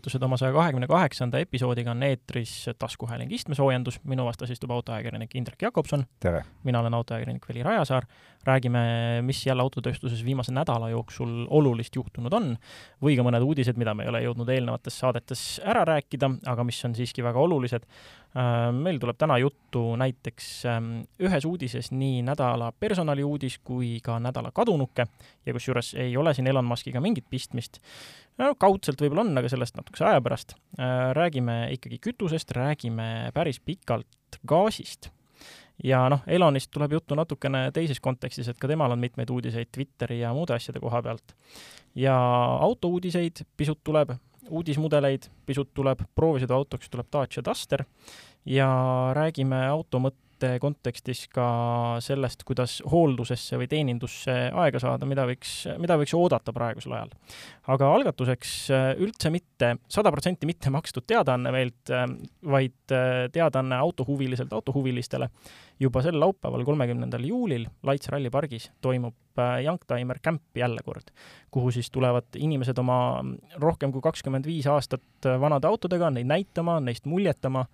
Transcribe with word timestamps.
tervitused 0.00 0.22
oma 0.24 0.36
saja 0.40 0.52
kahekümne 0.52 0.86
kaheksanda 0.88 1.38
episoodiga 1.38 1.90
on 1.92 2.02
eetris 2.02 2.70
taskuhääling 2.78 3.32
istmesoojendus, 3.32 4.00
minu 4.08 4.24
vastas 4.24 4.50
istub 4.50 4.70
autoajakirjanik 4.70 5.34
Indrek 5.36 5.62
Jakobson. 5.62 6.04
mina 6.64 6.80
olen 6.80 6.94
autoajakirjanik 6.94 7.48
Veli 7.48 7.62
Rajasaar. 7.62 8.06
räägime, 8.44 8.78
mis 9.22 9.46
jälle 9.46 9.62
autotööstuses 9.62 10.24
viimase 10.24 10.52
nädala 10.52 10.88
jooksul 10.90 11.46
olulist 11.50 11.96
juhtunud 11.96 12.32
on 12.32 12.56
või 13.02 13.16
ka 13.16 13.22
mõned 13.22 13.44
uudised, 13.44 13.76
mida 13.76 13.94
me 13.94 14.02
ei 14.02 14.08
ole 14.08 14.22
jõudnud 14.22 14.48
eelnevates 14.48 14.98
saadetes 14.98 15.60
ära 15.64 15.84
rääkida, 15.84 16.30
aga 16.46 16.64
mis 16.64 16.84
on 16.84 16.94
siiski 16.94 17.22
väga 17.22 17.38
olulised. 17.38 17.84
Äh, 18.36 18.72
meil 18.72 18.98
tuleb 18.98 19.18
täna 19.18 19.36
juttu 19.38 19.96
näiteks 19.96 20.64
ähm, 20.64 20.90
ühes 21.20 21.44
uudises 21.44 21.90
nii 21.92 22.22
nädala 22.22 22.72
personaliuudis 22.72 23.58
kui 23.58 23.98
ka 24.02 24.18
nädala 24.18 24.52
kadunuke 24.54 25.06
ja 25.46 25.52
kusjuures 25.52 25.94
ei 25.94 26.16
ole 26.16 26.34
siin 26.34 26.46
Elon 26.46 26.64
Muskiga 26.64 27.00
mingit 27.00 27.26
pistmist 27.30 27.80
no 28.40 28.54
kaudselt 28.60 29.00
võib-olla 29.02 29.24
on, 29.26 29.32
aga 29.38 29.50
sellest 29.52 29.76
natukese 29.78 30.06
aja 30.08 30.20
pärast. 30.24 30.56
Äh, 30.78 31.10
räägime 31.16 31.62
ikkagi 31.76 32.00
kütusest, 32.08 32.54
räägime 32.56 33.30
päris 33.36 33.60
pikalt 33.60 34.40
gaasist. 34.48 35.10
ja 35.84 36.02
noh, 36.12 36.20
Elonist 36.28 36.68
tuleb 36.70 36.92
juttu 36.92 37.16
natukene 37.16 37.70
teises 37.72 38.00
kontekstis, 38.04 38.48
et 38.48 38.58
ka 38.60 38.68
temal 38.68 38.92
on 38.92 39.00
mitmeid 39.00 39.30
uudiseid 39.32 39.70
Twitteri 39.72 40.20
ja 40.20 40.34
muude 40.36 40.54
asjade 40.54 40.80
koha 40.80 41.02
pealt. 41.02 41.36
ja 41.94 42.16
autouudiseid 42.60 43.44
pisut 43.56 43.80
tuleb, 43.84 44.12
uudismudeleid 44.50 45.30
pisut 45.46 45.70
tuleb, 45.74 46.02
proovisõiduautoks 46.14 46.90
tuleb 46.90 47.06
Dacia 47.12 47.44
Duster 47.44 47.84
ja 48.44 48.68
räägime 49.16 49.66
auto 49.68 49.98
mõtte 49.98 50.29
mõtte 50.40 50.58
kontekstis 50.60 51.26
ka 51.28 51.98
sellest, 52.00 52.44
kuidas 52.48 52.80
hooldusesse 52.88 53.58
või 53.60 53.68
teenindusse 53.68 54.32
aega 54.56 54.80
saada, 54.80 55.06
mida 55.06 55.26
võiks, 55.28 55.66
mida 55.78 55.98
võiks 56.00 56.14
oodata 56.16 56.52
praegusel 56.52 56.94
ajal. 56.96 57.10
aga 57.68 57.90
algatuseks 57.94 58.52
äh, 58.72 58.86
üldse 58.98 59.30
mitte, 59.30 59.76
sada 59.88 60.10
protsenti 60.10 60.46
mitte 60.48 60.70
makstud 60.70 61.04
teadaanne 61.06 61.52
meilt, 61.52 61.90
äh, 61.92 62.06
vaid 62.42 62.78
teadaanne 63.32 63.76
autohuviliselt 63.76 64.52
autohuvilistele. 64.52 65.28
Juba 65.80 66.02
sel 66.04 66.18
laupäeval, 66.20 66.64
kolmekümnendal 66.64 67.24
juulil 67.24 67.66
Laits 67.86 68.08
rallipargis 68.12 68.70
toimub 68.84 69.14
Youngtimer 69.64 70.18
Camp 70.20 70.56
jälle 70.56 70.82
kord, 70.84 71.12
kuhu 71.50 71.70
siis 71.70 71.90
tulevad 71.90 72.36
inimesed 72.36 72.78
oma 72.78 73.24
rohkem 73.62 73.92
kui 73.92 74.02
kakskümmend 74.04 74.44
viis 74.44 74.66
aastat 74.68 75.28
vanade 75.40 75.68
autodega, 75.70 76.10
neid 76.10 76.28
näitama, 76.28 76.80
neist 76.84 77.08
muljetama, 77.08 77.64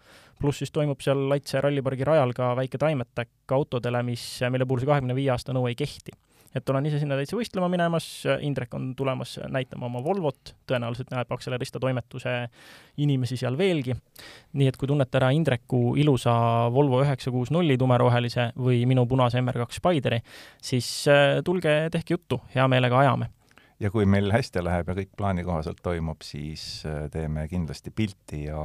pluss 0.40 0.62
siis 0.62 0.70
toimub 0.70 1.02
seal 1.02 1.26
Laitse 1.28 1.60
rallipargi 1.60 2.06
rajal 2.06 2.34
ka 2.36 2.52
väike 2.56 2.78
taimetäkk 2.78 3.56
autodele, 3.58 4.02
mis, 4.06 4.24
mille 4.50 4.66
puhul 4.66 4.84
see 4.84 4.92
kahekümne 4.92 5.18
viie 5.18 5.32
aasta 5.34 5.56
nõue 5.56 5.74
ei 5.74 5.78
kehti. 5.78 6.14
Et 6.56 6.72
olen 6.72 6.88
ise 6.88 7.00
sinna 7.02 7.18
täitsa 7.18 7.36
võistlema 7.38 7.68
minemas, 7.72 8.06
Indrek 8.44 8.74
on 8.76 8.90
tulemas 8.96 9.36
näitama 9.52 9.90
oma 9.90 10.02
Volvot, 10.04 10.54
tõenäoliselt 10.68 11.12
näeb 11.12 11.32
Akselerista 11.36 11.80
toimetuse 11.82 12.34
inimesi 13.02 13.36
seal 13.40 13.58
veelgi. 13.58 13.96
nii 14.56 14.68
et 14.68 14.76
kui 14.76 14.88
tunnete 14.88 15.20
ära 15.20 15.30
Indreku 15.36 15.94
ilusa 16.00 16.34
Volvo 16.72 17.02
üheksa 17.04 17.30
kuus 17.30 17.52
nulli 17.54 17.78
tumerohelise 17.78 18.50
või 18.56 18.84
minu 18.86 19.06
punase 19.06 19.40
MR2 19.42 19.80
Spideri, 19.80 20.20
siis 20.62 20.88
äh, 21.08 21.40
tulge, 21.44 21.88
tehke 21.92 22.16
juttu, 22.16 22.40
hea 22.54 22.68
meelega 22.68 22.98
ajame 23.04 23.30
ja 23.80 23.90
kui 23.92 24.06
meil 24.08 24.32
hästi 24.32 24.62
läheb 24.64 24.88
ja 24.88 24.96
kõik 24.96 25.10
plaani 25.16 25.44
kohaselt 25.44 25.82
toimub, 25.84 26.24
siis 26.24 26.82
äh, 26.88 27.10
teeme 27.12 27.44
kindlasti 27.48 27.92
pilti 27.92 28.46
ja 28.46 28.60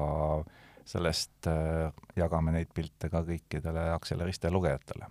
sellest 0.88 1.50
äh, 1.52 1.92
jagame 2.16 2.54
neid 2.56 2.72
pilte 2.74 3.10
ka 3.12 3.24
kõikidele 3.28 3.92
Akseleriste 3.96 4.52
lugejatele. 4.52 5.10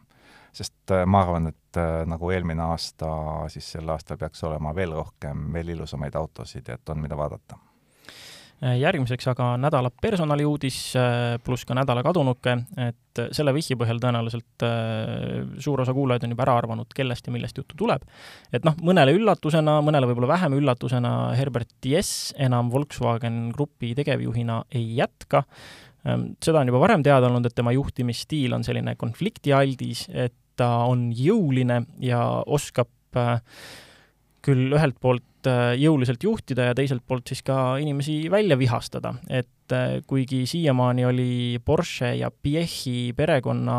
Sest 0.52 0.94
äh, 0.94 1.06
ma 1.06 1.24
arvan, 1.24 1.50
et 1.52 1.80
äh, 1.80 2.02
nagu 2.08 2.30
eelmine 2.34 2.64
aasta, 2.70 3.10
siis 3.52 3.72
sel 3.76 3.88
aastal 3.92 4.18
peaks 4.20 4.44
olema 4.48 4.74
veel 4.76 4.94
rohkem, 4.96 5.50
veel 5.54 5.76
ilusamaid 5.76 6.16
autosid, 6.20 6.68
et 6.68 6.94
on, 6.94 7.02
mida 7.02 7.18
vaadata 7.18 7.58
Äh, 8.60 8.74
järgmiseks 8.76 9.24
aga 9.30 9.54
nädala 9.56 9.88
personaliuudis 10.02 10.92
pluss 11.44 11.64
ka 11.64 11.72
nädala 11.78 12.02
kadunuke, 12.04 12.58
et 12.84 13.20
selle 13.32 13.54
vihje 13.56 13.72
põhjal 13.80 13.96
tõenäoliselt 14.02 14.64
suur 15.64 15.80
osa 15.80 15.94
kuulajaid 15.96 16.26
on 16.26 16.34
juba 16.34 16.44
ära 16.44 16.58
arvanud, 16.60 16.92
kellest 16.92 17.24
ja 17.24 17.32
millest 17.32 17.56
juttu 17.56 17.78
tuleb. 17.80 18.04
et 18.52 18.68
noh, 18.68 18.76
mõnele 18.84 19.14
üllatusena, 19.16 19.78
mõnele 19.80 20.10
võib-olla 20.10 20.34
vähem 20.34 20.58
üllatusena 20.58 21.14
Herbert 21.38 21.72
Diess 21.82 22.34
enam 22.36 22.68
Volkswagen 22.70 23.46
Grupi 23.56 23.94
tegevjuhina 23.96 24.64
ei 24.76 24.92
jätka, 24.98 25.46
seda 26.00 26.62
on 26.62 26.70
juba 26.70 26.80
varem 26.80 27.02
teada 27.04 27.28
olnud, 27.28 27.44
et 27.46 27.54
tema 27.54 27.74
juhtimisstiil 27.76 28.54
on 28.56 28.64
selline 28.64 28.94
konfliktialdis, 29.00 30.06
et 30.12 30.36
ta 30.56 30.84
on 30.88 31.10
jõuline 31.16 31.82
ja 32.04 32.20
oskab 32.46 32.88
küll 34.44 34.72
ühelt 34.74 34.96
poolt 35.00 35.48
äh, 35.48 35.74
jõuliselt 35.80 36.22
juhtida 36.24 36.70
ja 36.70 36.76
teiselt 36.76 37.04
poolt 37.06 37.30
siis 37.30 37.42
ka 37.46 37.76
inimesi 37.82 38.22
välja 38.32 38.56
vihastada, 38.58 39.12
et 39.28 39.74
äh, 39.74 39.98
kuigi 40.08 40.42
siiamaani 40.48 41.04
oli 41.08 41.32
Porsche 41.64 42.14
ja 42.18 42.30
Piechi 42.30 43.12
perekonna 43.16 43.76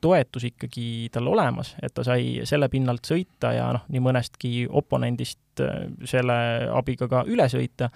toetus 0.00 0.46
ikkagi 0.50 1.08
tal 1.14 1.30
olemas, 1.32 1.74
et 1.82 1.94
ta 1.94 2.06
sai 2.06 2.46
selle 2.48 2.70
pinnalt 2.72 3.08
sõita 3.08 3.52
ja 3.56 3.72
noh, 3.76 3.86
nii 3.92 4.04
mõnestki 4.06 4.52
oponendist 4.70 5.64
äh, 5.64 5.88
selle 6.06 6.38
abiga 6.74 7.10
ka 7.10 7.24
üle 7.30 7.48
sõita, 7.50 7.90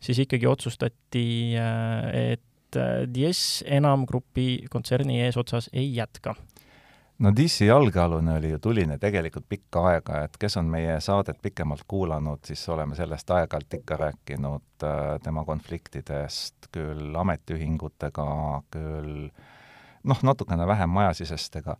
siis 0.00 0.22
ikkagi 0.22 0.46
otsustati, 0.48 1.26
et 1.58 2.46
Dies 3.14 3.64
enam 3.66 4.06
grupi 4.06 4.66
kontserni 4.70 5.20
eesotsas 5.24 5.70
ei 5.72 5.88
jätka 5.96 6.34
no 7.20 7.32
DC 7.36 7.66
jalgealune 7.66 8.36
oli 8.38 8.50
ju 8.50 8.58
tuline 8.58 8.96
tegelikult 8.98 9.46
pikka 9.48 9.84
aega, 9.92 10.24
et 10.24 10.36
kes 10.40 10.56
on 10.60 10.70
meie 10.72 10.96
saadet 11.04 11.40
pikemalt 11.42 11.84
kuulanud, 11.88 12.42
siis 12.46 12.62
oleme 12.72 12.96
sellest 12.96 13.30
aeg-ajalt 13.36 13.78
ikka 13.80 13.98
rääkinud 14.04 14.86
äh, 14.88 15.06
tema 15.24 15.44
konfliktidest 15.44 16.70
küll 16.72 17.16
ametiühingutega, 17.22 18.28
küll 18.72 19.16
noh, 20.02 20.22
natukene 20.22 20.66
vähem 20.66 20.96
majasisestega. 20.96 21.76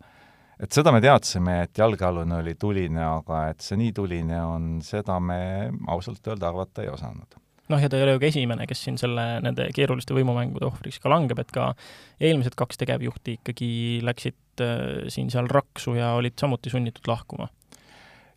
et 0.61 0.71
seda 0.71 0.91
me 0.93 1.01
teadsime, 1.01 1.61
et 1.63 1.77
jalgealune 1.77 2.37
oli 2.43 2.55
tuline, 2.55 3.01
aga 3.03 3.47
et 3.49 3.65
see 3.65 3.79
nii 3.81 3.93
tuline 3.97 4.43
on, 4.45 4.73
seda 4.85 5.19
me 5.19 5.71
ausalt 5.89 6.27
öelda 6.27 6.51
arvata 6.53 6.85
ei 6.85 6.93
osanud 6.93 7.40
noh, 7.71 7.81
ja 7.81 7.89
ta 7.89 7.99
ei 7.99 8.05
ole 8.05 8.17
ju 8.17 8.21
ka 8.23 8.29
esimene, 8.29 8.67
kes 8.69 8.83
siin 8.85 8.99
selle, 9.01 9.25
nende 9.45 9.69
keeruliste 9.75 10.15
võimumängude 10.17 10.67
ohvriks 10.67 10.99
ka 11.01 11.11
langeb, 11.11 11.39
et 11.41 11.53
ka 11.55 11.71
eelmised 12.21 12.57
kaks 12.59 12.81
tegevjuhti 12.81 13.39
ikkagi 13.39 13.71
läksid 14.05 14.63
äh, 14.65 14.85
siin-seal 15.11 15.49
raksu 15.51 15.95
ja 15.97 16.13
olid 16.19 16.37
samuti 16.41 16.73
sunnitud 16.73 17.09
lahkuma. 17.11 17.49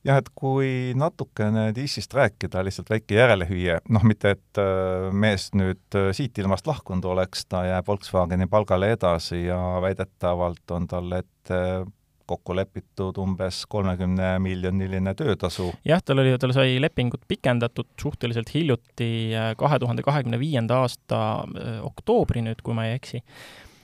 Jah, 0.05 0.19
et 0.21 0.27
kui 0.37 0.93
natukene 1.00 1.71
DC-st 1.72 2.12
rääkida, 2.12 2.61
lihtsalt 2.67 2.91
väike 2.93 3.17
järelehüüe, 3.17 3.78
noh, 3.97 4.03
mitte 4.05 4.34
et 4.37 4.61
äh, 4.61 5.09
mees 5.17 5.49
nüüd 5.56 5.97
äh, 5.97 6.11
siit 6.16 6.37
ilmast 6.43 6.69
lahkunud 6.69 7.06
oleks, 7.09 7.47
ta 7.49 7.62
jääb 7.65 7.89
Volkswageni 7.89 8.49
palgale 8.53 8.93
edasi 8.99 9.47
ja 9.47 9.59
väidetavalt 9.81 10.77
on 10.77 10.89
tal 10.91 11.21
ette 11.21 11.61
kokku 12.27 12.57
lepitud 12.57 13.19
umbes 13.21 13.65
kolmekümne 13.71 14.39
miljoniline 14.43 15.15
töötasu. 15.19 15.71
jah, 15.85 16.03
tal 16.05 16.23
oli, 16.23 16.33
tal 16.41 16.55
sai 16.57 16.79
lepingut 16.83 17.25
pikendatud 17.29 17.91
suhteliselt 18.01 18.55
hiljuti, 18.55 19.11
äh, 19.37 19.53
kahe 19.61 19.79
tuhande 19.79 20.03
kahekümne 20.07 20.41
viienda 20.41 20.83
aasta 20.84 21.21
äh, 21.45 21.79
oktoobri 21.84 22.45
nüüd, 22.47 22.65
kui 22.65 22.77
ma 22.77 22.89
ei 22.89 22.97
eksi. 22.99 23.23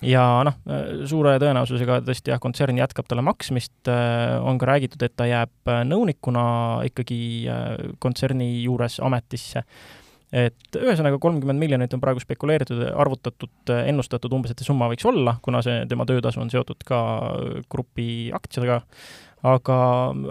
ja 0.06 0.25
noh, 0.47 0.56
äh, 0.71 1.05
suure 1.11 1.37
tõenäosusega 1.43 2.00
tõesti 2.06 2.33
jah, 2.33 2.41
kontsern 2.43 2.81
jätkab 2.81 3.09
talle 3.11 3.25
maksmist, 3.27 3.93
on 4.41 4.59
ka 4.59 4.73
räägitud, 4.73 5.03
et 5.05 5.17
ta 5.17 5.29
jääb 5.29 5.75
nõunikuna 5.89 6.45
ikkagi 6.89 7.21
kontserni 8.00 8.55
juures 8.62 9.00
ametisse 9.05 9.65
et 10.33 10.79
ühesõnaga 10.79 11.19
kolmkümmend 11.23 11.59
miljonit 11.59 11.95
on 11.97 12.03
praegu 12.03 12.23
spekuleeritud, 12.23 12.83
arvutatud, 12.95 13.73
ennustatud 13.83 14.33
umbes, 14.37 14.53
et 14.53 14.63
see 14.63 14.69
summa 14.69 14.91
võiks 14.93 15.07
olla, 15.11 15.37
kuna 15.43 15.63
see, 15.67 15.83
tema 15.91 16.07
töötasu 16.07 16.43
on 16.43 16.53
seotud 16.53 16.87
ka 16.87 17.01
grupi 17.73 18.31
aktsiatega, 18.37 18.81
aga, 19.50 19.77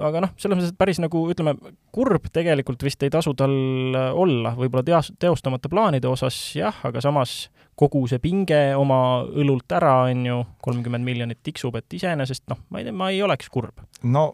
aga 0.10 0.24
noh, 0.24 0.34
selles 0.40 0.60
mõttes, 0.60 0.74
et 0.74 0.80
päris 0.80 1.02
nagu 1.04 1.26
ütleme, 1.34 1.56
kurb 1.96 2.30
tegelikult 2.34 2.84
vist 2.86 3.04
ei 3.04 3.14
tasu 3.14 3.36
tal 3.38 3.54
olla, 3.96 4.56
võib-olla 4.58 4.86
teas-, 4.88 5.12
teostamata 5.20 5.72
plaanide 5.72 6.10
osas 6.12 6.38
jah, 6.56 6.84
aga 6.88 7.04
samas 7.04 7.50
kogu 7.80 8.04
see 8.12 8.20
pinge 8.24 8.60
oma 8.76 9.24
õlult 9.24 9.72
ära, 9.76 9.96
on 10.12 10.26
ju, 10.28 10.42
kolmkümmend 10.64 11.06
miljonit 11.06 11.44
tiksub, 11.44 11.76
et 11.80 12.00
iseenesest 12.00 12.48
noh, 12.52 12.60
ma 12.70 12.82
ei 12.82 12.88
tea, 12.88 12.96
ma 12.96 13.12
ei 13.14 13.24
oleks 13.26 13.52
kurb. 13.52 13.84
no 14.04 14.30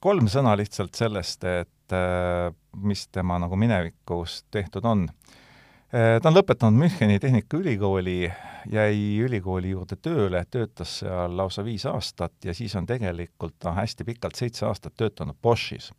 kolm 0.00 0.30
sõna 0.32 0.54
lihtsalt 0.58 0.96
sellest, 0.96 1.44
et 1.44 1.70
Äh, 1.92 2.52
mis 2.76 3.08
tema 3.08 3.38
nagu 3.38 3.56
minevikus 3.56 4.44
tehtud 4.50 4.84
on. 4.84 5.08
Äh, 5.94 6.20
ta 6.22 6.30
on 6.30 6.36
lõpetanud 6.36 6.78
Müncheni 6.78 7.18
Tehnikaülikooli, 7.18 8.30
jäi 8.70 9.00
ülikooli 9.24 9.72
juurde 9.72 9.98
tööle, 9.98 10.44
töötas 10.50 11.00
seal 11.00 11.34
lausa 11.36 11.64
viis 11.66 11.86
aastat 11.90 12.32
ja 12.46 12.54
siis 12.54 12.76
on 12.78 12.86
tegelikult 12.86 13.56
ta 13.58 13.74
hästi 13.74 14.06
pikalt, 14.06 14.38
seitse 14.38 14.66
aastat 14.66 14.94
töötanud 14.96 15.36
Boschis. 15.42 15.90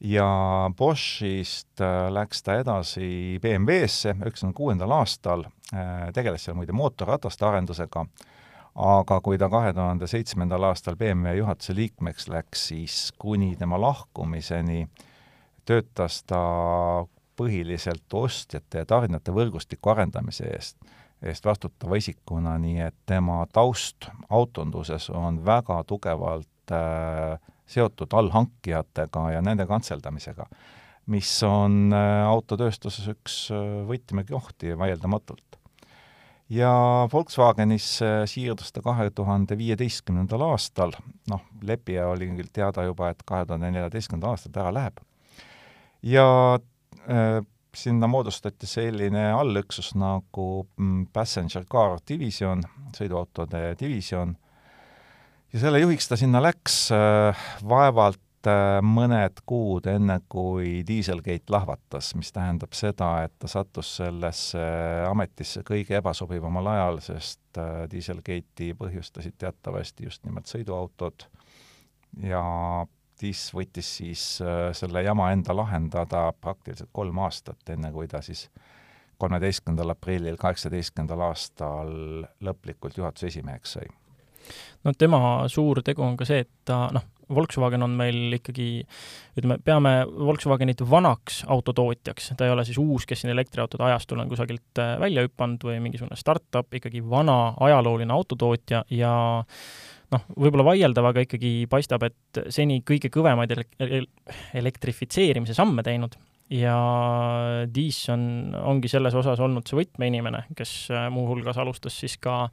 ja 0.00 0.70
Boschist 0.76 1.80
äh, 1.80 2.06
läks 2.14 2.42
ta 2.42 2.60
edasi 2.62 3.40
BMW-sse 3.42 4.14
üheksakümne 4.20 4.54
kuuendal 4.54 4.94
aastal, 5.00 5.48
tegeles 6.14 6.44
seal 6.44 6.56
muide 6.56 6.72
mootorrataste 6.72 7.44
arendusega 7.44 8.06
aga 8.78 9.20
kui 9.24 9.38
ta 9.38 9.48
kahe 9.50 9.72
tuhande 9.74 10.06
seitsmendal 10.06 10.68
aastal 10.68 10.96
BMW 10.96 11.40
juhatuse 11.40 11.74
liikmeks 11.74 12.28
läks, 12.30 12.68
siis 12.70 12.98
kuni 13.18 13.56
tema 13.58 13.80
lahkumiseni 13.80 14.86
töötas 15.66 16.22
ta 16.22 16.42
põhiliselt 17.38 18.14
ostjate 18.14 18.82
ja 18.82 18.86
tarnijate 18.88 19.34
võrgustiku 19.34 19.92
arendamise 19.92 20.46
eest, 20.54 20.78
eest 21.22 21.46
vastutava 21.46 21.98
isikuna, 21.98 22.56
nii 22.62 22.80
et 22.86 22.96
tema 23.06 23.40
taust 23.52 24.08
autonduses 24.30 25.10
on 25.10 25.42
väga 25.46 25.82
tugevalt 25.86 26.74
äh, 26.74 27.38
seotud 27.68 28.14
allhankijatega 28.14 29.24
ja 29.34 29.42
nende 29.44 29.66
kantseldamisega, 29.66 30.46
mis 31.14 31.34
on 31.46 31.90
äh, 31.90 32.24
autotööstuses 32.30 33.10
üks 33.14 33.40
äh, 33.54 33.82
võtmekohti 33.90 34.78
vaieldamatult 34.78 35.47
ja 36.50 36.72
Volkswagenisse 37.12 38.06
siirdus 38.26 38.72
ta 38.72 38.82
kahe 38.82 39.10
tuhande 39.10 39.58
viieteistkümnendal 39.58 40.42
aastal, 40.48 40.94
noh, 41.30 41.44
lepija 41.62 42.08
oli 42.08 42.30
küll 42.32 42.50
teada 42.52 42.86
juba, 42.88 43.12
et 43.12 43.22
kahe 43.28 43.46
tuhande 43.46 43.70
neljateistkümnendal 43.74 44.36
aastal 44.36 44.54
ta 44.54 44.64
ära 44.64 44.74
läheb. 44.74 45.00
ja 46.02 46.26
äh, 47.10 47.44
sinna 47.74 48.06
moodustati 48.06 48.66
selline 48.66 49.30
allüksus 49.32 49.94
nagu 49.94 50.68
mm, 50.76 51.06
Passenger 51.12 51.64
Car 51.70 51.98
Division, 52.08 52.62
sõiduautode 52.96 53.74
divisjon, 53.80 54.36
ja 55.52 55.60
selle 55.60 55.80
juhiks 55.80 56.08
ta 56.08 56.16
sinna 56.16 56.42
läks 56.42 56.88
äh, 56.94 57.44
vaevalt 57.68 58.20
mõned 58.84 59.40
kuud 59.48 59.86
enne, 59.90 60.18
kui 60.30 60.82
Dieselgate 60.86 61.52
lahvatas, 61.52 62.12
mis 62.18 62.30
tähendab 62.34 62.74
seda, 62.76 63.10
et 63.26 63.34
ta 63.38 63.50
sattus 63.50 63.94
sellesse 64.00 64.62
ametisse 65.08 65.64
kõige 65.66 65.98
ebasobivamal 65.98 66.70
ajal, 66.74 67.00
sest 67.04 67.60
äh, 67.60 67.84
Dieselgate'i 67.90 68.74
põhjustasid 68.78 69.38
teatavasti 69.38 70.08
just 70.08 70.24
nimelt 70.26 70.50
sõiduautod. 70.50 71.28
Ja 72.24 72.42
Diis 73.18 73.48
võttis 73.54 73.88
siis 73.98 74.24
äh, 74.44 74.68
selle 74.78 75.02
jama 75.02 75.32
enda 75.34 75.56
lahendada 75.56 76.28
praktiliselt 76.40 76.92
kolm 76.92 77.18
aastat, 77.24 77.62
enne 77.74 77.90
kui 77.92 78.06
ta 78.08 78.22
siis 78.22 78.46
kolmeteistkümnendal 79.18 79.96
aprillil 79.96 80.38
kaheksateistkümnendal 80.38 81.24
aastal 81.26 81.94
lõplikult 82.44 82.98
juhatuse 83.00 83.32
esimeheks 83.32 83.78
sai. 83.78 83.88
No 84.84 84.94
tema 84.94 85.20
suur 85.50 85.82
tegu 85.84 86.04
on 86.06 86.16
ka 86.16 86.28
see, 86.28 86.44
et 86.46 86.52
ta 86.68 86.86
noh, 86.94 87.04
Volkswagen 87.34 87.82
on 87.84 87.96
meil 87.98 88.38
ikkagi, 88.38 88.68
ütleme, 89.38 89.58
peame 89.64 89.92
Volkswagenit 90.08 90.82
vanaks 90.90 91.42
autotootjaks, 91.50 92.32
ta 92.38 92.46
ei 92.46 92.54
ole 92.54 92.64
siis 92.68 92.78
uus, 92.82 93.06
kes 93.08 93.24
siin 93.24 93.32
elektriautode 93.34 93.84
ajastul 93.88 94.22
on 94.22 94.30
kusagilt 94.30 94.82
äh, 94.82 94.96
välja 95.00 95.26
hüpanud 95.26 95.68
või 95.68 95.78
mingisugune 95.84 96.18
startup, 96.18 96.72
ikkagi 96.74 97.02
vana 97.04 97.54
ajalooline 97.68 98.14
autotootja 98.14 98.84
ja 98.94 99.12
noh, 100.14 100.24
võib-olla 100.34 100.70
vaieldav, 100.70 101.10
aga 101.10 101.26
ikkagi 101.26 101.52
paistab, 101.70 102.08
et 102.08 102.42
seni 102.54 102.80
kõige 102.86 103.12
kõvemaid 103.12 103.54
elektrifitseerimise 104.56 105.56
samme 105.56 105.84
teinud 105.86 106.16
ja 106.50 106.78
Diis 107.74 108.00
on, 108.12 108.54
ongi 108.56 108.88
selles 108.88 109.14
osas 109.14 109.40
olnud 109.40 109.68
see 109.68 109.80
võtmeinimene, 109.82 110.46
kes 110.56 110.74
äh, 110.94 111.08
muuhulgas 111.12 111.58
alustas 111.58 111.98
siis 112.00 112.16
ka 112.22 112.46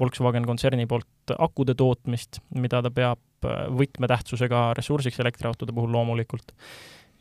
Volkswagen 0.00 0.46
kontserni 0.48 0.86
poolt 0.86 1.36
akude 1.38 1.74
tootmist, 1.78 2.40
mida 2.54 2.82
ta 2.82 2.90
peab 2.90 3.22
Äh, 3.46 3.66
võtmetähtsusega 3.76 4.70
ressursiks 4.76 5.20
elektriautode 5.20 5.74
puhul 5.76 5.92
loomulikult. 5.92 6.54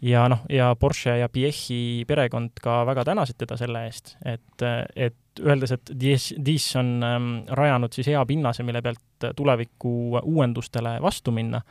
ja 0.01 0.25
noh, 0.29 0.41
ja 0.51 0.73
Porsche 0.79 1.17
ja 1.17 1.29
Piechi 1.31 2.03
perekond 2.07 2.59
ka 2.61 2.81
väga 2.85 3.05
tänasid 3.07 3.37
teda 3.39 3.55
selle 3.57 3.85
eest, 3.87 4.17
et, 4.25 4.65
et 4.95 5.39
öeldes, 5.39 5.71
et 5.71 5.91
Diis 5.95 6.67
on 6.75 6.89
ähm, 7.03 7.29
rajanud 7.47 7.95
siis 7.95 8.09
hea 8.11 8.25
pinnase, 8.27 8.63
mille 8.63 8.81
pealt 8.83 9.29
tuleviku 9.35 10.19
uuendustele 10.21 10.97
vastu 11.01 11.31
minna, 11.31 11.61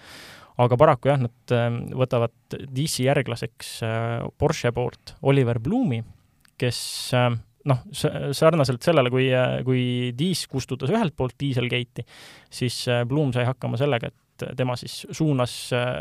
aga 0.62 0.78
paraku 0.78 1.10
jah, 1.10 1.22
nad 1.24 1.54
ähm, 1.54 1.80
võtavad 1.98 2.58
Diisi 2.74 3.08
järglaseks 3.08 3.76
äh, 3.86 4.26
Porsche 4.38 4.72
poolt 4.74 5.16
Oliver 5.26 5.58
Blumi, 5.62 6.00
kes 6.60 6.80
äh, 7.16 7.30
noh, 7.70 7.80
sarnaselt 7.94 8.84
sellele, 8.84 9.10
kui, 9.12 9.30
kui 9.66 9.86
Diis 10.18 10.44
kustutas 10.50 10.92
ühelt 10.92 11.16
poolt 11.16 11.36
Dieselgate'i, 11.40 12.04
siis 12.52 12.84
äh, 12.92 13.02
Blum 13.08 13.34
sai 13.34 13.48
hakkama 13.48 13.80
sellega, 13.80 14.12
et 14.12 14.20
tema 14.58 14.74
siis 14.74 15.04
suunas, 15.14 15.52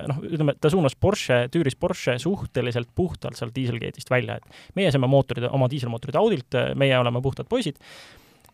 noh, 0.10 0.24
ütleme, 0.26 0.56
ta 0.58 0.70
suunas 0.74 0.96
Porsche, 0.98 1.44
tüüris 1.54 1.78
Porsche 1.78 2.16
suhteliselt 2.22 2.90
puhtalt 2.98 3.38
sealt 3.38 3.54
Dieselgate'ist 3.54 4.10
välja, 4.10 4.40
et 4.40 4.78
meie 4.78 4.90
saime 4.94 5.10
mootorid, 5.10 5.46
oma 5.54 5.70
diiselmootorid 5.70 6.18
Audilt, 6.18 6.58
meie 6.82 6.98
oleme 6.98 7.22
puhtad 7.22 7.50
poisid, 7.50 7.78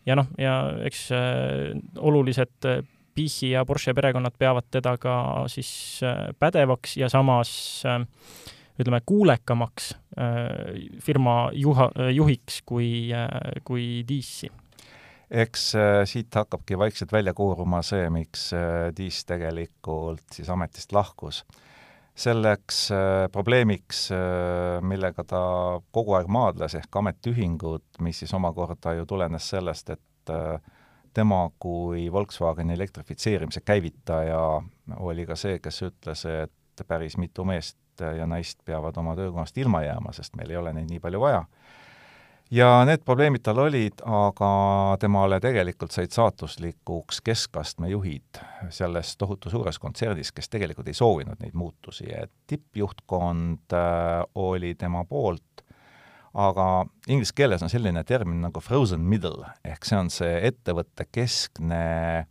ja 0.08 0.16
noh, 0.20 0.28
ja 0.40 0.56
eks 0.88 1.06
äh, 1.16 1.76
olulised 2.00 2.72
Pichi 3.14 3.50
ja 3.50 3.64
Porsche 3.64 3.94
perekonnad 3.94 4.38
peavad 4.38 4.70
teda 4.70 4.96
ka 4.98 5.44
siis 5.50 6.00
äh, 6.06 6.30
pädevaks 6.38 6.96
ja 6.96 7.08
samas 7.08 7.82
äh, 7.86 8.00
ütleme, 8.80 9.02
kuulekamaks 9.06 9.92
äh, 10.16 10.88
firma 11.04 11.50
juha, 11.52 11.90
juhiks 12.14 12.62
kui 12.66 13.10
kui 13.64 14.04
Diisi 14.08 14.50
eks 15.30 15.74
äh, 15.74 16.02
siit 16.04 16.34
hakkabki 16.34 16.78
vaikselt 16.78 17.12
välja 17.12 17.34
kooruma 17.34 17.82
see, 17.86 18.08
miks 18.10 18.50
äh, 18.56 18.90
Diis 18.96 19.22
tegelikult 19.28 20.26
siis 20.34 20.50
ametist 20.50 20.92
lahkus. 20.92 21.44
selleks 22.20 22.90
äh, 22.90 23.30
probleemiks, 23.32 24.10
millega 24.82 25.24
ta 25.24 25.38
kogu 25.94 26.16
aeg 26.18 26.26
maadles, 26.28 26.74
ehk 26.76 26.96
ametiühingud, 27.00 27.84
mis 28.04 28.18
siis 28.20 28.34
omakorda 28.36 28.92
ju 28.98 29.06
tulenes 29.08 29.46
sellest, 29.48 29.90
et 29.90 30.32
tema 31.14 31.50
kui 31.58 32.12
Volkswageni 32.12 32.74
elektrifitseerimise 32.74 33.60
käivitaja 33.60 34.40
oli 34.96 35.26
ka 35.26 35.36
see, 35.36 35.58
kes 35.58 35.82
ütles, 35.88 36.24
et 36.26 36.86
päris 36.86 37.16
mitu 37.20 37.44
meest 37.44 37.78
ja 38.00 38.26
naist 38.26 38.62
peavad 38.64 38.96
oma 38.96 39.16
töökohast 39.16 39.58
ilma 39.58 39.82
jääma, 39.84 40.12
sest 40.16 40.36
meil 40.36 40.50
ei 40.50 40.56
ole 40.56 40.72
neid 40.72 40.88
nii 40.90 41.00
palju 41.02 41.20
vaja. 41.20 41.44
Ja 42.50 42.80
need 42.82 43.04
probleemid 43.06 43.44
tal 43.46 43.60
olid, 43.62 44.00
aga 44.02 44.46
temale 44.98 45.38
tegelikult 45.42 45.94
said 45.94 46.10
saatuslikuks 46.10 47.20
keskastme 47.22 47.92
juhid 47.92 48.40
selles 48.74 49.12
tohutu 49.20 49.52
suures 49.52 49.78
kontserdis, 49.78 50.32
kes 50.34 50.50
tegelikult 50.50 50.90
ei 50.90 50.98
soovinud 50.98 51.38
neid 51.38 51.54
muutusi, 51.54 52.08
et 52.10 52.32
tippjuhtkond 52.50 53.76
äh, 53.78 54.24
oli 54.34 54.74
tema 54.74 55.04
poolt, 55.06 55.62
aga 56.34 56.66
inglise 57.08 57.34
keeles 57.34 57.62
on 57.62 57.72
selline 57.72 58.04
termin 58.06 58.42
nagu 58.44 58.62
frozen 58.62 59.02
middle, 59.02 59.48
ehk 59.66 59.86
see 59.86 59.98
on 59.98 60.10
see 60.14 60.36
ettevõtte 60.50 61.08
keskne 61.10 62.26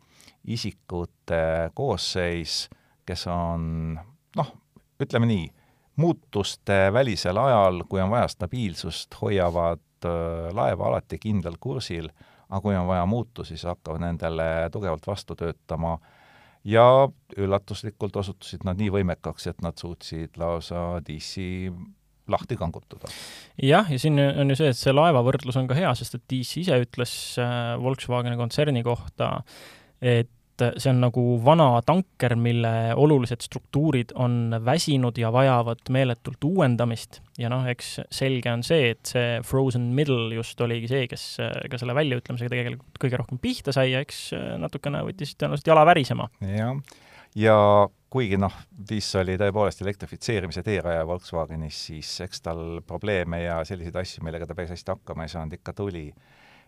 isikute 0.47 1.71
koosseis, 1.75 2.67
kes 3.05 3.25
on 3.27 3.97
noh, 4.39 4.53
ütleme 5.03 5.27
nii, 5.29 5.49
muutuste 5.99 6.87
välisel 6.95 7.37
ajal, 7.37 7.83
kui 7.89 8.01
on 8.01 8.11
vaja 8.13 8.29
stabiilsust, 8.31 9.19
hoiavad 9.21 10.07
laeva 10.55 10.87
alati 10.87 11.19
kindlal 11.19 11.59
kursil, 11.59 12.07
aga 12.49 12.61
kui 12.63 12.75
on 12.77 12.87
vaja 12.87 13.05
muutusi, 13.05 13.57
siis 13.57 13.67
hakkavad 13.67 14.01
nendele 14.05 14.69
tugevalt 14.71 15.07
vastu 15.07 15.35
töötama. 15.35 15.97
Ja 16.63 17.07
üllatuslikult 17.39 18.15
osutusid 18.19 18.65
nad 18.67 18.79
nii 18.79 18.89
võimekaks, 18.95 19.47
et 19.47 19.61
nad 19.63 19.79
suutsid 19.79 20.35
lausa 20.39 20.99
DC 21.07 21.69
lahti 22.31 22.57
kangutada. 22.59 23.11
jah, 23.63 23.91
ja 23.91 23.99
siin 24.01 24.19
on 24.19 24.53
ju 24.53 24.59
see, 24.59 24.73
et 24.73 24.79
see 24.79 24.95
laevavõrdlus 24.95 25.59
on 25.59 25.69
ka 25.69 25.77
hea, 25.77 25.93
sest 25.97 26.19
et 26.19 26.25
DC 26.31 26.65
ise 26.65 26.81
ütles 26.83 27.13
äh, 27.41 27.75
Volkswageni 27.81 28.39
kontserni 28.39 28.83
kohta, 28.85 29.39
et 30.01 30.29
et 30.59 30.81
see 30.81 30.91
on 30.91 31.01
nagu 31.03 31.23
vana 31.43 31.67
tanker, 31.87 32.35
mille 32.39 32.71
olulised 32.99 33.43
struktuurid 33.45 34.13
on 34.19 34.55
väsinud 34.65 35.17
ja 35.19 35.31
vajavad 35.33 35.91
meeletult 35.93 36.43
uuendamist 36.45 37.21
ja 37.39 37.51
noh, 37.51 37.65
eks 37.69 37.99
selge 38.13 38.51
on 38.51 38.63
see, 38.65 38.93
et 38.93 39.13
see 39.13 39.39
frozen 39.47 39.89
middle 39.95 40.33
just 40.35 40.59
oligi 40.61 40.89
see, 40.91 41.07
kes 41.11 41.25
ka 41.71 41.81
selle 41.81 41.95
väljaütlemisega 41.97 42.53
tegelikult 42.53 43.01
kõige 43.01 43.21
rohkem 43.21 43.41
pihta 43.41 43.75
sai 43.75 43.93
ja 43.93 44.03
eks 44.03 44.29
natukene 44.61 45.03
võttis 45.07 45.35
tõenäoliselt 45.37 45.71
jala 45.71 45.85
värisema. 45.89 46.29
jah, 46.43 46.75
ja 47.35 47.55
kuigi 48.09 48.37
noh, 48.41 48.53
Diis 48.89 49.11
oli 49.19 49.37
tõepoolest 49.37 49.83
elektrifitseerimise 49.85 50.63
teeraja 50.65 51.05
Volkswagenis, 51.07 51.85
siis 51.89 52.15
eks 52.25 52.41
tal 52.41 52.81
probleeme 52.87 53.43
ja 53.43 53.59
selliseid 53.65 53.95
asju, 54.01 54.23
millega 54.25 54.47
ta 54.49 54.57
päris 54.57 54.73
hästi 54.73 54.95
hakkama 54.95 55.27
ei 55.27 55.33
saanud, 55.35 55.53
ikka 55.59 55.73
tuli. 55.73 56.11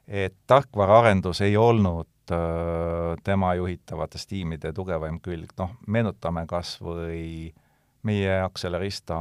et 0.08 0.34
tarkvaraarendus 0.48 1.42
ei 1.42 1.58
olnud 1.58 2.08
Äh, 2.32 3.18
tema 3.24 3.54
juhitavates 3.54 4.28
tiimide 4.28 4.72
tugevaim 4.74 5.18
külg, 5.20 5.52
noh, 5.60 5.74
meenutame 5.88 6.46
kas 6.48 6.78
või 6.80 7.50
meie 8.08 8.38
Accelerista 8.46 9.18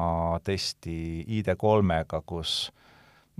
testi 0.46 1.24
ID3-ga, 1.40 2.20
kus 2.26 2.70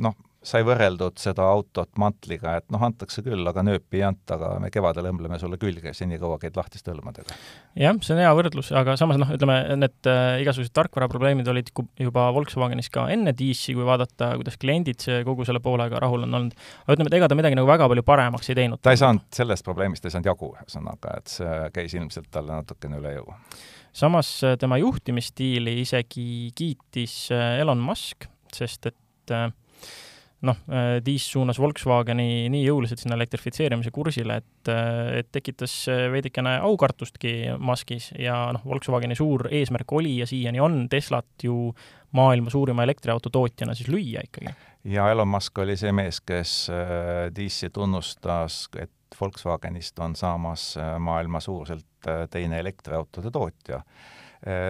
noh, 0.02 0.16
sai 0.42 0.62
võrreldud 0.64 1.18
seda 1.20 1.44
autot 1.52 1.90
mantliga, 2.00 2.54
et 2.61 2.66
noh, 2.73 2.80
antakse 2.87 3.20
küll, 3.25 3.44
aga 3.49 3.64
nööpi 3.66 3.99
ei 4.00 4.06
anta, 4.09 4.38
aga 4.38 4.54
me 4.62 4.70
kevadel 4.73 5.11
õmbleme 5.11 5.37
sulle 5.40 5.59
külge, 5.61 5.92
senikaua 5.97 6.38
käid 6.40 6.56
lahtiste 6.56 6.94
hõlmadega. 6.94 7.37
jah, 7.76 7.99
see 8.00 8.14
on 8.16 8.23
hea 8.23 8.30
võrdlus, 8.38 8.70
aga 8.76 8.97
samas 9.00 9.20
noh, 9.20 9.35
ütleme, 9.37 9.59
need 9.76 10.09
äh, 10.09 10.40
igasugused 10.44 10.73
tarkvaraprobleemid 10.78 11.50
olid 11.52 11.68
juba 12.00 12.30
Volkswagenis 12.37 12.88
ka 12.94 13.04
enne 13.12 13.35
DC, 13.37 13.76
kui 13.76 13.85
vaadata, 13.85 14.32
kuidas 14.40 14.56
kliendid 14.61 15.04
kogu 15.28 15.44
selle 15.49 15.61
poolega 15.64 16.00
rahul 16.00 16.25
on 16.25 16.40
olnud. 16.40 16.56
aga 16.87 16.97
ütleme, 16.97 17.12
et 17.12 17.18
ega 17.20 17.28
ta 17.28 17.38
midagi 17.38 17.61
nagu 17.61 17.68
väga 17.68 17.90
palju 17.92 18.06
paremaks 18.09 18.49
ei 18.49 18.61
teinud. 18.62 18.80
ta 18.80 18.97
ei 18.97 19.00
saanud 19.00 19.28
sellest 19.37 19.66
probleemist, 19.68 20.09
ei 20.09 20.16
saanud 20.16 20.32
jagu, 20.32 20.54
ühesõnaga, 20.56 21.18
et 21.20 21.37
see 21.37 21.62
käis 21.76 22.00
ilmselt 22.00 22.32
talle 22.32 22.56
natukene 22.56 23.00
üle 23.02 23.18
jõu. 23.18 23.37
samas 23.92 24.38
äh, 24.47 24.56
tema 24.56 24.80
juhtimisstiili 24.80 25.80
isegi 25.85 26.54
kiitis 26.56 27.26
äh, 27.37 27.59
Elon 27.61 27.82
Musk, 27.85 28.30
sest 28.56 28.88
et 28.88 29.37
äh, 29.37 29.50
noh, 30.47 30.56
Diis 31.04 31.26
suunas 31.32 31.59
Volkswageni 31.61 32.49
nii 32.52 32.62
jõuliselt 32.64 33.02
sinna 33.02 33.16
elektrifitseerimise 33.18 33.92
kursile, 33.94 34.40
et, 34.40 34.70
et 35.20 35.28
tekitas 35.32 35.75
veidikene 36.12 36.56
aukartustki 36.64 37.35
Muskis 37.59 38.11
ja 38.18 38.37
noh, 38.56 38.64
Volkswageni 38.66 39.18
suur 39.18 39.49
eesmärk 39.50 39.92
oli 39.99 40.16
ja 40.18 40.28
siiani 40.30 40.62
on 40.64 40.87
Teslat 40.90 41.44
ju 41.44 41.75
maailma 42.16 42.50
suurima 42.50 42.87
elektriauto 42.87 43.30
tootjana 43.30 43.75
siis 43.78 43.90
lüüa 43.92 44.25
ikkagi. 44.26 44.54
ja 44.85 45.11
Elon 45.11 45.28
Musk 45.28 45.59
oli 45.59 45.76
see 45.76 45.92
mees, 45.92 46.20
kes 46.20 46.54
Diisi 47.37 47.70
tunnustas, 47.70 48.64
et 48.78 49.20
Volkswagenist 49.20 49.99
on 49.99 50.16
saamas 50.16 50.73
maailma 50.99 51.40
suuruselt 51.40 52.09
teine 52.30 52.59
elektriautode 52.59 53.30
tootja 53.30 53.82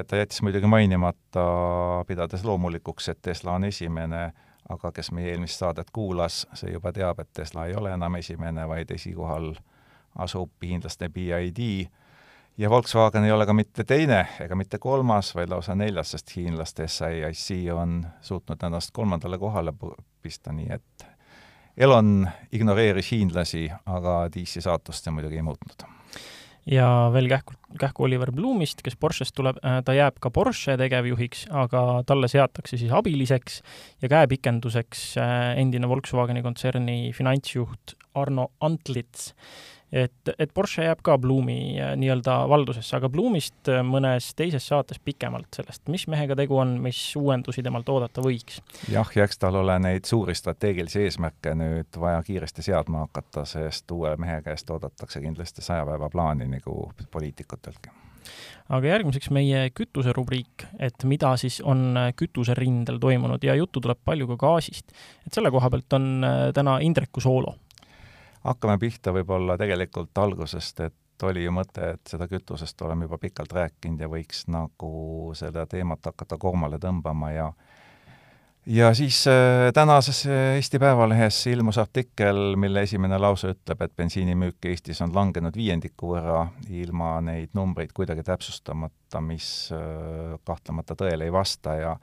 ta 0.07 0.17
jättis 0.17 0.43
muidugi 0.43 0.67
mainimata, 0.67 1.43
pidades 2.07 2.43
loomulikuks, 2.45 3.09
et 3.13 3.21
Tesla 3.23 3.53
on 3.55 3.65
esimene 3.65 4.33
aga 4.71 4.93
kes 4.95 5.11
meie 5.13 5.33
eelmist 5.35 5.59
saadet 5.59 5.91
kuulas, 5.93 6.45
see 6.55 6.73
juba 6.73 6.93
teab, 6.95 7.21
et 7.21 7.33
Tesla 7.35 7.67
ei 7.67 7.75
ole 7.75 7.93
enam 7.95 8.15
esimene, 8.21 8.69
vaid 8.69 8.91
esikohal 8.95 9.55
asub 10.19 10.51
hiinlaste 10.63 11.09
BID 11.09 11.61
ja 12.59 12.71
Volkswagen 12.71 13.25
ei 13.25 13.33
ole 13.33 13.47
ka 13.47 13.55
mitte 13.57 13.85
teine 13.85 14.25
ega 14.41 14.57
mitte 14.59 14.79
kolmas, 14.79 15.35
vaid 15.35 15.51
lausa 15.51 15.75
neljas, 15.75 16.15
sest 16.15 16.35
hiinlaste 16.37 16.89
SAIC 16.89 17.47
on 17.75 18.03
suutnud 18.21 18.63
ennast 18.67 18.93
kolmandale 18.93 19.39
kohale 19.39 19.73
pista, 20.23 20.53
nii 20.53 20.69
et 20.75 21.07
Elon 21.77 22.29
ignoreeris 22.53 23.13
hiinlasi, 23.15 23.71
aga 23.87 24.27
DC 24.35 24.61
saatust 24.61 25.07
see 25.07 25.15
muidugi 25.15 25.39
ei 25.41 25.47
muutnud. 25.47 25.87
Ja 26.69 26.89
veel 27.15 27.31
kähku, 27.31 27.55
kähku 27.79 28.05
Oliver 28.05 28.33
Bloomist, 28.33 28.83
kes 28.83 28.97
Porschest 28.97 29.35
tuleb, 29.37 29.59
äh, 29.65 29.81
ta 29.85 29.95
jääb 29.95 30.19
ka 30.21 30.31
Porsche 30.35 30.77
tegevjuhiks, 30.81 31.47
aga 31.51 32.03
talle 32.07 32.29
seatakse 32.31 32.79
siis 32.81 32.93
abiliseks 32.93 33.61
ja 34.03 34.13
käepikenduseks 34.13 35.05
äh, 35.21 35.59
endine 35.61 35.89
Volkswageni 35.89 36.43
kontserni 36.43 37.13
finantsjuht 37.17 37.97
Arno 38.15 38.51
Antlits 38.61 39.31
et, 39.93 40.33
et 40.39 40.53
Porsche 40.55 40.85
jääb 40.87 41.03
ka 41.07 41.17
Bloomi 41.19 41.79
äh, 41.81 41.93
nii-öelda 41.99 42.37
valdusesse, 42.51 42.95
aga 42.97 43.11
Bloomist 43.13 43.71
mõnes 43.87 44.31
teises 44.39 44.67
saates 44.71 45.01
pikemalt 45.05 45.51
sellest, 45.57 45.83
mis 45.91 46.07
mehega 46.11 46.37
tegu 46.39 46.59
on, 46.59 46.77
mis 46.83 46.99
uuendusi 47.19 47.63
temalt 47.67 47.89
oodata 47.91 48.23
võiks. 48.25 48.61
jah, 48.91 49.11
ja 49.17 49.27
eks 49.27 49.43
tal 49.43 49.59
ole 49.61 49.79
neid 49.83 50.07
suuri 50.09 50.35
strateegilisi 50.39 51.05
eesmärke 51.07 51.55
nüüd 51.59 52.01
vaja 52.01 52.23
kiiresti 52.27 52.65
seadma 52.71 53.07
hakata, 53.07 53.45
sest 53.49 53.91
uue 53.95 54.15
mehe 54.21 54.41
käest 54.47 54.71
oodatakse 54.71 55.23
kindlasti 55.23 55.65
saja 55.65 55.87
päeva 55.89 56.11
plaani 56.11 56.49
nagu 56.51 56.77
poliitikuteltki 57.61 57.99
aga 58.71 58.87
järgmiseks 58.87 59.31
meie 59.35 59.71
kütuserubriik, 59.75 60.67
et 60.79 61.05
mida 61.05 61.33
siis 61.41 61.61
on 61.67 61.97
äh, 61.97 62.13
kütuserindel 62.15 63.01
toimunud 63.03 63.43
ja 63.43 63.57
juttu 63.59 63.81
tuleb 63.81 63.99
palju 64.05 64.29
ka 64.31 64.37
gaasist. 64.37 64.93
et 65.27 65.35
selle 65.35 65.51
koha 65.51 65.71
pealt 65.71 65.93
on 65.93 66.25
täna 66.55 66.79
Indreku 66.81 67.21
soolo 67.21 67.57
hakkame 68.45 68.79
pihta 68.79 69.13
võib-olla 69.13 69.57
tegelikult 69.59 70.17
algusest, 70.19 70.81
et 70.81 71.23
oli 71.23 71.45
ju 71.45 71.53
mõte, 71.53 71.95
et 71.97 72.07
seda 72.09 72.29
kütusest 72.29 72.81
oleme 72.83 73.05
juba 73.05 73.19
pikalt 73.19 73.53
rääkinud 73.53 74.01
ja 74.01 74.09
võiks 74.09 74.47
nagu 74.49 75.33
seda 75.37 75.67
teemat 75.67 76.07
hakata 76.07 76.39
koomale 76.41 76.79
tõmbama 76.81 77.33
ja 77.35 77.51
ja 78.67 78.95
siis 78.95 79.27
äh, 79.27 79.73
tänases 79.75 80.25
Eesti 80.27 80.79
Päevalehes 80.79 81.47
ilmus 81.47 81.79
artikkel, 81.79 82.57
mille 82.57 82.83
esimene 82.83 83.19
lause 83.19 83.55
ütleb, 83.55 83.83
et 83.83 83.97
bensiinimüük 83.97 84.71
Eestis 84.71 85.01
on 85.03 85.15
langenud 85.15 85.57
viiendiku 85.57 86.15
võrra, 86.15 86.47
ilma 86.71 87.17
neid 87.25 87.55
numbreid 87.55 87.95
kuidagi 87.97 88.25
täpsustamata, 88.27 89.23
mis 89.25 89.71
äh, 89.75 90.37
kahtlemata 90.45 90.99
tõele 90.99 91.29
ei 91.29 91.33
vasta 91.33 91.79
ja 91.81 91.95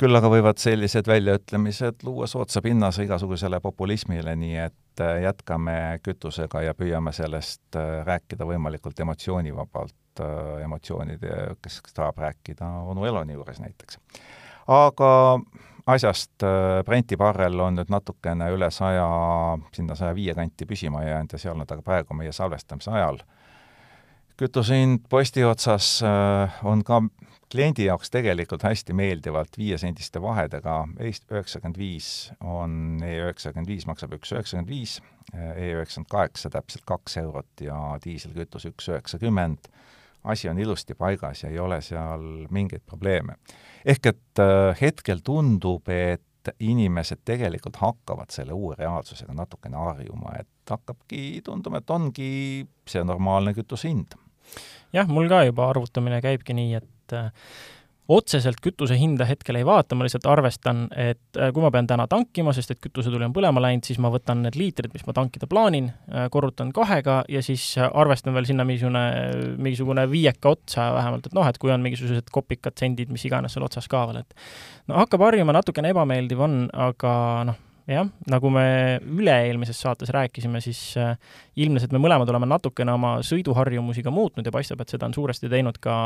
küll 0.00 0.18
aga 0.18 0.30
võivad 0.30 0.58
sellised 0.58 1.06
väljaütlemised 1.08 2.02
luua 2.06 2.26
soodsa 2.30 2.62
pinnase 2.64 3.06
igasugusele 3.06 3.60
populismile, 3.62 4.34
nii 4.36 4.56
et 4.66 5.02
äh, 5.02 5.20
jätkame 5.24 5.76
kütusega 6.04 6.64
ja 6.66 6.74
püüame 6.78 7.12
sellest 7.14 7.78
äh, 7.78 8.00
rääkida 8.06 8.46
võimalikult 8.48 9.00
emotsioonivabalt, 9.06 10.22
äh, 10.22 10.64
emotsioonide, 10.66 11.36
kes 11.62 11.80
tahab 11.92 12.18
rääkida 12.26 12.70
onu 12.90 13.06
Eloni 13.06 13.38
juures 13.38 13.62
näiteks. 13.62 14.00
Aga 14.66 15.38
asjast 15.86 16.44
Brenti 16.84 17.16
barrel 17.20 17.60
on 17.60 17.76
nüüd 17.78 17.90
natukene 17.92 18.48
üle 18.54 18.70
saja, 18.72 19.06
sinna 19.76 19.96
saja 19.98 20.14
viie 20.16 20.34
kanti 20.34 20.66
püsima 20.66 21.02
jäänud 21.04 21.36
ja 21.36 21.52
on 21.52 21.66
ta 21.66 21.76
ka 21.76 21.82
praegu 21.82 22.14
meie 22.14 22.32
salvestamise 22.32 22.90
ajal. 22.90 23.18
kütuse 24.36 24.80
hind 24.80 25.04
posti 25.08 25.44
otsas 25.44 26.00
on 26.64 26.84
ka 26.84 27.02
kliendi 27.54 27.84
jaoks 27.86 28.10
tegelikult 28.10 28.64
hästi 28.66 28.94
meeldivalt 28.96 29.58
viiesendiste 29.58 30.22
vahedega, 30.22 30.88
Eesti 30.98 31.34
üheksakümmend 31.34 31.78
viis 31.78 32.08
on, 32.40 32.98
E 33.04 33.12
üheksakümmend 33.20 33.70
viis 33.70 33.86
maksab 33.86 34.16
üks 34.16 34.32
üheksakümmend 34.34 34.70
viis, 34.72 34.96
E 35.34 35.68
üheksakümmend 35.76 36.10
kaheksa 36.10 36.50
täpselt 36.50 36.82
kaks 36.88 37.16
eurot 37.22 37.62
ja 37.62 37.76
diiselkütus 38.04 38.66
üks 38.72 38.88
üheksakümmend, 38.90 39.70
asi 40.24 40.50
on 40.50 40.58
ilusti 40.58 40.96
paigas 40.98 41.44
ja 41.44 41.52
ei 41.52 41.58
ole 41.62 41.78
seal 41.84 42.24
mingeid 42.50 42.82
probleeme. 42.86 43.38
Ehk 43.84 44.10
et 44.12 44.42
äh, 44.42 44.70
hetkel 44.80 45.22
tundub, 45.24 45.88
et 45.88 46.22
inimesed 46.60 47.22
tegelikult 47.24 47.78
hakkavad 47.80 48.32
selle 48.34 48.52
uue 48.52 48.76
reaalsusega 48.78 49.32
natukene 49.36 49.80
harjuma, 49.80 50.34
et 50.40 50.70
hakkabki 50.70 51.40
tunduma, 51.44 51.80
et 51.80 51.90
ongi 51.90 52.32
see 52.88 53.04
normaalne 53.04 53.54
kütuse 53.56 53.88
hind. 53.88 54.16
Jah, 54.94 55.08
mul 55.08 55.28
ka 55.32 55.42
juba 55.46 55.70
arvutamine 55.72 56.20
käibki 56.24 56.56
nii, 56.56 56.80
et 56.82 57.16
äh, 57.16 57.30
otseselt 58.08 58.60
kütuse 58.60 58.96
hinda 59.00 59.24
hetkel 59.24 59.56
ei 59.56 59.64
vaata, 59.64 59.96
ma 59.96 60.04
lihtsalt 60.04 60.26
arvestan, 60.28 60.84
et 60.92 61.38
äh, 61.38 61.50
kui 61.54 61.64
ma 61.64 61.70
pean 61.72 61.88
täna 61.88 62.06
tankima, 62.10 62.52
sest 62.56 62.74
et 62.74 62.80
kütusetuli 62.84 63.24
on 63.24 63.32
põlema 63.36 63.62
läinud, 63.64 63.86
siis 63.88 64.00
ma 64.02 64.10
võtan 64.12 64.42
need 64.44 64.58
liitrid, 64.60 64.92
mis 64.92 65.06
ma 65.08 65.14
tankida 65.16 65.48
plaanin, 65.50 65.88
äh, 66.12 66.26
korrutan 66.32 66.72
kahega 66.76 67.22
ja 67.32 67.42
siis 67.44 67.64
arvestan 67.86 68.36
veel 68.36 68.48
sinna 68.50 68.66
mingisugune, 68.68 69.04
mingisugune 69.56 70.04
viieka 70.10 70.52
otsa 70.52 70.90
vähemalt, 70.98 71.30
et 71.30 71.36
noh, 71.36 71.48
et 71.48 71.60
kui 71.60 71.72
on 71.72 71.84
mingisugused 71.84 72.28
kopikad, 72.34 72.76
sendid, 72.80 73.12
mis 73.14 73.24
iganes 73.24 73.56
seal 73.56 73.64
otsas 73.64 73.88
ka 73.88 74.04
veel, 74.10 74.20
et 74.24 74.90
no 74.90 75.00
hakkab 75.00 75.24
harjuma, 75.24 75.56
natukene 75.56 75.94
ebameeldiv 75.94 76.44
on, 76.44 76.58
aga 76.88 77.14
noh, 77.48 77.62
jah, 77.90 78.08
nagu 78.30 78.50
me 78.52 78.66
üle-eelmises 79.02 79.78
saates 79.84 80.12
rääkisime, 80.14 80.60
siis 80.64 80.80
äh, 81.00 81.14
ilmnes, 81.60 81.86
et 81.86 81.94
me 81.94 82.00
mõlemad 82.02 82.30
oleme 82.32 82.48
natukene 82.48 82.94
oma 82.94 83.16
sõiduharjumusi 83.26 84.04
ka 84.04 84.12
muutnud 84.14 84.46
ja 84.46 84.52
paistab, 84.54 84.82
et 84.82 84.94
seda 84.94 85.08
on 85.08 85.16
suuresti 85.16 85.50
teinud 85.52 85.78
ka 85.84 85.96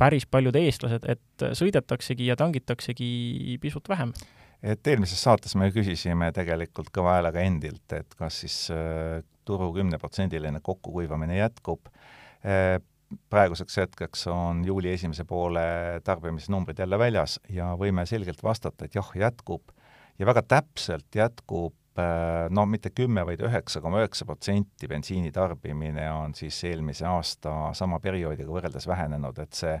päris 0.00 0.26
paljud 0.30 0.56
eestlased, 0.60 1.08
et 1.10 1.46
sõidetaksegi 1.58 2.30
ja 2.30 2.38
tangitaksegi 2.40 3.58
pisut 3.60 3.88
vähem. 3.88 4.14
et 4.62 4.86
eelmises 4.86 5.20
saates 5.22 5.54
me 5.56 5.70
küsisime 5.72 6.32
tegelikult 6.36 6.90
kõva 6.92 7.16
häälega 7.18 7.40
endilt, 7.40 7.92
et 7.96 8.14
kas 8.16 8.42
siis 8.44 8.56
äh, 8.74 9.20
turu 9.44 9.72
kümneprotsendiline 9.76 10.60
kokkukuivamine 10.62 11.36
jätkub 11.36 11.88
äh, 11.88 12.78
praeguseks 13.30 13.76
hetkeks 13.76 14.26
on 14.30 14.64
juuli 14.64 14.92
esimese 14.92 15.24
poole 15.24 15.60
tarbimisnumbrid 16.04 16.78
jälle 16.78 16.98
väljas 16.98 17.40
ja 17.48 17.72
võime 17.78 18.06
selgelt 18.06 18.42
vastata, 18.42 18.84
et 18.86 18.94
jah, 18.94 19.10
jätkub 19.16 19.72
ja 20.20 20.28
väga 20.28 20.42
täpselt 20.44 21.16
jätkub 21.16 21.98
äh, 21.98 22.48
no 22.52 22.66
mitte 22.68 22.92
kümme, 22.92 23.24
vaid 23.26 23.40
üheksa 23.44 23.80
koma 23.80 24.02
üheksa 24.02 24.26
protsenti 24.28 24.88
bensiini 24.90 25.32
tarbimine 25.32 26.10
on 26.12 26.34
siis 26.36 26.58
eelmise 26.68 27.08
aasta 27.08 27.72
sama 27.76 28.00
perioodiga 28.04 28.50
võrreldes 28.52 28.88
vähenenud, 28.90 29.40
et 29.40 29.56
see 29.56 29.78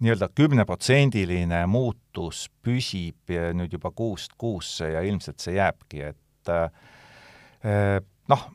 nii-öelda 0.00 0.30
kümneprotsendiline 0.32 1.60
muutus 1.68 2.46
püsib 2.64 3.34
nüüd 3.56 3.76
juba 3.76 3.92
kuust 3.92 4.32
kuusse 4.40 4.94
ja 4.94 5.04
ilmselt 5.04 5.44
see 5.44 5.58
jääbki, 5.58 6.08
et 6.14 6.52
äh, 6.56 8.00
noh, 8.32 8.48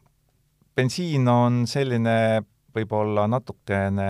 bensiin 0.76 1.30
on 1.30 1.64
selline 1.70 2.18
võib-olla 2.76 3.28
natukene 3.30 4.10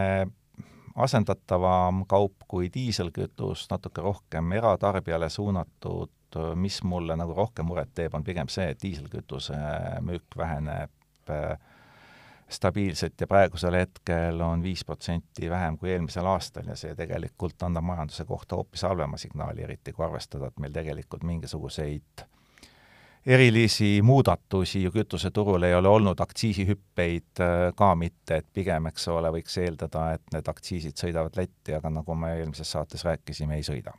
asendatavam 0.95 2.05
kaup 2.07 2.45
kui 2.47 2.69
diiselkütus, 2.71 3.67
natuke 3.69 4.01
rohkem 4.01 4.53
eratarbijale 4.55 5.27
suunatud 5.29 6.09
Äh, 6.35 6.55
mis 6.55 6.83
mulle 6.83 7.15
nagu 7.15 7.33
rohkem 7.33 7.65
muret 7.65 7.93
teeb, 7.95 8.13
on 8.15 8.23
pigem 8.23 8.49
see, 8.51 8.67
et 8.73 8.81
diiselkütuse 8.81 9.55
müük 10.03 10.37
väheneb 10.37 11.31
äh, 11.31 11.57
stabiilselt 12.49 13.21
ja 13.21 13.27
praegusel 13.27 13.73
hetkel 13.79 14.41
on 14.45 14.63
viis 14.63 14.83
protsenti 14.85 15.49
vähem 15.49 15.79
kui 15.81 15.89
eelmisel 15.89 16.27
aastal 16.29 16.67
ja 16.69 16.75
see 16.77 16.93
tegelikult 16.95 17.63
annab 17.65 17.87
majanduse 17.87 18.25
kohta 18.29 18.59
hoopis 18.59 18.83
halvema 18.85 19.17
signaali, 19.17 19.63
eriti 19.65 19.93
kui 19.95 20.05
arvestada, 20.05 20.51
et 20.51 20.59
meil 20.61 20.75
tegelikult 20.75 21.23
mingisuguseid 21.25 22.25
erilisi 23.25 24.01
muudatusi 24.05 24.83
ju 24.83 24.91
kütuseturul 24.93 25.63
ei 25.65 25.73
ole 25.73 25.89
olnud, 25.89 26.19
aktsiisihüppeid 26.19 27.41
äh, 27.41 27.69
ka 27.75 27.93
mitte, 27.95 28.41
et 28.41 28.49
pigem, 28.53 28.91
eks 28.91 29.07
ole, 29.13 29.31
võiks 29.39 29.55
eeldada, 29.63 30.11
et 30.19 30.35
need 30.35 30.51
aktsiisid 30.51 30.99
sõidavad 30.99 31.39
Lätti, 31.39 31.73
aga 31.79 31.93
nagu 32.01 32.19
me 32.19 32.35
eelmises 32.41 32.75
saates 32.75 33.07
rääkisime, 33.07 33.55
ei 33.55 33.65
sõida 33.65 33.95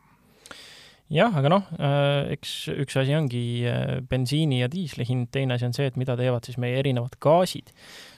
jah, 1.12 1.36
aga 1.38 1.52
noh, 1.52 1.70
äh, 1.78 2.32
eks 2.34 2.52
üks 2.74 2.98
asi 3.00 3.14
ongi 3.16 3.44
äh, 3.68 3.96
bensiini 4.08 4.60
ja 4.62 4.68
diisli 4.70 5.06
hind, 5.08 5.30
teine 5.34 5.56
asi 5.56 5.68
on 5.68 5.74
see, 5.76 5.88
et 5.90 5.98
mida 6.00 6.16
teevad 6.18 6.46
siis 6.46 6.58
meie 6.62 6.78
erinevad 6.80 7.18
gaasid. 7.22 7.72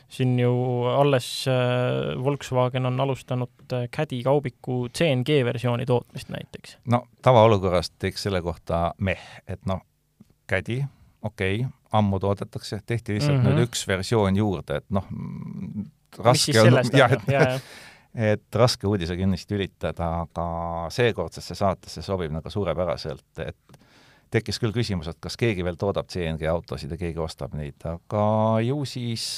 siin 0.08 0.38
ju 0.40 0.52
alles 0.88 1.44
äh, 1.52 2.16
Volkswagen 2.24 2.86
on 2.88 3.00
alustanud 3.00 3.74
Caddy 3.92 4.22
kaubiku 4.24 4.86
CNG 4.88 5.42
versiooni 5.44 5.86
tootmist 5.86 6.32
näiteks. 6.32 6.78
no 6.86 7.04
tavaolukorras 7.22 7.90
teeks 7.90 8.22
selle 8.28 8.42
kohta 8.42 8.94
meh, 8.98 9.20
et 9.46 9.60
noh, 9.66 9.84
Caddy, 10.48 10.80
okei 11.22 11.60
okay,, 11.60 11.72
ammu 11.92 12.20
toodetakse, 12.20 12.80
tehti 12.86 13.18
lihtsalt 13.18 13.36
mm 13.36 13.44
-hmm. 13.44 13.58
nüüd 13.58 13.68
üks 13.68 13.86
versioon 13.88 14.36
juurde, 14.36 14.80
et 14.80 14.88
noh, 14.90 15.04
raske 16.18 16.60
on, 16.60 16.80
jah, 17.02 17.12
et 17.12 17.28
ja, 17.28 17.42
ja. 17.42 17.60
Et 18.14 18.54
raske 18.54 18.86
uudise 18.88 19.16
kindlasti 19.16 19.56
ülitada, 19.58 20.08
aga 20.24 20.46
seekordsesse 20.94 21.54
saatesse 21.58 22.02
sobib 22.02 22.32
nagu 22.32 22.50
suurepäraselt, 22.50 23.42
et 23.44 23.80
tekkis 24.30 24.60
küll 24.60 24.74
küsimus, 24.76 25.08
et 25.08 25.18
kas 25.20 25.36
keegi 25.40 25.64
veel 25.64 25.78
toodab 25.80 26.08
CNG 26.12 26.48
autosid 26.50 26.92
ja 26.92 27.00
keegi 27.00 27.20
ostab 27.22 27.54
neid, 27.56 27.80
aga 27.88 28.24
ju 28.64 28.82
siis 28.88 29.28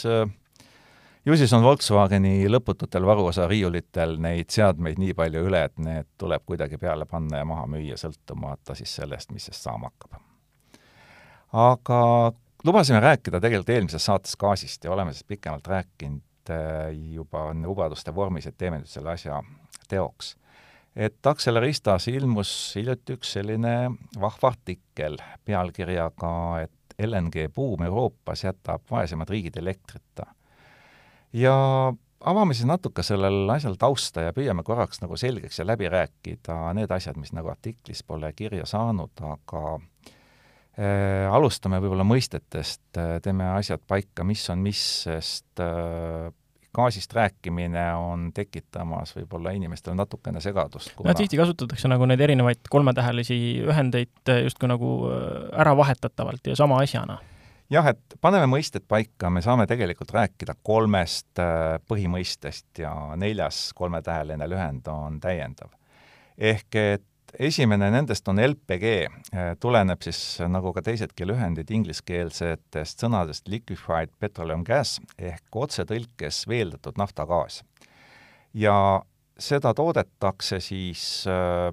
ju 1.27 1.37
siis 1.37 1.53
on 1.53 1.63
Volkswageni 1.63 2.49
lõpututel 2.49 3.07
varuosa 3.07 3.47
riiulitel 3.51 4.17
neid 4.23 4.51
seadmeid 4.51 4.99
nii 5.01 5.15
palju 5.15 5.45
üle, 5.51 5.65
et 5.69 5.77
need 5.83 6.09
tuleb 6.19 6.45
kuidagi 6.47 6.79
peale 6.81 7.07
panna 7.11 7.43
ja 7.43 7.49
maha 7.49 7.67
müüa, 7.71 7.99
sõltumata 8.01 8.77
siis 8.79 8.95
sellest, 9.01 9.33
mis 9.35 9.51
sest 9.51 9.67
saama 9.67 9.91
hakkab. 9.93 10.21
aga 11.53 12.01
lubasime 12.65 13.01
rääkida 13.01 13.41
tegelikult 13.41 13.75
eelmises 13.77 14.05
saates 14.05 14.37
gaasist 14.37 14.85
ja 14.85 14.93
oleme 14.93 15.13
siis 15.13 15.25
pikemalt 15.25 15.67
rääkinud 15.67 16.23
eh, 16.51 16.93
juba 17.15 17.49
lubaduste 17.55 18.15
vormis, 18.15 18.47
et 18.47 18.59
teeme 18.59 18.83
nüüd 18.83 18.91
selle 18.91 19.15
asja 19.15 19.41
teoks 19.89 20.35
et 20.97 21.27
Accelerista 21.27 21.97
ilmus 22.11 22.51
hiljuti 22.77 23.15
üks 23.19 23.37
selline 23.37 23.75
vahva 24.21 24.51
artikkel 24.51 25.19
pealkirjaga, 25.47 26.35
et 26.65 27.07
LNG 27.07 27.49
buum 27.55 27.83
Euroopas 27.87 28.45
jätab 28.45 28.85
vaesemad 28.91 29.31
riigid 29.31 29.57
elektrita. 29.57 30.27
ja 31.33 31.55
avame 32.21 32.55
siis 32.55 32.67
natuke 32.67 33.03
sellel 33.07 33.49
asjal 33.51 33.77
tausta 33.79 34.27
ja 34.27 34.33
püüame 34.37 34.65
korraks 34.67 35.01
nagu 35.01 35.17
selgeks 35.17 35.59
ja 35.59 35.67
läbi 35.67 35.89
rääkida 35.89 36.75
need 36.75 36.91
asjad, 36.91 37.17
mis 37.17 37.33
nagu 37.33 37.49
artiklis 37.49 38.03
pole 38.03 38.33
kirja 38.33 38.67
saanud, 38.67 39.15
aga 39.23 39.63
äh, 39.79 41.31
alustame 41.31 41.81
võib-olla 41.81 42.05
mõistetest, 42.05 42.99
teeme 43.23 43.49
asjad 43.55 43.81
paika, 43.87 44.25
mis 44.25 44.45
on 44.51 44.59
mis, 44.67 44.83
sest 45.07 45.63
äh, 45.63 46.29
gaasist 46.75 47.13
rääkimine 47.13 47.85
on 47.95 48.31
tekitamas 48.35 49.15
võib-olla 49.17 49.53
inimestel 49.57 49.97
natukene 49.99 50.41
segadust 50.41 50.93
kuna.... 50.97 51.11
no 51.11 51.19
tihti 51.19 51.39
kasutatakse 51.41 51.91
nagu 51.91 52.07
neid 52.07 52.21
erinevaid 52.21 52.63
kolmetähelisi 52.71 53.41
ühendeid 53.67 54.33
justkui 54.45 54.71
nagu 54.71 54.93
äh, 55.11 55.61
äravahetatavalt 55.65 56.53
ja 56.53 56.57
sama 56.57 56.79
asjana. 56.85 57.19
jah, 57.71 57.91
et 57.91 58.19
paneme 58.21 58.47
mõisted 58.51 58.87
paika, 58.89 59.31
me 59.31 59.43
saame 59.43 59.67
tegelikult 59.71 60.15
rääkida 60.15 60.55
kolmest 60.63 61.43
äh, 61.43 61.79
põhimõistest 61.91 62.85
ja 62.85 62.95
neljas 63.17 63.71
kolmetäheline 63.75 64.49
lühend 64.51 64.89
on 64.93 65.21
täiendav. 65.21 65.75
ehk 66.39 66.75
et 66.75 67.10
esimene 67.39 67.91
nendest 67.93 68.29
on 68.29 68.41
LPG, 68.43 68.93
äh, 69.35 69.51
tuleneb 69.61 70.03
siis 70.03 70.41
nagu 70.51 70.73
ka 70.77 70.83
teisedki 70.85 71.27
lühendid 71.29 71.71
ingliskeelsetest 71.75 73.05
sõnadest 73.05 73.49
liquefied 73.51 74.13
petroleum 74.19 74.65
gas 74.67 74.99
ehk 75.19 75.61
otsetõlkes 75.65 76.47
veeldatud 76.51 76.99
naftagaas. 76.99 77.63
ja 78.55 79.03
seda 79.39 79.75
toodetakse 79.75 80.61
siis 80.61 81.27
äh, 81.31 81.71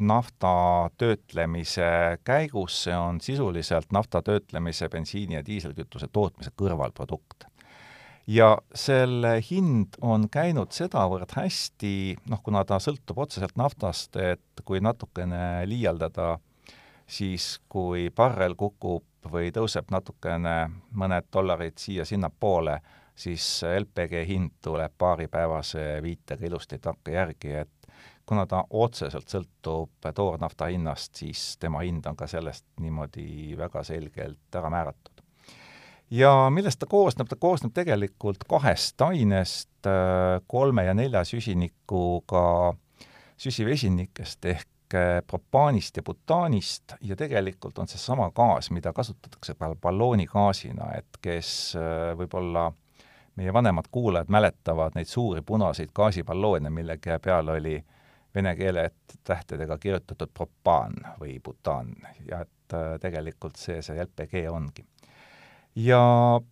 nafta 0.00 0.90
töötlemise 0.98 2.18
käigus, 2.24 2.84
see 2.84 2.96
on 2.96 3.20
sisuliselt 3.20 3.92
nafta 3.92 4.22
töötlemise, 4.22 4.88
bensiini 4.88 5.38
ja 5.38 5.44
diiselkütuse 5.46 6.08
tootmise 6.12 6.50
kõrvalprodukt 6.56 7.46
ja 8.26 8.58
selle 8.74 9.36
hind 9.50 9.98
on 10.00 10.28
käinud 10.32 10.72
sedavõrd 10.72 11.34
hästi, 11.36 12.16
noh, 12.30 12.40
kuna 12.42 12.64
ta 12.64 12.80
sõltub 12.80 13.20
otseselt 13.24 13.56
naftast, 13.60 14.16
et 14.16 14.64
kui 14.64 14.80
natukene 14.80 15.64
liialdada, 15.68 16.38
siis 17.06 17.58
kui 17.68 18.08
barrel 18.16 18.56
kukub 18.56 19.28
või 19.30 19.52
tõuseb 19.52 19.92
natukene 19.92 20.56
mõned 20.96 21.28
dollarid 21.32 21.76
siia-sinnapoole, 21.80 22.78
siis 23.14 23.44
LPG 23.68 24.24
hind 24.28 24.56
tuleb 24.64 24.92
paaripäevase 24.98 26.00
viitega 26.02 26.46
ilusti 26.48 26.80
takka 26.82 27.12
järgi, 27.14 27.52
et 27.64 27.88
kuna 28.26 28.46
ta 28.48 28.64
otseselt 28.70 29.28
sõltub 29.28 30.08
toornafta 30.16 30.70
hinnast, 30.72 31.14
siis 31.20 31.58
tema 31.60 31.84
hind 31.84 32.06
on 32.08 32.16
ka 32.16 32.26
sellest 32.26 32.66
niimoodi 32.80 33.52
väga 33.60 33.84
selgelt 33.84 34.56
ära 34.56 34.72
määratud 34.72 35.13
ja 36.10 36.50
millest 36.50 36.78
ta 36.78 36.86
koosneb, 36.86 37.28
ta 37.28 37.36
koosneb 37.36 37.72
tegelikult 37.74 38.44
kahest 38.48 39.00
ainest, 39.00 39.86
äh, 39.86 40.40
kolme 40.46 40.84
ja 40.84 40.94
nelja 40.94 41.24
süsinikuga 41.24 42.74
süsivesinikest 43.36 44.44
ehk 44.44 44.94
äh, 44.94 45.22
propaanist 45.26 45.96
ja 45.96 46.02
butaanist. 46.02 46.94
Ja 47.00 47.16
tegelikult 47.16 47.78
on 47.78 47.88
see 47.88 47.98
sama 47.98 48.30
gaas, 48.30 48.70
mida 48.70 48.92
kasutatakse 48.92 49.56
balloonigaasina, 49.58 50.92
et 50.98 51.20
kes 51.22 51.74
äh, 51.80 52.12
võib-olla 52.18 52.70
meie 53.36 53.52
vanemad 53.52 53.90
kuulajad 53.90 54.30
mäletavad 54.30 54.94
neid 54.94 55.10
suuri 55.10 55.42
punaseid 55.42 55.90
gaasiballoone, 55.94 56.70
mille 56.70 56.98
peal 57.22 57.48
oli 57.48 57.80
vene 58.34 58.56
keele 58.56 58.90
tähtedega 59.24 59.78
kirjutatud 59.78 60.30
propaan 60.34 60.94
või 61.20 61.40
butaan. 61.44 61.94
Ja 62.30 62.40
et 62.40 62.50
tegelikult 63.00 63.56
see 63.56 63.82
see 63.82 64.02
LPG 64.02 64.46
ongi 64.50 64.86
ja 65.76 66.00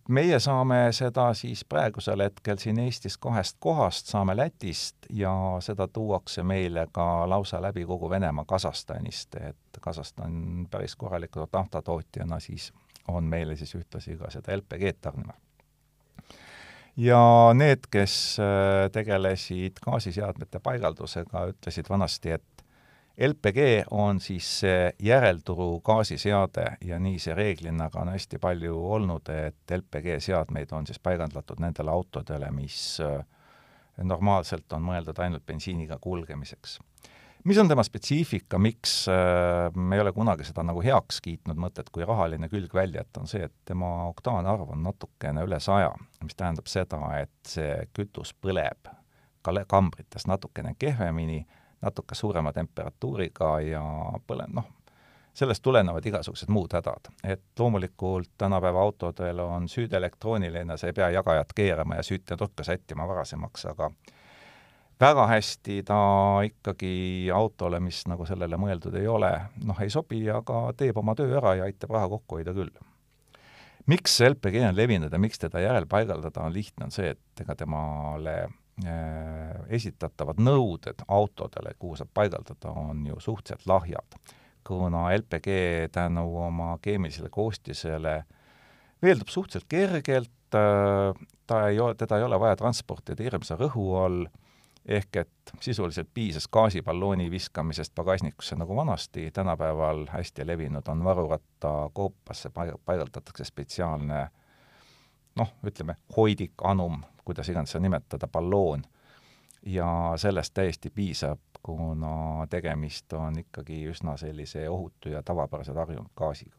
meie 0.09 0.39
saame 0.39 0.87
seda 0.91 1.29
siis 1.33 1.63
praegusel 1.65 2.25
hetkel 2.25 2.57
siin 2.59 2.79
Eestis 2.79 3.17
kahest 3.17 3.57
kohast, 3.59 4.11
saame 4.11 4.35
Lätist 4.37 5.07
ja 5.09 5.33
seda 5.63 5.87
tuuakse 5.87 6.43
meile 6.43 6.87
ka 6.91 7.29
lausa 7.29 7.61
läbi 7.61 7.85
kogu 7.85 8.09
Venemaa 8.09 8.45
Kasahstanist, 8.45 9.35
et 9.35 9.81
Kasahstan 9.81 10.67
päris 10.71 10.95
korraliku 10.95 11.47
naftatootjana 11.53 12.39
siis 12.39 12.73
on 13.07 13.23
meile 13.23 13.55
siis 13.55 13.75
ühtlasi 13.75 14.17
ka 14.17 14.29
seda 14.31 14.57
LPG-d 14.57 15.01
tarnima. 15.01 15.33
ja 16.97 17.49
need, 17.53 17.87
kes 17.91 18.37
äh, 18.39 18.91
tegelesid 18.91 19.79
gaasiseadmete 19.85 20.59
paigaldusega, 20.59 21.47
ütlesid 21.55 21.89
vanasti, 21.89 22.31
et 22.31 22.52
LPG 23.17 23.57
on 23.91 24.19
siis 24.19 24.47
see 24.59 24.93
järelturu 24.99 25.81
gaasiseade 25.85 26.65
ja 26.81 26.97
nii 26.99 27.19
see 27.21 27.35
reeglina 27.37 27.89
ka 27.93 28.01
on 28.01 28.09
hästi 28.09 28.39
palju 28.41 28.77
olnud, 28.95 29.29
et 29.29 29.75
LPG 29.77 30.17
seadmeid 30.19 30.73
on 30.73 30.87
siis 30.89 30.99
paigaldatud 30.99 31.61
nendele 31.61 31.93
autodele, 31.93 32.49
mis 32.51 32.97
äh, 33.05 33.21
normaalselt 34.01 34.73
on 34.73 34.81
mõeldud 34.89 35.21
ainult 35.21 35.45
bensiiniga 35.45 35.99
kulgemiseks. 36.01 36.79
mis 37.43 37.57
on 37.57 37.67
tema 37.67 37.83
spetsiifika, 37.83 38.57
miks 38.57 39.05
äh, 39.07 39.69
me 39.75 39.95
ei 39.95 40.01
ole 40.01 40.11
kunagi 40.11 40.49
seda 40.49 40.63
nagu 40.65 40.81
heaks 40.81 41.21
kiitnud 41.21 41.57
mõtet 41.57 41.93
kui 41.93 42.05
rahaline 42.05 42.49
külg 42.49 42.73
välja, 42.73 43.01
et 43.01 43.17
on 43.17 43.27
see, 43.27 43.45
et 43.45 43.53
tema 43.65 44.07
oktaanarv 44.07 44.73
on 44.73 44.83
natukene 44.83 45.45
üle 45.45 45.59
saja, 45.59 45.93
mis 46.23 46.35
tähendab 46.35 46.65
seda, 46.65 47.05
et 47.21 47.37
see 47.45 47.77
kütus 47.93 48.33
põleb 48.33 48.89
kambrites 49.67 50.25
natukene 50.25 50.73
kehvemini 50.79 51.43
natuke 51.83 52.15
suurema 52.15 52.53
temperatuuriga 52.55 53.57
ja 53.65 53.83
põle-, 54.27 54.47
noh, 54.53 54.69
sellest 55.33 55.63
tulenevad 55.65 56.05
igasugused 56.05 56.49
muud 56.53 56.73
hädad. 56.73 57.11
et 57.23 57.59
loomulikult 57.59 58.29
tänapäeva 58.37 58.81
autodel 58.81 59.39
on 59.39 59.69
süüd 59.69 59.93
elektrooniline, 59.93 60.77
sa 60.77 60.87
ei 60.87 60.93
pea 60.93 61.09
jagajat 61.09 61.53
keerama 61.55 61.95
ja 61.95 62.03
süütenurka 62.03 62.63
sättima 62.63 63.07
varasemaks, 63.07 63.65
aga 63.65 63.89
väga 64.99 65.27
hästi 65.27 65.83
ta 65.83 65.99
ikkagi 66.45 67.29
autole, 67.33 67.79
mis 67.79 68.03
nagu 68.07 68.25
sellele 68.25 68.57
mõeldud 68.57 68.95
ei 68.99 69.07
ole, 69.07 69.31
noh, 69.65 69.79
ei 69.81 69.89
sobi, 69.89 70.23
aga 70.29 70.65
teeb 70.77 70.97
oma 70.97 71.15
töö 71.15 71.37
ära 71.37 71.55
ja 71.59 71.69
aitab 71.69 71.95
raha 71.97 72.09
kokku 72.09 72.39
hoida 72.39 72.53
küll. 72.53 72.71
miks 73.85 74.21
LPG 74.21 74.61
on 74.69 74.75
levinud 74.75 75.11
ja 75.11 75.19
miks 75.19 75.39
teda 75.39 75.59
järelpaigaldada 75.59 76.41
on 76.41 76.53
lihtne, 76.53 76.85
on 76.85 76.91
see, 76.91 77.09
et 77.09 77.41
ega 77.41 77.55
temale 77.55 78.37
esitatavad 79.69 80.39
nõuded 80.41 81.03
autodele, 81.07 81.75
kuhu 81.79 81.95
saab 81.95 82.09
paigaldada, 82.13 82.71
on 82.73 83.05
ju 83.07 83.19
suhteliselt 83.19 83.67
lahjad. 83.69 84.17
kuna 84.63 85.11
LPG 85.17 85.47
tänu 85.91 86.23
oma 86.45 86.77
keemilisele 86.81 87.29
koostisele 87.29 88.23
veeldub 89.03 89.27
suhteliselt 89.27 89.69
kergelt, 89.69 90.55
äh, 90.55 91.27
ta 91.47 91.67
ei 91.67 91.79
ole, 91.79 91.95
teda 91.95 92.17
ei 92.17 92.23
ole 92.23 92.39
vaja 92.39 92.55
transportida 92.55 93.23
hirmsa 93.23 93.57
rõhu 93.59 93.89
all, 93.99 94.25
ehk 94.85 95.15
et 95.21 95.53
sisuliselt 95.63 96.09
piisas 96.13 96.47
gaasiballooni 96.51 97.29
viskamisest 97.31 97.93
pagasnikusse 97.95 98.55
nagu 98.59 98.75
vanasti, 98.75 99.29
tänapäeval 99.31 100.05
hästi 100.11 100.47
levinud 100.47 100.87
on 100.91 101.03
varuratta 101.03 101.73
koopasse 101.93 102.51
paigaldatakse 102.85 103.47
spetsiaalne 103.47 104.27
noh, 105.35 105.53
ütleme, 105.65 105.95
hoidik, 106.17 106.53
anum, 106.63 107.01
kuidas 107.25 107.49
iganes 107.49 107.73
seda 107.73 107.83
nimetada, 107.83 108.27
balloon. 108.27 108.83
ja 109.65 110.13
sellest 110.19 110.53
täiesti 110.53 110.89
piisab, 110.89 111.39
kuna 111.63 112.47
tegemist 112.49 113.13
on 113.13 113.39
ikkagi 113.39 113.85
üsna 113.87 114.17
sellise 114.17 114.69
ohutu 114.69 115.09
ja 115.09 115.23
tavapärase 115.23 115.73
tarjunud 115.73 116.11
gaasiga. 116.15 116.57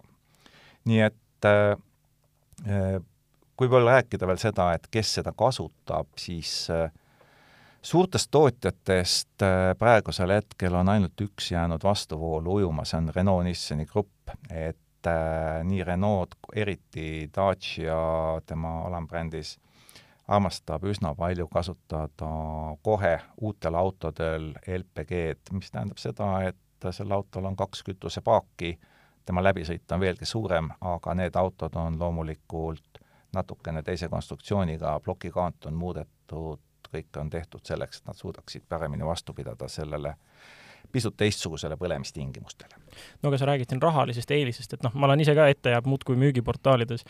nii 0.85 1.01
et 1.01 1.45
äh, 1.45 3.03
kui 3.57 3.71
veel 3.71 3.87
rääkida 3.87 4.27
veel 4.27 4.41
seda, 4.41 4.73
et 4.75 4.87
kes 4.91 5.15
seda 5.21 5.33
kasutab, 5.37 6.09
siis 6.19 6.71
äh, 6.71 6.91
suurtest 7.83 8.31
tootjatest 8.31 9.43
äh, 9.43 9.75
praegusel 9.79 10.33
hetkel 10.39 10.75
on 10.75 10.89
ainult 10.89 11.21
üks 11.21 11.51
jäänud 11.53 11.85
vastuvoolu 11.85 12.61
ujuma, 12.61 12.85
see 12.89 12.99
on 12.99 13.13
Renault-Nissani 13.15 13.87
grupp, 13.87 14.35
et 14.51 14.79
äh, 15.07 15.61
nii 15.65 15.85
Renault, 15.85 16.35
eriti 16.55 17.31
Dacia 17.37 17.97
tema 18.47 18.81
alambrändis, 18.87 19.59
armastab 20.29 20.85
üsna 20.89 21.15
palju 21.15 21.49
kasutada 21.53 22.31
kohe 22.83 23.15
uutel 23.41 23.75
autodel 23.75 24.53
LPG-d, 24.67 25.53
mis 25.53 25.71
tähendab 25.71 26.01
seda, 26.01 26.31
et 26.49 26.91
sel 26.93 27.13
autol 27.13 27.45
on 27.49 27.57
kaks 27.57 27.83
kütusepaaki, 27.85 28.75
tema 29.25 29.43
läbisõit 29.45 29.93
on 29.93 30.01
veelgi 30.01 30.29
suurem, 30.29 30.69
aga 30.81 31.15
need 31.15 31.37
autod 31.37 31.77
on 31.81 31.99
loomulikult 32.01 33.01
natukene 33.35 33.83
teise 33.83 34.09
konstruktsiooniga, 34.09 34.99
plokikaant 35.05 35.67
on 35.67 35.75
muudetud 35.75 36.61
kõik 36.95 37.19
on 37.19 37.31
tehtud 37.31 37.65
selleks, 37.67 38.01
et 38.01 38.11
nad 38.11 38.19
suudaksid 38.19 38.63
paremini 38.69 39.07
vastu 39.07 39.35
pidada 39.35 39.69
sellele 39.69 40.15
pisut 40.93 41.17
teistsugusele 41.17 41.79
põlemistingimustele. 41.81 42.83
no 43.23 43.31
aga 43.31 43.41
sa 43.41 43.51
räägid 43.51 43.73
siin 43.73 43.83
rahalisest 43.83 44.31
eelisest, 44.31 44.77
et 44.77 44.87
noh, 44.87 44.95
ma 44.95 45.09
olen 45.09 45.25
ise 45.25 45.35
ka 45.35 45.49
ette 45.51 45.75
jääb 45.75 45.89
muudkui 45.91 46.17
müügiportaalides 46.21 47.05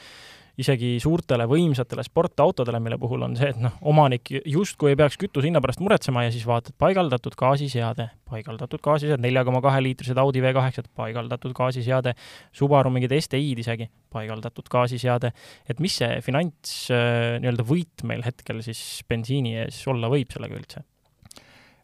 isegi 0.60 0.94
suurtele 1.02 1.46
võimsatele 1.50 2.04
sportautodele, 2.06 2.78
mille 2.82 2.98
puhul 3.00 3.24
on 3.26 3.34
see, 3.38 3.50
et 3.50 3.58
noh, 3.62 3.74
omanik 3.90 4.30
justkui 4.30 4.92
ei 4.92 4.98
peaks 4.98 5.18
kütuse 5.18 5.48
hinna 5.48 5.62
pärast 5.64 5.82
muretsema 5.82 6.24
ja 6.26 6.32
siis 6.34 6.46
vaatad, 6.46 6.76
paigaldatud 6.78 7.34
gaasiseade, 7.38 8.06
paigaldatud 8.30 8.82
gaasiseade, 8.84 9.22
nelja 9.24 9.44
koma 9.46 9.62
kahe 9.64 9.82
liitrised 9.82 10.18
Audi 10.22 10.42
V8-d, 10.44 10.92
paigaldatud 10.94 11.54
gaasiseade, 11.58 12.14
Subaru 12.54 12.92
mingid 12.94 13.16
STI-d 13.18 13.64
isegi, 13.64 13.90
paigaldatud 14.14 14.70
gaasiseade, 14.70 15.34
et 15.68 15.82
mis 15.82 15.98
see 16.02 16.22
finants 16.24 16.74
äh, 16.94 17.37
nii-öelda 17.42 17.66
võit 17.66 18.06
meil 18.06 18.22
hetkel 18.26 18.62
siis 18.66 19.02
bensiini 19.10 19.58
ees 19.64 19.82
olla 19.90 20.12
võib 20.12 20.30
sellega 20.34 20.60
üldse? 20.60 20.87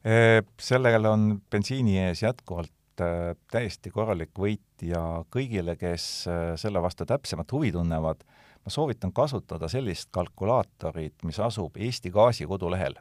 Sellel 0.00 1.04
on 1.04 1.42
bensiini 1.52 1.98
ees 2.00 2.22
jätkuvalt 2.22 2.72
täiesti 3.52 3.90
korralik 3.92 4.32
võit 4.38 4.84
ja 4.84 5.22
kõigile, 5.32 5.76
kes 5.76 6.04
selle 6.60 6.82
vastu 6.82 7.06
täpsemat 7.08 7.52
huvi 7.52 7.72
tunnevad, 7.72 8.24
ma 8.64 8.72
soovitan 8.72 9.12
kasutada 9.12 9.68
sellist 9.68 10.10
kalkulaatorit, 10.12 11.20
mis 11.24 11.40
asub 11.40 11.76
Eesti 11.76 12.10
Gaasi 12.10 12.48
kodulehel. 12.48 12.96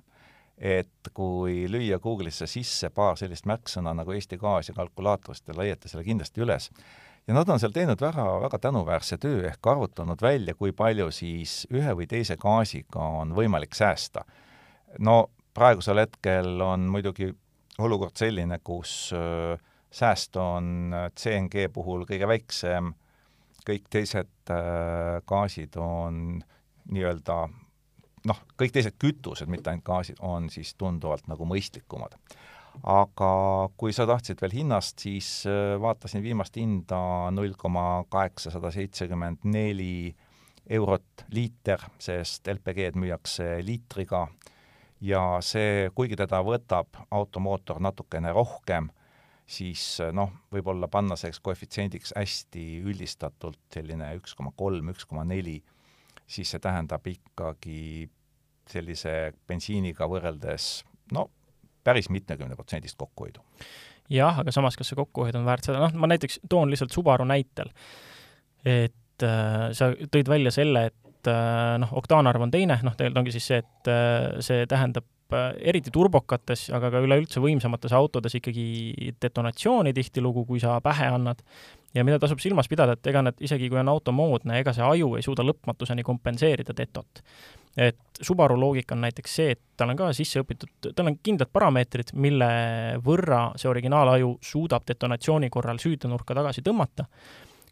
et 0.59 1.07
kui 1.15 1.69
lüüa 1.71 2.01
Google'isse 2.03 2.43
sisse 2.47 2.89
paar 2.89 3.15
sellist 3.15 3.45
märksõna 3.47 3.93
nagu 3.95 4.11
Eesti 4.11 4.35
Gaas 4.37 4.67
ja 4.67 4.73
kalkulaator, 4.75 5.35
siis 5.35 5.45
te 5.47 5.53
leiate 5.55 5.87
selle 5.87 6.03
kindlasti 6.03 6.41
üles. 6.41 6.69
ja 7.27 7.33
nad 7.33 7.49
on 7.49 7.59
seal 7.59 7.71
teinud 7.71 8.01
väga, 8.01 8.25
väga 8.41 8.59
tänuväärse 8.59 9.17
töö 9.17 9.47
ehk 9.47 9.67
arvutanud 9.67 10.21
välja, 10.21 10.53
kui 10.55 10.71
palju 10.71 11.11
siis 11.11 11.67
ühe 11.71 11.95
või 11.95 12.07
teise 12.07 12.35
gaasiga 12.35 12.99
on 12.99 13.31
võimalik 13.35 13.75
säästa. 13.75 14.25
no 14.99 15.29
praegusel 15.59 15.99
hetkel 16.05 16.61
on 16.63 16.87
muidugi 16.91 17.29
olukord 17.79 18.15
selline, 18.19 18.61
kus 18.63 19.11
äh, 19.15 19.59
sääst 19.91 20.35
on 20.39 20.95
CNG 21.19 21.67
puhul 21.73 22.07
kõige 22.09 22.27
väiksem 22.29 22.93
kõik 23.69 23.89
teised 23.91 24.51
äh, 24.53 25.19
gaasid 25.29 25.75
on 25.79 26.39
nii-öelda 26.89 27.41
noh, 28.29 28.39
kõik 28.59 28.73
teised 28.75 28.97
kütused, 29.01 29.49
mitte 29.51 29.71
ainult 29.71 29.87
gaasid, 29.87 30.21
on 30.25 30.49
siis 30.53 30.73
tunduvalt 30.79 31.27
nagu 31.31 31.47
mõistlikumad. 31.47 32.17
aga 32.83 33.31
kui 33.77 33.91
sa 33.93 34.05
tahtsid 34.07 34.39
veel 34.41 34.53
hinnast, 34.61 34.99
siis 34.99 35.43
äh, 35.49 35.75
vaatasin 35.81 36.23
viimast 36.23 36.55
hinda 36.55 37.31
null 37.35 37.57
koma 37.57 38.03
kaheksasada 38.09 38.71
seitsekümmend 38.71 39.43
neli 39.43 40.15
eurot 40.69 41.25
liiter, 41.33 41.81
sest 41.99 42.47
LPG-d 42.47 42.99
müüakse 42.99 43.57
liitriga 43.65 44.27
ja 45.01 45.23
see, 45.45 45.89
kuigi 45.95 46.17
teda 46.19 46.41
võtab 46.45 47.01
automootor 47.11 47.79
natukene 47.83 48.33
rohkem, 48.35 48.89
siis 49.49 49.97
noh, 50.13 50.31
võib-olla 50.53 50.89
panna 50.91 51.17
selleks 51.17 51.41
koefitsiendiks 51.43 52.13
hästi 52.17 52.65
üldistatult 52.85 53.59
selline 53.73 54.11
üks 54.19 54.35
koma 54.37 54.53
kolm, 54.55 54.91
üks 54.93 55.07
koma 55.09 55.25
neli, 55.27 55.57
siis 56.29 56.51
see 56.51 56.61
tähendab 56.61 57.07
ikkagi 57.09 58.09
sellise 58.69 59.33
bensiiniga 59.49 60.05
võrreldes 60.09 60.69
no 61.15 61.29
päris 61.83 62.09
mitmekümneprotsendist 62.13 62.97
kokkuhoidu. 62.99 63.41
jah, 64.09 64.39
aga 64.41 64.51
samas, 64.51 64.77
kas 64.77 64.91
see 64.91 64.97
kokkuhoid 64.99 65.37
on 65.39 65.45
väärt 65.47 65.69
seda, 65.69 65.81
noh, 65.81 65.93
ma 65.97 66.09
näiteks 66.09 66.41
toon 66.49 66.69
lihtsalt 66.69 66.93
Subaru 66.93 67.25
näitel, 67.29 67.71
et 68.65 69.25
äh, 69.25 69.69
sa 69.77 69.91
tõid 70.11 70.29
välja 70.29 70.53
selle, 70.53 70.89
et 70.89 71.08
äh, 71.27 71.75
noh, 71.81 71.91
oktaanarv 71.99 72.47
on 72.47 72.51
teine, 72.51 72.79
noh, 72.83 72.95
tegelikult 72.95 73.23
ongi 73.23 73.35
siis 73.35 73.49
see, 73.51 73.63
et 73.63 73.91
äh, 73.91 74.39
see 74.45 74.65
tähendab 74.69 75.07
Äh, 75.29 75.51
eriti 75.69 75.91
turbokates, 75.93 76.71
aga 76.73 76.89
ka 76.89 76.99
üleüldse 77.05 77.41
võimsamates 77.43 77.93
autodes 77.93 78.33
ikkagi 78.39 79.11
detonatsiooni 79.21 79.91
tihtilugu, 79.93 80.41
kui 80.47 80.61
sa 80.61 80.79
pähe 80.81 81.05
annad. 81.05 81.43
ja 81.93 82.03
mida 82.05 82.19
tasub 82.21 82.39
silmas 82.41 82.67
pidada, 82.69 82.93
et 82.93 83.07
ega 83.09 83.21
need, 83.21 83.37
isegi 83.45 83.69
kui 83.69 83.77
on 83.77 83.89
auto 83.89 84.11
moodne, 84.11 84.57
ega 84.61 84.73
see 84.73 84.85
aju 84.85 85.11
ei 85.17 85.25
suuda 85.25 85.45
lõpmatuseni 85.45 86.03
kompenseerida 86.05 86.73
detot. 86.77 87.21
et 87.77 87.97
Subaru 88.21 88.57
loogika 88.59 88.95
on 88.95 89.05
näiteks 89.05 89.35
see, 89.35 89.51
et 89.51 89.61
tal 89.77 89.93
on 89.93 89.97
ka 89.97 90.09
sisse 90.13 90.41
õpitud, 90.41 90.89
tal 90.95 91.11
on 91.11 91.19
kindlad 91.21 91.53
parameetrid, 91.53 92.09
mille 92.13 92.49
võrra 93.05 93.51
see 93.55 93.69
originaalaju 93.69 94.39
suudab 94.41 94.87
detonatsiooni 94.87 95.49
korral 95.49 95.77
süütenurka 95.77 96.33
tagasi 96.33 96.65
tõmmata 96.65 97.05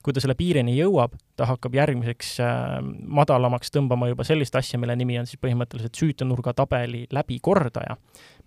kui 0.08 0.16
ta 0.16 0.22
selle 0.24 0.38
piirini 0.40 0.72
jõuab, 0.78 1.18
ta 1.36 1.50
hakkab 1.50 1.74
järgmiseks 1.76 2.30
äh, 2.40 2.78
madalamaks 3.20 3.74
tõmbama 3.76 4.08
juba 4.08 4.24
sellist 4.24 4.56
asja, 4.56 4.80
mille 4.80 4.96
nimi 4.96 5.18
on 5.20 5.28
siis 5.28 5.42
põhimõtteliselt 5.44 6.00
süütenurga 6.00 6.54
tabeli 6.56 7.02
läbikordaja, 7.12 7.98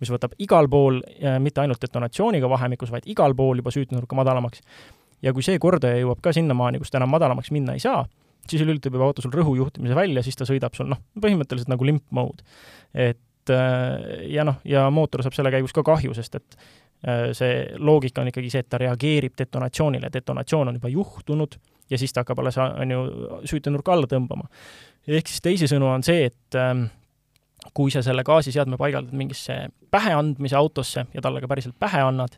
mis 0.01 0.13
võtab 0.15 0.39
igal 0.41 0.71
pool 0.73 1.03
äh,, 1.05 1.37
mitte 1.45 1.61
ainult 1.61 1.83
detonatsiooniga 1.85 2.49
vahemikus, 2.49 2.93
vaid 2.95 3.05
igal 3.13 3.37
pool 3.37 3.61
juba 3.61 3.75
süütenurka 3.77 4.17
madalamaks. 4.17 4.65
ja 5.21 5.35
kui 5.37 5.45
see 5.45 5.61
kordaja 5.61 6.01
jõuab 6.01 6.25
ka 6.25 6.33
sinnamaani, 6.33 6.81
kus 6.81 6.95
ta 6.95 6.97
enam 6.97 7.13
madalamaks 7.13 7.53
minna 7.53 7.77
ei 7.77 7.85
saa, 7.85 8.07
siis 8.49 8.65
lülitab 8.65 8.97
juba 8.97 9.11
auto 9.11 9.21
sul 9.21 9.37
rõhujuhtimise 9.37 9.99
välja, 9.99 10.25
siis 10.25 10.41
ta 10.41 10.49
sõidab 10.49 10.73
sul 10.79 10.89
noh, 10.89 11.05
põhimõtteliselt 11.21 11.69
nagu 11.69 11.85
limp 11.85 12.07
mode. 12.09 12.41
et 12.95 13.53
äh, 13.53 14.25
ja 14.33 14.49
noh, 14.49 14.65
ja 14.65 14.89
mootor 14.89 15.21
saab 15.27 15.37
selle 15.37 15.53
käigus 15.53 15.77
ka 15.77 15.85
kahju, 15.85 16.17
sest 16.17 16.41
et 16.41 16.63
see 17.33 17.65
loogika 17.79 18.21
on 18.21 18.29
ikkagi 18.29 18.51
see, 18.53 18.61
et 18.61 18.69
ta 18.69 18.79
reageerib 18.81 19.33
detonatsioonile, 19.39 20.11
detonatsioon 20.13 20.69
on 20.69 20.77
juba 20.77 20.89
juhtunud 20.93 21.57
ja 21.91 21.99
siis 21.99 22.13
ta 22.13 22.25
hakkab 22.25 22.43
alles, 22.43 22.59
on 22.59 22.91
ju, 22.95 23.03
süütenurka 23.49 23.93
alla 23.93 24.09
tõmbama. 24.11 24.49
ehk 25.09 25.29
siis 25.29 25.45
teisisõnu 25.45 25.89
on 25.91 26.05
see, 26.07 26.27
et 26.29 26.59
ähm, 26.61 26.85
kui 27.75 27.91
sa 27.91 28.03
selle 28.03 28.25
gaasiseadme 28.27 28.79
paigaldad 28.81 29.17
mingisse 29.17 29.57
päheandmise 29.91 30.57
autosse 30.57 31.07
ja 31.15 31.23
talle 31.23 31.41
ka 31.41 31.49
päriselt 31.49 31.79
pähe 31.79 32.03
annad, 32.05 32.37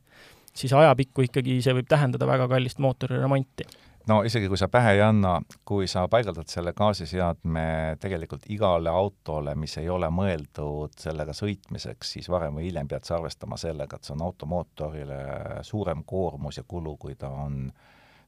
siis 0.55 0.72
ajapikku 0.72 1.27
ikkagi 1.29 1.61
see 1.64 1.75
võib 1.77 1.88
tähendada 1.88 2.27
väga 2.29 2.48
kallist 2.48 2.81
mootori 2.83 3.20
remonti 3.20 3.66
no 4.08 4.22
isegi 4.26 4.48
kui 4.50 4.58
sa 4.58 4.68
pähe 4.72 4.96
ei 4.96 5.02
anna, 5.04 5.36
kui 5.68 5.86
sa 5.90 6.06
paigaldad 6.10 6.50
selle 6.50 6.72
gaasiseadme 6.76 7.64
tegelikult 8.02 8.46
igale 8.50 8.90
autole, 8.90 9.54
mis 9.58 9.76
ei 9.80 9.88
ole 9.92 10.10
mõeldud 10.10 10.96
sellega 10.98 11.34
sõitmiseks, 11.36 12.14
siis 12.16 12.30
varem 12.32 12.58
või 12.58 12.68
hiljem 12.68 12.90
pead 12.90 13.06
sa 13.06 13.18
arvestama 13.18 13.58
sellega, 13.60 13.96
et 13.96 14.08
see 14.08 14.16
on 14.16 14.26
automootorile 14.26 15.22
suurem 15.66 16.04
koormus 16.06 16.60
ja 16.60 16.66
kulu, 16.68 16.96
kui 16.96 17.14
ta 17.18 17.30
on 17.44 17.66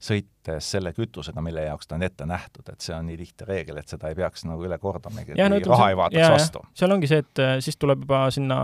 sõites 0.04 0.66
selle 0.68 0.92
kütusega, 0.92 1.40
mille 1.44 1.62
jaoks 1.64 1.88
ta 1.88 1.96
on 1.96 2.04
ette 2.04 2.26
nähtud, 2.28 2.66
et 2.68 2.84
see 2.84 2.92
on 2.92 3.06
nii 3.08 3.16
lihtne 3.16 3.46
reegel, 3.48 3.78
et 3.80 3.88
seda 3.88 4.10
ei 4.10 4.16
peaks 4.18 4.44
nagu 4.44 4.66
üle 4.66 4.76
kordamagi, 4.80 5.32
et 5.32 5.40
no, 5.40 5.60
raha 5.72 5.86
ei 5.92 5.96
vaataks 5.96 6.34
vastu. 6.34 6.60
seal 6.76 6.92
ongi 6.92 7.08
see, 7.08 7.22
et 7.24 7.40
äh, 7.40 7.54
siis 7.64 7.78
tuleb 7.80 8.04
juba 8.04 8.26
sinna 8.34 8.58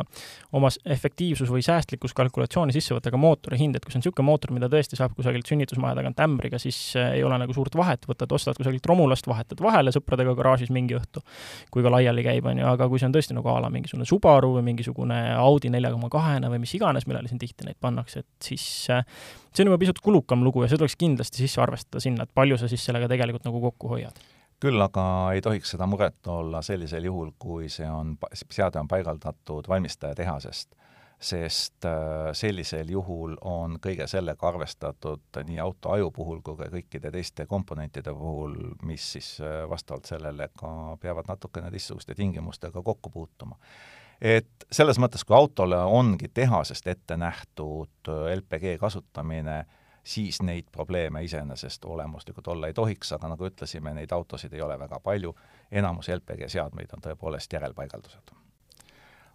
oma 0.57 0.68
efektiivsus 0.85 1.48
või 1.53 1.64
säästlikkus 1.64 2.12
kalkulatsiooni 2.18 2.76
sisse 2.76 2.92
võtta 2.96 3.12
ka 3.14 3.20
mootori 3.20 3.59
hind, 3.62 3.79
et 3.79 3.87
kui 3.87 3.94
see 3.94 4.00
on 4.00 4.05
niisugune 4.05 4.29
mootor, 4.29 4.53
mida 4.57 4.68
tõesti 4.72 4.98
saab 5.00 5.16
kusagilt 5.16 5.48
sünnitusmaja 5.48 5.96
tagant 5.98 6.20
ämbriga, 6.26 6.61
siis 6.61 6.79
äh, 7.00 7.14
ei 7.16 7.24
ole 7.24 7.40
nagu 7.40 7.57
suurt 7.57 7.76
vahet, 7.81 8.05
võtad, 8.11 8.37
ostad 8.37 8.61
kusagilt 8.61 8.87
romulast, 8.90 9.29
vahetad 9.31 9.64
vahele 9.64 9.94
sõpradega 9.96 10.37
garaažis 10.37 10.72
mingi 10.74 10.98
õhtu, 11.00 11.24
kui 11.72 11.87
ka 11.87 11.94
laiali 11.96 12.26
käib, 12.26 12.50
on 12.53 12.61
ju, 12.61 12.68
aga 12.74 12.90
kui 12.92 13.00
see 13.00 13.09
on 13.09 13.16
tõesti 13.16 13.38
nagu 13.38 13.48
a 13.48 13.57
la 13.64 13.72
mingisugune 13.72 14.09
Subaru 14.09 14.53
või 14.59 14.68
mingisugune 14.68 15.22
Audi 15.38 15.72
nelja 15.72 15.94
koma 15.96 16.12
kahene 16.12 16.53
või 16.53 16.61
mis 16.66 16.76
iganes, 16.76 17.09
millele 17.09 17.31
siin 17.31 17.40
tihti 17.40 17.64
neid 17.64 17.81
pannakse, 17.81 18.26
et 18.26 18.50
siis 18.53 18.66
äh, 18.92 19.07
see 19.55 19.65
on 19.65 19.71
juba 19.73 19.81
pisut 19.83 19.99
kulukam 20.03 20.45
lugu 20.45 20.65
ja 20.65 20.71
see 20.71 20.79
tuleks 20.81 20.99
kindlasti 21.01 21.45
sisse 21.45 21.63
arvestada 21.63 22.03
sinna, 22.03 22.27
et 22.27 22.35
palju 22.35 22.59
sa 22.61 22.69
siis 22.71 22.85
sellega 22.87 23.09
tegelikult 23.11 23.47
nagu 23.49 23.63
kokku 23.69 23.95
hoiad. 23.95 24.21
Küll 24.61 24.83
aga 24.85 25.03
ei 25.35 25.41
tohiks 25.41 25.73
seda 25.73 25.87
muret 25.89 26.27
olla 26.29 26.61
sellisel 26.63 27.07
juhul, 27.09 27.33
kui 27.41 27.71
see 27.73 27.89
on, 27.89 28.17
seade 28.37 28.81
on 28.81 28.89
paigaldatud 28.89 29.69
valmistaja 29.69 30.15
tehasest, 30.19 30.75
sest 31.21 31.89
äh, 31.89 32.31
sellisel 32.37 32.93
juhul 32.93 33.39
on 33.49 33.79
kõige 33.81 34.07
sellega 34.09 34.49
arvestatud 34.49 35.41
nii 35.49 35.59
auto 35.61 35.95
aju 35.97 36.11
puhul 36.17 36.43
kui 36.45 36.57
ka 36.61 36.69
kõikide 36.73 37.13
teiste 37.13 37.47
komponentide 37.49 38.13
puhul, 38.17 38.57
mis 38.89 39.07
siis 39.17 39.33
äh, 39.41 39.65
vastavalt 39.69 40.13
sellele 40.13 40.51
ka 40.57 40.75
peavad 41.01 41.29
natukene 41.29 41.73
teistsuguste 41.73 42.15
tingimustega 42.15 42.83
kokku 42.85 43.11
puutuma 43.11 43.57
et 44.21 44.67
selles 44.73 44.99
mõttes, 45.01 45.25
kui 45.25 45.37
autole 45.37 45.77
ongi 45.77 46.29
tehasest 46.35 46.87
ette 46.87 47.17
nähtud 47.17 48.11
LPG 48.37 48.77
kasutamine, 48.81 49.65
siis 50.05 50.43
neid 50.43 50.69
probleeme 50.73 51.25
iseenesest 51.25 51.85
olemuslikult 51.85 52.49
olla 52.49 52.71
ei 52.71 52.75
tohiks, 52.75 53.13
aga 53.13 53.33
nagu 53.33 53.47
ütlesime, 53.47 53.95
neid 53.95 54.13
autosid 54.13 54.53
ei 54.53 54.63
ole 54.63 54.79
väga 54.79 55.01
palju, 55.01 55.35
enamus 55.73 56.09
LPG 56.09 56.49
seadmeid 56.49 56.93
on 56.97 57.05
tõepoolest 57.05 57.53
järelpaigaldused. 57.53 58.33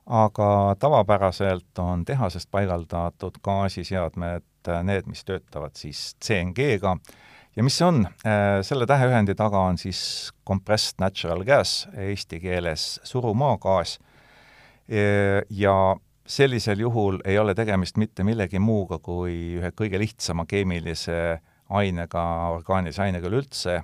aga 0.05 0.75
tavapäraselt 0.79 1.79
on 1.79 2.05
tehasest 2.05 2.51
paigaldatud 2.51 3.37
gaasiseadmed 3.43 4.73
need, 4.83 5.07
mis 5.07 5.23
töötavad 5.25 5.75
siis 5.75 6.15
CNG-ga, 6.25 6.97
ja 7.55 7.63
mis 7.63 7.77
see 7.77 7.87
on? 7.87 8.05
Äh, 8.25 8.61
selle 8.61 8.85
täheühendi 8.85 9.35
taga 9.35 9.63
on 9.69 9.77
siis 9.77 10.31
compressed 10.47 10.99
natural 10.99 11.43
gas, 11.43 11.87
eesti 11.93 12.39
keeles 12.39 12.99
surumaagaas, 13.03 13.99
ja 15.49 15.75
sellisel 16.25 16.79
juhul 16.79 17.19
ei 17.25 17.39
ole 17.39 17.55
tegemist 17.55 17.97
mitte 17.97 18.23
millegi 18.23 18.59
muuga 18.59 18.99
kui 19.01 19.57
ühe 19.59 19.71
kõige 19.73 19.99
lihtsama 20.01 20.45
keemilise 20.49 21.39
ainega, 21.69 22.23
orgaanilise 22.53 23.01
ainega 23.01 23.29
üleüldse, 23.29 23.79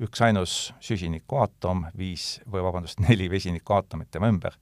üksainus 0.00 0.72
süsinikuaatom, 0.80 1.86
viis 1.98 2.38
või 2.50 2.62
vabandust, 2.64 3.00
neli 3.04 3.28
vesinikuaatomit 3.30 4.10
tema 4.10 4.30
ümber, 4.30 4.56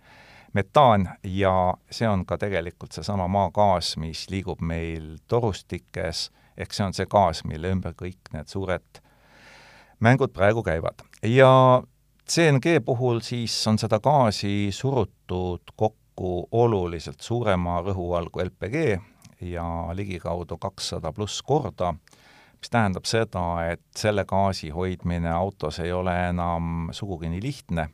metaan 0.56 1.08
ja 1.22 1.74
see 1.90 2.08
on 2.08 2.24
ka 2.26 2.38
tegelikult 2.40 2.96
seesama 2.96 3.28
maagaas, 3.28 3.96
mis 4.00 4.26
liigub 4.32 4.62
meil 4.64 5.16
torustikes, 5.28 6.30
ehk 6.56 6.72
see 6.72 6.86
on 6.86 6.96
see 6.96 7.10
gaas, 7.10 7.44
mille 7.44 7.70
ümber 7.74 7.94
kõik 7.98 8.32
need 8.32 8.48
suured 8.50 9.02
mängud 10.00 10.32
praegu 10.32 10.62
käivad. 10.64 11.04
ja 11.22 11.82
CNG 12.30 12.80
puhul 12.84 13.20
siis 13.22 13.54
on 13.70 13.76
seda 13.78 14.00
gaasi 14.02 14.72
surutud 14.74 15.70
kokku 15.76 16.48
oluliselt 16.52 17.22
suurema 17.22 17.76
rõhu 17.86 18.08
all 18.18 18.32
kui 18.34 18.42
LPG 18.42 18.82
ja 19.46 19.66
ligikaudu 19.94 20.58
kakssada 20.58 21.12
pluss 21.14 21.44
korda, 21.46 21.92
mis 22.58 22.72
tähendab 22.72 23.06
seda, 23.06 23.44
et 23.70 23.84
selle 23.94 24.24
gaasi 24.26 24.72
hoidmine 24.74 25.30
autos 25.30 25.78
ei 25.78 25.92
ole 25.94 26.16
enam 26.32 26.90
sugugi 26.90 27.30
nii 27.30 27.46
lihtne 27.46 27.88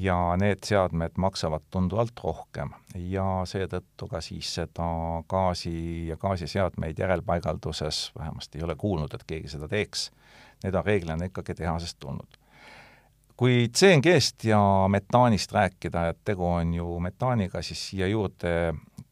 ja 0.00 0.16
need 0.40 0.64
seadmed 0.64 1.20
maksavad 1.20 1.68
tunduvalt 1.68 2.24
rohkem 2.24 2.72
ja 2.96 3.42
seetõttu 3.44 4.08
ka 4.08 4.24
siis 4.24 4.54
seda 4.62 4.88
gaasi 5.28 6.06
ja 6.08 6.16
gaasiseadmeid 6.16 7.04
järelpaigalduses 7.04 8.06
vähemasti 8.18 8.62
ei 8.62 8.64
ole 8.64 8.80
kuulnud, 8.80 9.12
et 9.12 9.28
keegi 9.28 9.52
seda 9.58 9.68
teeks. 9.68 10.08
Need 10.64 10.78
on 10.78 10.88
reeglina 10.88 11.28
ikkagi 11.28 11.60
tehasest 11.60 12.00
tulnud 12.00 12.40
kui 13.42 13.64
CNG-st 13.74 14.44
ja 14.44 14.58
metaanist 14.88 15.52
rääkida, 15.52 16.04
et 16.12 16.18
tegu 16.24 16.44
on 16.46 16.74
ju 16.74 17.00
metaaniga, 17.02 17.58
siis 17.62 17.80
siia 17.88 18.06
juurde 18.06 18.52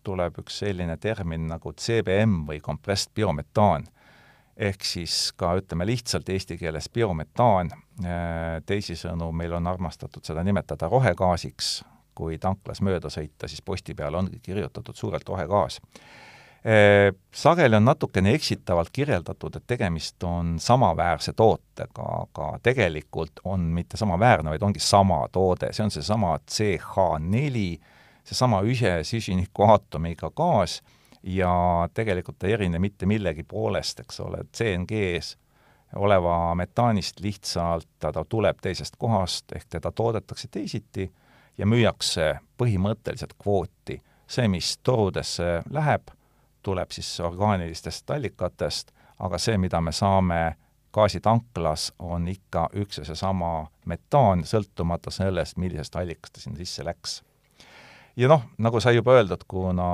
tuleb 0.07 0.39
üks 0.39 0.61
selline 0.63 0.95
termin 1.03 1.49
nagu 1.51 1.73
CBM 1.75 2.45
või 2.47 2.61
compressed 2.63 3.11
biometaan. 3.15 3.89
ehk 4.57 4.85
siis 4.85 5.33
ka 5.37 5.55
ütleme 5.57 5.87
lihtsalt 5.87 6.29
eesti 6.29 6.59
keeles 6.61 6.89
biometaan, 6.95 7.71
teisisõnu, 8.67 9.33
meil 9.33 9.53
on 9.57 9.67
armastatud 9.67 10.25
seda 10.25 10.45
nimetada 10.45 10.89
rohegaasiks, 10.89 11.83
kui 12.15 12.39
tanklas 12.39 12.83
mööda 12.87 13.11
sõita, 13.11 13.49
siis 13.49 13.63
posti 13.63 13.95
peal 13.95 14.15
ongi 14.15 14.39
kirjutatud 14.39 14.95
suurelt 14.95 15.29
rohegaas 15.29 15.81
Äh, 15.81 16.30
sageli 17.35 17.77
on 17.77 17.85
natukene 17.85 18.35
eksitavalt 18.37 18.91
kirjeldatud, 18.93 19.57
et 19.57 19.65
tegemist 19.67 20.23
on 20.23 20.59
samaväärse 20.61 21.33
tootega, 21.33 22.05
aga 22.25 22.59
tegelikult 22.63 23.41
on 23.45 23.61
mitte 23.61 23.97
samaväärne, 23.97 24.51
vaid 24.51 24.63
ongi 24.63 24.83
sama 24.85 25.23
toode, 25.33 25.73
see 25.73 25.85
on 25.85 25.91
seesama 25.91 26.35
CH4, 26.51 27.63
seesama 28.25 28.61
ühe 28.61 28.99
süsinikuaatomiga 29.09 30.31
gaas 30.37 30.83
ja 31.23 31.53
tegelikult 31.95 32.39
ta 32.39 32.47
ei 32.49 32.59
erine 32.59 32.79
mitte 32.79 33.09
millegi 33.09 33.43
poolest, 33.43 34.01
eks 34.05 34.21
ole, 34.21 34.45
CNG-s 34.57 35.37
oleva 35.97 36.55
metaanist 36.55 37.21
lihtsalt 37.21 37.89
ta, 37.99 38.13
ta 38.13 38.25
tuleb 38.25 38.61
teisest 38.63 38.97
kohast, 38.99 39.53
ehk 39.57 39.67
teda 39.81 39.93
toodetakse 39.93 40.49
teisiti 40.53 41.09
ja 41.59 41.67
müüakse 41.67 42.37
põhimõtteliselt 42.61 43.35
kvooti. 43.39 44.03
see, 44.31 44.49
mis 44.49 44.79
torudesse 44.79 45.63
läheb 45.71 46.11
tuleb 46.63 46.91
siis 46.91 47.21
orgaanilistest 47.21 48.11
allikatest, 48.11 48.93
aga 49.19 49.39
see, 49.39 49.59
mida 49.59 49.81
me 49.81 49.93
saame 49.93 50.41
gaasitanklas, 50.93 51.93
on 51.99 52.29
ikka 52.29 52.69
üks 52.75 52.99
ja 52.99 53.05
seesama 53.07 53.67
metaan, 53.87 54.45
sõltumata 54.45 55.13
sellest, 55.15 55.57
millisest 55.57 55.97
allikast 55.97 56.35
ta 56.35 56.41
sinna 56.41 56.59
sisse 56.59 56.85
läks. 56.85 57.23
ja 58.17 58.29
noh, 58.29 58.43
nagu 58.59 58.81
sai 58.81 58.97
juba 58.97 59.15
öeldud, 59.19 59.45
kuna 59.49 59.91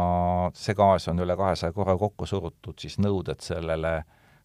see 0.57 0.75
gaas 0.75 1.09
on 1.09 1.21
üle 1.21 1.37
kahesaja 1.37 1.73
korra 1.73 1.97
kokku 1.99 2.27
surutud, 2.27 2.79
siis 2.81 2.99
nõuded 2.99 3.45
sellele 3.45 4.03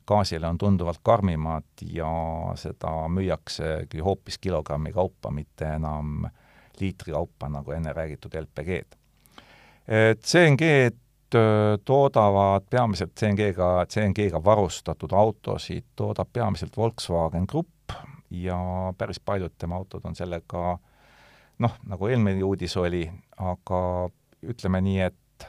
gaasile 0.07 0.47
on 0.47 0.57
tunduvalt 0.57 0.99
karmimad 1.03 1.85
ja 1.87 2.11
seda 2.59 2.91
müüaksegi 3.07 3.99
hoopis 4.03 4.37
kilogrammi 4.37 4.91
kaupa, 4.91 5.31
mitte 5.31 5.75
enam 5.77 6.25
liitri 6.79 7.13
kaupa, 7.13 7.49
nagu 7.49 7.71
enne 7.71 7.93
räägitud 7.93 8.35
LPG-d. 8.35 8.97
CNG-d 10.25 10.97
toodavad 11.85 12.65
peamiselt 12.69 13.13
CNG-ga, 13.19 13.85
CNG-ga 13.87 14.41
varustatud 14.43 15.13
autosid 15.15 15.85
toodab 15.95 16.29
peamiselt 16.33 16.77
Volkswagen 16.77 17.45
Grupp 17.47 17.95
ja 18.31 18.57
päris 18.97 19.19
paljud 19.19 19.53
tema 19.57 19.75
autod 19.75 20.05
on 20.05 20.15
sellega 20.15 20.77
noh, 21.61 21.77
nagu 21.87 22.07
eelmine 22.07 22.43
uudis 22.43 22.75
oli, 22.77 23.05
aga 23.37 23.81
ütleme 24.41 24.81
nii, 24.81 24.99
et 25.07 25.47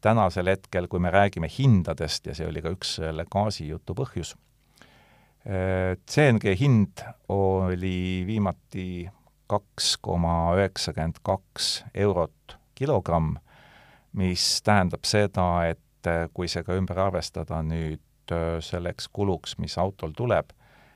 tänasel 0.00 0.48
hetkel, 0.52 0.88
kui 0.88 1.00
me 1.02 1.10
räägime 1.12 1.50
hindadest 1.50 2.26
ja 2.30 2.36
see 2.36 2.48
oli 2.48 2.62
ka 2.64 2.72
üks 2.72 2.96
selle 3.00 3.26
gaasijutu 3.30 3.96
põhjus, 3.98 4.34
CNG 5.40 6.54
hind 6.60 7.00
oli 7.32 8.24
viimati 8.28 9.08
kaks 9.50 9.94
koma 10.04 10.52
üheksakümmend 10.58 11.22
kaks 11.26 11.70
eurot 11.94 12.58
kilogramm 12.76 13.38
mis 14.12 14.62
tähendab 14.62 15.04
seda, 15.04 15.66
et 15.68 16.06
äh, 16.06 16.28
kui 16.34 16.48
see 16.48 16.64
ka 16.66 16.74
ümber 16.78 16.98
arvestada 16.98 17.62
nüüd 17.62 18.32
äh, 18.32 18.58
selleks 18.64 19.08
kuluks, 19.12 19.56
mis 19.58 19.78
autol 19.78 20.14
tuleb, 20.16 20.52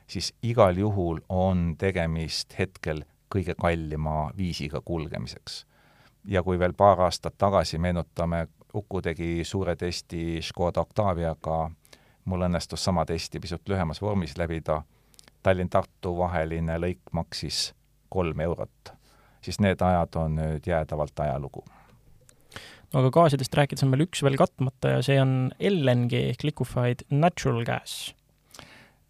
siis 0.07 0.33
igal 0.43 0.77
juhul 0.79 1.21
on 1.29 1.75
tegemist 1.79 2.59
hetkel 2.59 3.05
kõige 3.35 3.55
kallima 3.59 4.31
viisiga 4.37 4.81
kulgemiseks. 4.85 5.67
ja 6.25 6.43
kui 6.43 6.59
veel 6.59 6.73
paar 6.73 7.01
aastat 7.01 7.39
tagasi 7.39 7.79
meenutame, 7.79 8.47
Uku 8.75 9.01
tegi 9.03 9.45
suure 9.45 9.77
testi 9.77 10.41
Škoda 10.43 10.81
Octaviaga, 10.81 11.71
mul 12.25 12.43
õnnestus 12.43 12.85
sama 12.85 13.05
testi 13.07 13.41
pisut 13.41 13.69
lühemas 13.69 14.03
vormis 14.03 14.35
läbida, 14.39 14.81
Tallinn-Tartu 15.43 16.17
vaheline 16.19 16.81
lõik 16.83 17.13
maksis 17.13 17.75
kolm 18.09 18.41
eurot, 18.41 18.93
siis 19.41 19.61
need 19.61 19.83
ajad 19.83 20.19
on 20.19 20.37
nüüd 20.41 20.67
jäädavalt 20.67 21.21
ajalugu 21.21 21.63
aga 22.95 23.11
gaasidest 23.11 23.57
rääkides 23.59 23.85
on 23.85 23.91
meil 23.93 24.05
üks 24.07 24.23
veel 24.25 24.37
katmata 24.39 24.97
ja 24.97 25.03
see 25.05 25.17
on 25.21 25.51
LNG 25.59 26.21
ehk 26.31 26.45
liquefied 26.47 27.03
natural 27.11 27.65
gas. 27.67 28.15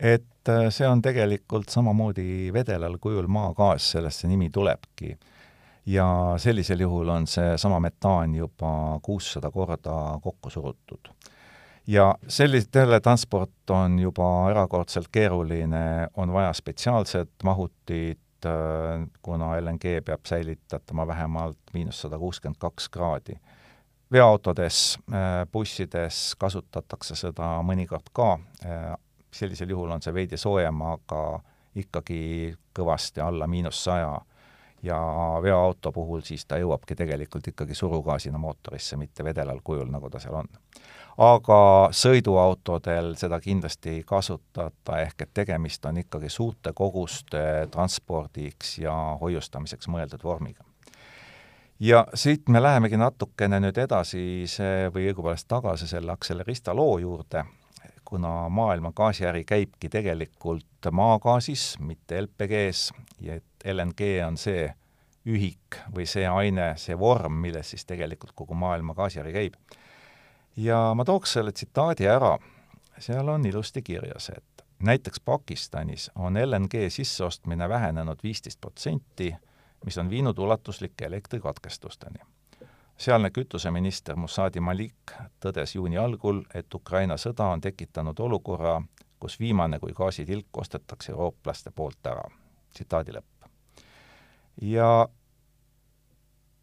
et 0.01 0.49
äh, 0.49 0.69
see 0.75 0.89
on 0.89 1.03
tegelikult 1.05 1.73
samamoodi 1.73 2.51
vedelal 2.53 2.99
kujul 3.01 3.29
maagaas, 3.29 3.91
sellest 3.95 4.25
see 4.25 4.33
nimi 4.33 4.51
tulebki. 4.51 5.17
ja 5.87 6.07
sellisel 6.41 6.81
juhul 6.81 7.09
on 7.13 7.27
seesama 7.29 7.81
metaan 7.81 8.35
juba 8.35 8.99
kuussada 9.03 9.51
korda 9.51 10.19
kokku 10.23 10.51
surutud. 10.51 11.13
ja 11.87 12.15
sellistele 12.29 13.01
transport 13.01 13.71
on 13.71 13.99
juba 13.99 14.51
erakordselt 14.51 15.09
keeruline, 15.13 16.09
on 16.17 16.33
vaja 16.33 16.53
spetsiaalset 16.53 17.45
mahutit, 17.45 18.47
äh, 18.47 19.05
kuna 19.23 19.57
LNG 19.61 20.01
peab 20.05 20.25
säilitatama 20.25 21.07
vähemalt 21.07 21.75
miinus 21.75 22.01
sada 22.01 22.19
kuuskümmend 22.19 22.59
kaks 22.59 22.89
kraadi 22.89 23.37
veoautodes, 24.15 24.99
äh, 25.13 25.47
bussides 25.53 26.35
kasutatakse 26.39 27.17
seda 27.19 27.57
mõnikord 27.67 28.13
ka, 28.13 28.39
äh, 28.65 28.93
sellisel 29.35 29.73
juhul 29.75 29.91
on 29.91 30.03
see 30.03 30.15
veidi 30.15 30.39
soojem, 30.39 30.83
aga 30.87 31.23
ikkagi 31.75 32.55
kõvasti 32.79 33.25
alla 33.25 33.47
miinus 33.51 33.85
saja. 33.85 34.21
ja 34.85 34.97
veoauto 35.43 35.93
puhul 35.93 36.21
siis 36.21 36.43
ta 36.45 36.59
jõuabki 36.61 36.93
tegelikult 36.95 37.47
ikkagi 37.49 37.75
surugaasina 37.75 38.39
mootorisse, 38.39 38.99
mitte 39.01 39.25
vedelal 39.25 39.63
kujul, 39.65 39.89
nagu 39.89 40.11
ta 40.11 40.21
seal 40.21 40.35
on. 40.35 40.49
aga 41.19 41.89
sõiduautodel 41.91 43.15
seda 43.17 43.41
kindlasti 43.41 43.91
ei 43.91 44.03
kasutata, 44.03 45.01
ehk 45.01 45.23
et 45.23 45.31
tegemist 45.35 45.87
on 45.87 45.99
ikkagi 46.05 46.29
suurte 46.29 46.73
koguste 46.73 47.67
transpordiks 47.71 48.79
ja 48.79 48.95
hoiustamiseks 49.21 49.89
mõeldud 49.89 50.23
vormiga 50.25 50.64
ja 51.81 52.07
siit 52.15 52.49
me 52.49 52.63
lähemegi 52.63 52.97
natukene 52.97 53.61
nüüd 53.61 53.79
edasi 53.79 54.45
see, 54.51 54.89
või 54.95 55.09
õigupoolest 55.11 55.49
tagasi 55.49 55.89
selle 55.91 56.13
Accelerista 56.13 56.75
loo 56.75 56.99
juurde, 56.99 57.45
kuna 58.05 58.49
maailma 58.49 58.93
gaasiäri 58.93 59.45
käibki 59.45 59.89
tegelikult 59.89 60.91
maagaasis, 60.93 61.75
mitte 61.81 62.21
LPG-s 62.23 62.93
ja 63.21 63.41
et 63.41 63.69
LNG 63.73 64.11
on 64.27 64.37
see 64.39 64.69
ühik 65.27 65.79
või 65.95 66.07
see 66.07 66.27
aine, 66.29 66.75
see 66.77 66.97
vorm, 66.99 67.41
milles 67.41 67.71
siis 67.73 67.87
tegelikult 67.89 68.35
kogu 68.37 68.55
maailma 68.55 68.95
gaasiäri 68.95 69.33
käib. 69.33 69.55
ja 70.57 70.93
ma 70.95 71.05
tooks 71.05 71.33
selle 71.33 71.53
tsitaadi 71.53 72.07
ära, 72.07 72.37
seal 72.99 73.29
on 73.29 73.47
ilusti 73.47 73.83
kirjas, 73.83 74.29
et 74.29 74.65
näiteks 74.79 75.21
Pakistanis 75.21 76.11
on 76.15 76.37
LNG 76.37 76.89
sisseostmine 76.89 77.69
vähenenud 77.69 78.19
viisteist 78.23 78.61
protsenti, 78.61 79.35
mis 79.85 79.99
on 79.99 80.11
viinud 80.11 80.39
ulatuslike 80.39 81.05
elektrikatkestusteni. 81.07 82.19
sealne 82.97 83.31
kütuseminister 83.31 84.17
Mussadi 84.17 84.61
Malik 84.61 85.13
tõdes 85.43 85.75
juuni 85.75 85.99
algul, 85.99 86.43
et 86.55 86.75
Ukraina 86.75 87.17
sõda 87.17 87.49
on 87.51 87.61
tekitanud 87.61 88.21
olukorra, 88.21 88.83
kus 89.21 89.41
viimane 89.41 89.79
kui 89.79 89.93
gaasitilk 89.93 90.57
ostetakse 90.57 91.13
eurooplaste 91.13 91.71
poolt 91.71 92.07
ära. 92.07 92.25
tsitaadi 92.73 93.13
lõpp. 93.13 93.49
ja 94.63 95.09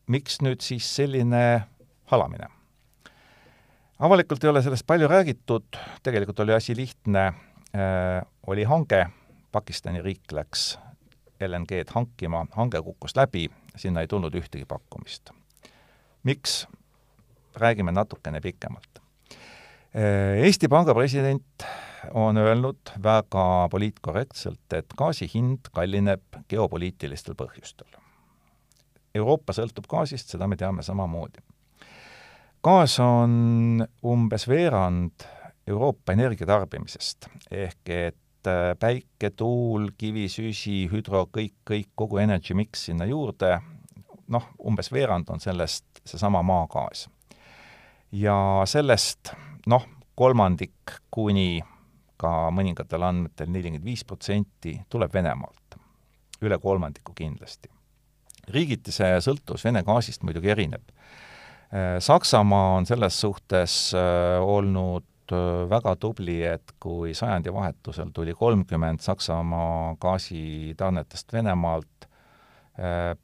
miks 0.08 0.42
nüüd 0.42 0.62
siis 0.62 0.96
selline 0.96 1.64
halamine? 2.06 2.48
avalikult 4.00 4.44
ei 4.44 4.50
ole 4.50 4.62
sellest 4.62 4.88
palju 4.88 5.08
räägitud, 5.08 5.78
tegelikult 6.04 6.40
oli 6.40 6.54
asi 6.54 6.76
lihtne 6.76 7.28
äh,, 7.28 8.22
oli 8.48 8.64
hange, 8.64 9.08
Pakistani 9.52 10.02
riik 10.02 10.32
läks 10.32 10.78
LNG-d 11.48 11.94
hankima, 11.96 12.46
hange 12.56 12.82
kukkus 12.82 13.16
läbi, 13.16 13.48
sinna 13.76 14.02
ei 14.02 14.08
tulnud 14.08 14.36
ühtegi 14.36 14.66
pakkumist. 14.66 15.32
miks? 16.24 16.68
räägime 17.56 17.92
natukene 17.92 18.40
pikemalt. 18.42 19.02
Äh, 19.96 20.44
Eesti 20.44 20.68
Panga 20.68 20.94
president 20.94 21.66
on 22.14 22.38
öelnud 22.38 22.94
väga 23.04 23.68
poliitkorrektselt, 23.72 24.74
et 24.74 24.94
gaasi 24.98 25.28
hind 25.34 25.68
kallineb 25.76 26.40
geopoliitilistel 26.48 27.36
põhjustel. 27.36 27.90
Euroopa 29.16 29.54
sõltub 29.54 29.90
gaasist, 29.92 30.32
seda 30.32 30.48
me 30.48 30.56
teame 30.56 30.84
samamoodi 30.84 31.44
gaas 32.64 33.00
on 33.02 33.82
umbes 34.06 34.46
veerand 34.50 35.26
Euroopa 35.68 36.14
energiatarbimisest, 36.14 37.28
ehk 37.52 37.90
et 37.94 38.18
päike, 38.80 39.32
tuul, 39.38 39.90
kivisüsi, 39.98 40.86
hüdro, 40.92 41.26
kõik, 41.34 41.54
kõik, 41.68 41.90
kogu 41.96 42.22
energy 42.22 42.56
mix 42.58 42.88
sinna 42.88 43.06
juurde, 43.10 43.58
noh, 44.32 44.48
umbes 44.68 44.92
veerand 44.92 45.30
on 45.30 45.44
sellest 45.44 46.04
seesama 46.06 46.42
maagaas. 46.42 47.08
ja 48.12 48.64
sellest 48.66 49.34
noh, 49.68 49.86
kolmandik 50.16 50.98
kuni 51.10 51.62
ka 52.18 52.50
mõningatel 52.54 53.04
andmetel 53.04 53.50
nelikümmend 53.50 53.86
viis 53.86 54.04
protsenti 54.04 54.76
tuleb 54.90 55.14
Venemaalt, 55.14 55.78
üle 56.42 56.58
kolmandiku 56.60 57.14
kindlasti. 57.16 57.70
riigiti 58.48 58.92
see 58.92 59.20
sõltuvus 59.22 59.66
Vene 59.66 59.84
gaasist 59.84 60.24
muidugi 60.24 60.50
erineb 60.50 60.92
Äh, 61.72 62.00
Saksamaa 62.00 62.76
on 62.76 62.86
selles 62.86 63.22
suhtes 63.22 63.94
äh, 63.96 64.44
olnud 65.32 65.64
äh, 65.66 65.70
väga 65.70 65.96
tubli, 65.96 66.44
et 66.44 66.76
kui 66.80 67.14
sajandivahetusel 67.14 68.12
tuli 68.14 68.34
kolmkümmend 68.34 69.00
Saksamaa 69.00 69.96
gaasitarnetest 70.00 71.34
Venemaalt, 71.34 71.88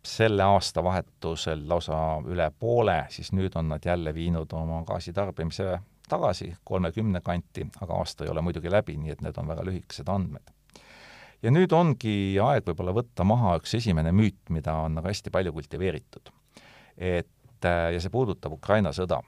selle 0.03 0.43
aastavahetusel 0.43 1.61
lausa 1.69 2.19
üle 2.27 2.51
poole, 2.59 3.05
siis 3.09 3.31
nüüd 3.31 3.55
on 3.55 3.69
nad 3.71 3.81
jälle 3.85 4.13
viinud 4.13 4.51
oma 4.53 4.83
gaasitarbimise 4.85 5.79
tagasi 6.09 6.51
kolmekümne 6.67 7.21
kanti, 7.23 7.65
aga 7.81 7.95
aasta 7.95 8.25
ei 8.25 8.29
ole 8.29 8.43
muidugi 8.43 8.69
läbi, 8.69 8.97
nii 8.99 9.15
et 9.15 9.23
need 9.23 9.39
on 9.39 9.47
väga 9.47 9.63
lühikesed 9.65 10.11
andmed. 10.11 10.51
ja 11.41 11.51
nüüd 11.51 11.71
ongi 11.73 12.37
aeg 12.43 12.67
võib-olla 12.67 12.93
võtta 12.99 13.23
maha 13.23 13.55
üks 13.57 13.73
esimene 13.79 14.11
müüt, 14.11 14.49
mida 14.49 14.75
on 14.83 14.99
nagu 14.99 15.07
hästi 15.07 15.31
palju 15.31 15.55
kultiveeritud. 15.55 16.29
et 16.97 17.31
Äh, 17.65 17.93
ja 17.93 18.01
see 18.01 18.13
puudutab 18.13 18.53
Ukraina 18.57 18.93
sõda. 18.93 19.21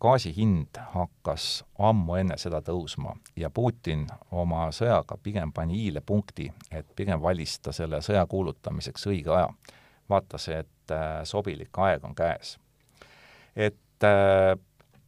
Gaasi 0.00 0.32
hind 0.36 0.78
hakkas 0.92 1.64
ammu 1.78 2.18
enne 2.20 2.36
seda 2.38 2.60
tõusma 2.64 3.14
ja 3.36 3.50
Putin 3.50 4.06
oma 4.30 4.68
sõjaga 4.74 5.18
pigem 5.22 5.52
pani 5.52 5.86
i-le 5.86 6.00
punkti, 6.00 6.50
et 6.70 6.86
pigem 6.96 7.20
valis 7.22 7.58
ta 7.60 7.72
selle 7.72 8.02
sõja 8.04 8.26
kuulutamiseks 8.26 9.06
õige 9.06 9.34
aja. 9.34 9.48
vaatas, 10.08 10.48
et 10.48 10.92
äh, 10.94 11.24
sobilik 11.24 11.78
aeg 11.78 12.04
on 12.04 12.14
käes. 12.14 12.58
et 13.56 14.04
äh, 14.04 14.58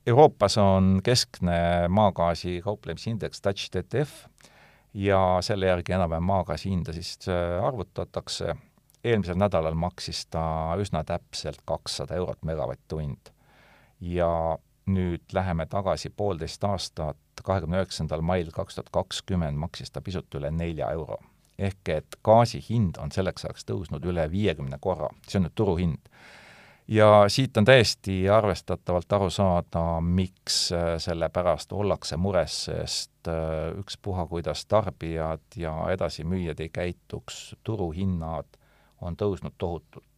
Euroopas 0.07 0.57
on 0.59 1.01
keskne 1.05 1.89
maagaasi 1.89 2.61
kauplemisindeks 2.65 3.43
Dutch 3.45 3.71
TTF 3.71 4.25
ja 4.95 5.39
selle 5.41 5.67
järgi 5.67 5.93
enam-vähem 5.93 6.25
maagaasi 6.25 6.71
hinda 6.71 6.93
siis 6.93 7.29
arvutatakse 7.63 8.55
eelmisel 9.05 9.37
nädalal 9.39 9.77
maksis 9.79 10.25
ta 10.33 10.43
üsna 10.81 11.05
täpselt 11.05 11.61
kakssada 11.69 12.17
eurot 12.17 12.43
megavatt-tund. 12.43 13.31
ja 14.01 14.59
nüüd 14.89 15.35
läheme 15.37 15.67
tagasi 15.67 16.11
poolteist 16.11 16.65
aastat, 16.65 17.19
kahekümne 17.45 17.83
üheksandal 17.83 18.23
mail 18.25 18.51
kaks 18.55 18.79
tuhat 18.79 18.91
kakskümmend 18.93 19.59
maksis 19.61 19.93
ta 19.93 20.03
pisut 20.05 20.35
üle 20.35 20.51
nelja 20.51 20.91
euro. 20.93 21.19
ehk 21.59 21.89
et 21.91 22.17
gaasi 22.23 22.61
hind 22.63 23.01
on 23.03 23.11
selleks 23.11 23.45
ajaks 23.45 23.65
tõusnud 23.67 24.05
üle 24.07 24.29
viiekümne 24.31 24.77
korra, 24.81 25.09
see 25.27 25.41
on 25.41 25.49
nüüd 25.49 25.55
turuhind. 25.59 26.11
ja 26.89 27.25
siit 27.29 27.57
on 27.57 27.65
täiesti 27.65 28.29
arvestatavalt 28.31 29.13
aru 29.13 29.31
saada, 29.31 30.01
miks 30.01 30.73
äh, 30.73 30.97
selle 30.99 31.29
pärast 31.29 31.73
ollakse 31.73 32.17
mures, 32.17 32.65
sest 32.65 33.29
äh, 33.29 33.75
ükspuha, 33.79 34.27
kuidas 34.27 34.67
tarbijad 34.67 35.57
ja 35.57 35.75
edasimüüjad 35.93 36.61
ei 36.61 36.69
käituks, 36.69 37.57
turuhinnad 37.65 38.59
on 39.01 39.17
tõusnud 39.17 39.55
tohutult. 39.59 40.18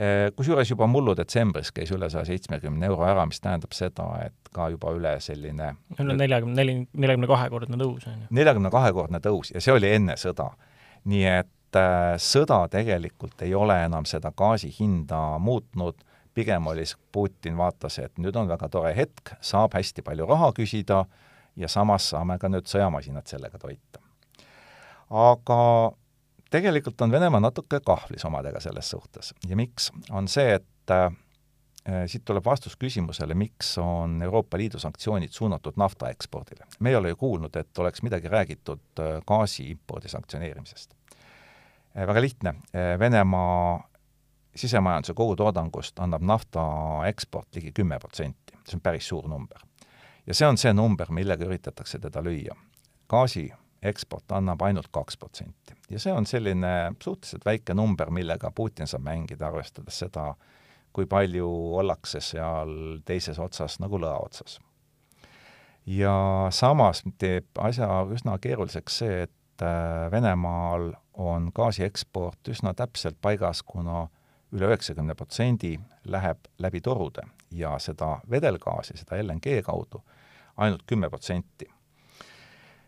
Eh, 0.00 0.30
kusjuures 0.32 0.70
juba 0.70 0.86
mullu 0.88 1.12
detsembris 1.12 1.68
käis 1.76 1.90
üle 1.92 2.08
saja 2.08 2.24
seitsmekümne 2.24 2.86
euro 2.88 3.04
ära, 3.04 3.26
mis 3.28 3.42
tähendab 3.44 3.74
seda, 3.76 4.06
et 4.24 4.48
ka 4.54 4.70
juba 4.72 4.94
üle 4.96 5.10
selline 5.20 5.74
üle 5.98 6.16
neljakümne, 6.16 6.56
neli, 6.56 6.76
neljakümne 6.96 7.28
kahekordne 7.28 7.76
tõus, 7.82 8.06
on 8.08 8.22
ju. 8.22 8.28
neljakümne 8.38 8.70
kahekordne 8.72 9.20
tõus 9.20 9.50
ja 9.52 9.60
see 9.60 9.74
oli 9.74 9.90
enne 9.92 10.16
sõda. 10.16 10.46
nii 11.04 11.26
et 11.28 11.76
äh, 11.76 12.14
sõda 12.16 12.62
tegelikult 12.72 13.44
ei 13.44 13.52
ole 13.54 13.76
enam 13.84 14.08
seda 14.08 14.32
gaasi 14.32 14.72
hinda 14.78 15.20
muutnud, 15.36 16.00
pigem 16.32 16.72
oli 16.72 16.86
Putin 17.12 17.60
vaatas, 17.60 17.98
et 17.98 18.16
nüüd 18.16 18.36
on 18.40 18.48
väga 18.48 18.72
tore 18.72 18.96
hetk, 18.96 19.34
saab 19.40 19.76
hästi 19.76 20.06
palju 20.06 20.24
raha 20.32 20.52
küsida 20.56 21.04
ja 21.60 21.68
samas 21.68 22.08
saame 22.14 22.38
ka 22.40 22.48
nüüd 22.48 22.72
sõjamasinat 22.72 23.28
sellega 23.28 23.60
toita. 23.60 24.00
aga 25.10 25.60
tegelikult 26.50 27.00
on 27.00 27.12
Venemaa 27.12 27.40
natuke 27.40 27.80
kahvlis 27.84 28.24
omadega 28.24 28.60
selles 28.60 28.90
suhtes 28.90 29.34
ja 29.48 29.56
miks, 29.56 29.90
on 30.10 30.28
see, 30.28 30.54
et 30.54 30.90
äh, 30.90 31.12
siit 32.06 32.24
tuleb 32.24 32.44
vastus 32.44 32.76
küsimusele, 32.76 33.34
miks 33.34 33.76
on 33.78 34.22
Euroopa 34.22 34.58
Liidu 34.58 34.78
sanktsioonid 34.78 35.32
suunatud 35.32 35.76
nafta 35.76 36.10
ekspordile. 36.10 36.66
me 36.80 36.90
ei 36.90 36.96
ole 36.96 37.08
ju 37.08 37.16
kuulnud, 37.16 37.56
et 37.56 37.78
oleks 37.78 38.02
midagi 38.02 38.28
räägitud 38.28 38.82
äh, 38.98 39.20
gaasi 39.26 39.70
impordi 39.70 40.08
sanktsioneerimisest 40.08 40.94
äh,. 41.96 42.06
Väga 42.06 42.20
lihtne 42.20 42.48
äh,, 42.50 42.98
Venemaa 42.98 43.90
sisemajanduse 44.56 45.14
kogutoodangust 45.14 45.98
annab 45.98 46.22
nafta 46.22 46.62
eksport 47.06 47.54
ligi 47.54 47.72
kümme 47.72 47.98
protsenti, 47.98 48.58
see 48.66 48.76
on 48.76 48.80
päris 48.80 49.08
suur 49.08 49.28
number. 49.28 49.58
ja 50.26 50.34
see 50.34 50.48
on 50.48 50.58
see 50.58 50.72
number, 50.72 51.06
millega 51.10 51.44
üritatakse 51.44 51.98
teda 51.98 52.22
lüüa. 52.22 52.56
gaasi 53.08 53.52
eksport 53.82 54.32
annab 54.32 54.62
ainult 54.62 54.88
kaks 54.92 55.16
protsenti. 55.16 55.74
ja 55.90 55.98
see 55.98 56.12
on 56.12 56.26
selline 56.26 56.92
suhteliselt 57.02 57.44
väike 57.44 57.74
number, 57.74 58.10
millega 58.10 58.50
Putin 58.50 58.86
saab 58.86 59.02
mängida, 59.02 59.46
arvestades 59.48 59.98
seda, 59.98 60.34
kui 60.92 61.06
palju 61.06 61.48
ollakse 61.80 62.20
seal 62.20 63.00
teises 63.04 63.38
otsas 63.38 63.78
nagu 63.80 63.98
lõa 63.98 64.18
otsas. 64.24 64.58
ja 65.86 66.14
samas 66.50 67.02
teeb 67.18 67.46
asja 67.58 67.88
üsna 68.12 68.38
keeruliseks 68.38 68.98
see, 69.02 69.22
et 69.22 69.64
äh, 69.64 70.10
Venemaal 70.10 70.92
on 71.14 71.50
gaasi 71.54 71.84
eksport 71.84 72.48
üsna 72.48 72.74
täpselt 72.74 73.16
paigas, 73.20 73.62
kuna 73.62 74.08
üle 74.52 74.66
üheksakümne 74.66 75.14
protsendi 75.14 75.78
läheb 76.04 76.48
läbi 76.58 76.80
torude 76.80 77.22
ja 77.50 77.78
seda 77.78 78.18
vedelgaasi, 78.30 78.96
seda 78.98 79.22
LNG 79.22 79.60
kaudu 79.64 80.02
ainult 80.56 80.82
kümme 80.86 81.08
protsenti 81.10 81.68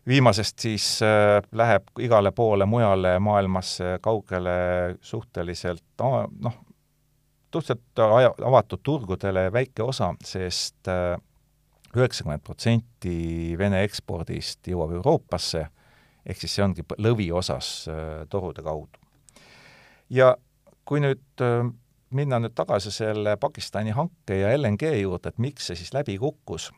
viimasest 0.06 0.58
siis 0.58 0.86
äh, 1.02 1.42
läheb 1.52 1.88
igale 1.98 2.32
poole 2.32 2.66
mujale 2.66 3.18
maailmasse 3.18 3.98
kaugele 4.02 4.50
suhteliselt 5.00 5.84
noh, 6.40 6.56
suhteliselt 7.52 7.98
avatud 8.46 8.82
turgudele 8.82 9.52
väike 9.52 9.82
osa 9.82 10.12
sest 10.24 10.88
äh, 10.88 11.14
üheksakümmend 11.96 12.42
protsenti 12.42 13.54
Vene 13.58 13.82
ekspordist 13.84 14.68
jõuab 14.68 14.94
Euroopasse, 14.96 15.66
ehk 16.24 16.38
siis 16.40 16.54
see 16.56 16.64
ongi 16.64 16.86
lõviosas 16.98 17.72
äh, 17.92 18.22
torude 18.30 18.62
kaudu. 18.62 18.98
ja 20.10 20.34
kui 20.84 21.00
nüüd 21.00 21.42
minna 22.12 22.38
nüüd 22.42 22.54
tagasi 22.54 22.90
selle 22.92 23.36
Pakistani 23.40 23.92
hanke 23.96 24.36
ja 24.40 24.50
LNG 24.56 24.96
juurde, 25.00 25.30
et 25.30 25.38
miks 25.38 25.70
see 25.70 25.78
siis 25.78 25.92
läbi 25.94 26.18
kukkus 26.18 26.72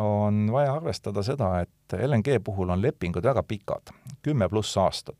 on 0.00 0.48
vaja 0.52 0.72
arvestada 0.74 1.22
seda, 1.22 1.60
et 1.60 1.96
LNG 2.06 2.40
puhul 2.44 2.70
on 2.70 2.82
lepingud 2.82 3.24
väga 3.24 3.42
pikad, 3.42 3.92
kümme 4.22 4.48
pluss 4.48 4.76
aastat. 4.76 5.16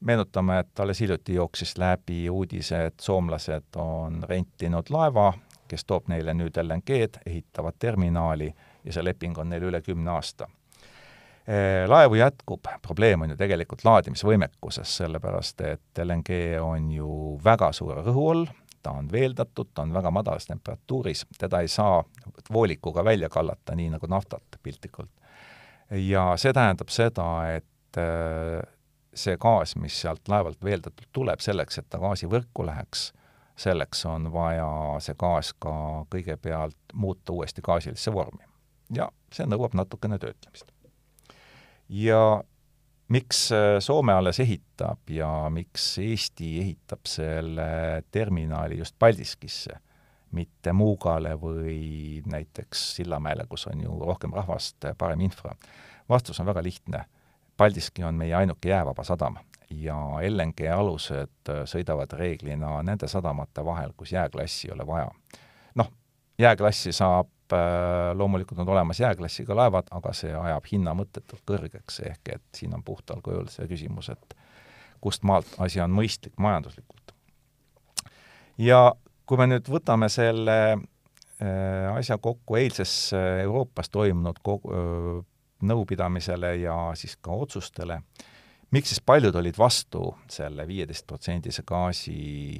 meenutame, 0.00 0.58
et 0.58 0.80
alles 0.80 1.00
hiljuti 1.00 1.34
jooksis 1.34 1.78
läbi 1.78 2.30
uudise, 2.30 2.86
et 2.86 3.00
soomlased 3.00 3.76
on 3.76 4.22
rentinud 4.28 4.88
laeva, 4.90 5.32
kes 5.68 5.84
toob 5.84 6.08
neile 6.08 6.32
nüüd 6.34 6.56
LNG-d, 6.56 7.20
ehitavad 7.26 7.76
terminali 7.78 8.48
ja 8.84 8.92
see 8.92 9.04
leping 9.04 9.38
on 9.38 9.52
neil 9.52 9.68
üle 9.68 9.82
kümne 9.82 10.10
aasta. 10.10 10.48
laevu 11.86 12.14
jätkub, 12.14 12.64
probleem 12.82 13.20
on 13.20 13.30
ju 13.30 13.36
tegelikult 13.36 13.84
laadimisvõimekuses, 13.84 14.96
sellepärast 15.02 15.60
et 15.60 16.02
LNG 16.04 16.40
on 16.62 16.90
ju 16.92 17.38
väga 17.44 17.72
suure 17.72 18.00
rõhu 18.06 18.26
all, 18.30 18.46
ta 18.82 18.90
on 18.96 19.08
veeldatud, 19.12 19.70
ta 19.74 19.82
on 19.82 19.92
väga 19.92 20.10
madalas 20.10 20.46
temperatuuris, 20.46 21.26
teda 21.38 21.60
ei 21.60 21.68
saa 21.68 22.04
voolikuga 22.52 23.04
välja 23.04 23.28
kallata, 23.28 23.74
nii 23.76 23.90
nagu 23.90 24.06
naftat 24.06 24.60
piltlikult. 24.62 25.10
ja 25.90 26.32
see 26.36 26.52
tähendab 26.52 26.88
seda, 26.88 27.26
et 27.56 27.98
äh, 27.98 28.60
see 29.14 29.36
gaas, 29.36 29.76
mis 29.76 30.00
sealt 30.00 30.28
laevalt 30.28 30.64
veeldatult 30.64 31.08
tuleb, 31.12 31.40
selleks, 31.40 31.78
et 31.78 31.88
ta 31.90 31.98
gaasivõrku 31.98 32.66
läheks, 32.66 33.10
selleks 33.60 34.04
on 34.06 34.30
vaja 34.32 34.68
see 35.04 35.16
gaas 35.18 35.52
ka 35.58 35.72
kõigepealt 36.14 36.94
muuta 36.94 37.32
uuesti 37.32 37.62
gaasilisse 37.62 38.12
vormi. 38.12 38.44
ja 38.94 39.10
see 39.32 39.46
nõuab 39.46 39.74
natukene 39.74 40.18
töötlemist. 40.18 40.72
ja 41.88 42.42
miks 43.10 43.50
äh, 43.52 43.78
Soome 43.82 44.14
alles 44.14 44.40
ehitab 44.40 45.10
ja 45.10 45.28
miks 45.50 45.98
Eesti 45.98 46.58
ehitab 46.60 47.06
selle 47.10 48.02
terminali 48.10 48.78
just 48.78 48.96
Paldiskisse, 48.98 49.76
mitte 50.30 50.72
Muugale 50.72 51.34
või 51.40 52.22
näiteks 52.26 52.84
Sillamäele, 52.96 53.46
kus 53.50 53.66
on 53.66 53.82
ju 53.82 53.98
rohkem 54.06 54.34
rahvast, 54.34 54.90
parem 54.98 55.26
infra? 55.26 55.54
vastus 56.10 56.40
on 56.40 56.46
väga 56.46 56.62
lihtne. 56.62 57.04
Paldiski 57.56 58.02
on 58.04 58.16
meie 58.18 58.34
ainuke 58.34 58.68
jäävaba 58.68 59.04
sadam 59.04 59.36
ja 59.70 59.96
LNG 60.28 60.70
alused 60.74 61.50
äh, 61.50 61.64
sõidavad 61.68 62.14
reeglina 62.18 62.80
nende 62.82 63.08
sadamate 63.08 63.64
vahel, 63.64 63.92
kus 63.96 64.12
jääklassi 64.12 64.68
ei 64.68 64.74
ole 64.74 64.86
vaja. 64.86 65.10
noh, 65.74 65.92
jääklassi 66.38 66.92
saab 66.92 67.28
loomulikult 68.14 68.60
on 68.62 68.68
olemas 68.68 69.00
jääklassiga 69.00 69.56
laevad, 69.56 69.90
aga 69.90 70.12
see 70.16 70.32
ajab 70.36 70.68
hinna 70.72 70.94
mõttetult 70.98 71.42
kõrgeks, 71.48 72.00
ehk 72.06 72.34
et 72.36 72.46
siin 72.56 72.74
on 72.76 72.84
puhtal 72.86 73.22
kujul 73.24 73.48
see 73.52 73.68
küsimus, 73.70 74.10
et 74.12 74.36
kust 75.00 75.24
maalt 75.26 75.48
asi 75.58 75.80
on 75.80 75.92
mõistlik 75.94 76.36
majanduslikult. 76.38 77.14
ja 78.58 78.92
kui 79.26 79.38
me 79.38 79.46
nüüd 79.46 79.68
võtame 79.70 80.08
selle 80.12 80.58
äh, 80.74 81.96
asja 81.96 82.18
kokku 82.18 82.56
eilses 82.60 83.12
Euroopas 83.14 83.88
toimunud 83.90 84.40
kogu, 84.42 84.74
nõupidamisele 85.62 86.54
ja 86.62 86.76
siis 86.98 87.16
ka 87.20 87.34
otsustele, 87.36 88.00
miks 88.70 88.92
siis 88.92 89.02
paljud 89.04 89.36
olid 89.36 89.58
vastu 89.58 90.14
selle 90.30 90.66
viieteistprotsendise 90.68 91.64
gaasi 91.66 92.14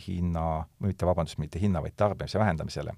hinna, 0.07 0.65
mitte 0.85 1.09
vabandust, 1.09 1.41
mitte 1.41 1.61
hinna, 1.63 1.83
vaid 1.83 1.97
tarbimise 1.97 2.39
vähendamisele, 2.39 2.95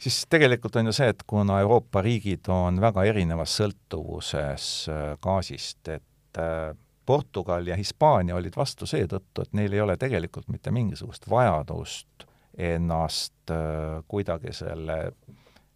siis 0.00 0.26
tegelikult 0.30 0.76
on 0.76 0.90
ju 0.90 0.94
see, 0.96 1.10
et 1.12 1.24
kuna 1.26 1.60
Euroopa 1.60 2.02
riigid 2.02 2.48
on 2.52 2.80
väga 2.80 3.04
erinevas 3.10 3.56
sõltuvuses 3.60 4.70
äh, 4.92 5.02
gaasist, 5.22 5.82
et 5.88 6.40
äh, 6.40 6.72
Portugal 7.06 7.66
ja 7.66 7.76
Hispaania 7.76 8.36
olid 8.38 8.56
vastu 8.56 8.86
seetõttu, 8.86 9.44
et 9.44 9.52
neil 9.58 9.74
ei 9.74 9.82
ole 9.82 9.96
tegelikult 10.00 10.48
mitte 10.48 10.72
mingisugust 10.74 11.28
vajadust 11.30 12.26
ennast 12.58 13.52
äh, 13.52 14.00
kuidagi 14.08 14.54
selle 14.56 15.02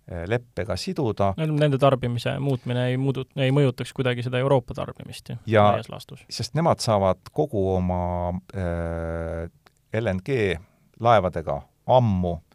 leppega 0.04 0.74
siduda. 0.76 1.30
Nende 1.40 1.78
tarbimise 1.80 2.34
muutmine 2.36 2.90
ei 2.90 2.96
muudu, 3.00 3.22
ei 3.40 3.48
mõjutaks 3.56 3.94
kuidagi 3.96 4.20
seda 4.26 4.36
Euroopa 4.36 4.76
tarbimist 4.76 5.30
ju, 5.32 5.38
laias 5.56 5.88
laastus. 5.88 6.26
sest 6.28 6.52
nemad 6.58 6.84
saavad 6.84 7.32
kogu 7.32 7.62
oma 7.72 8.34
äh, 8.52 9.48
LNG 9.96 10.58
laevadega 11.00 11.56
ammu 11.96 12.34
äh, 12.34 12.53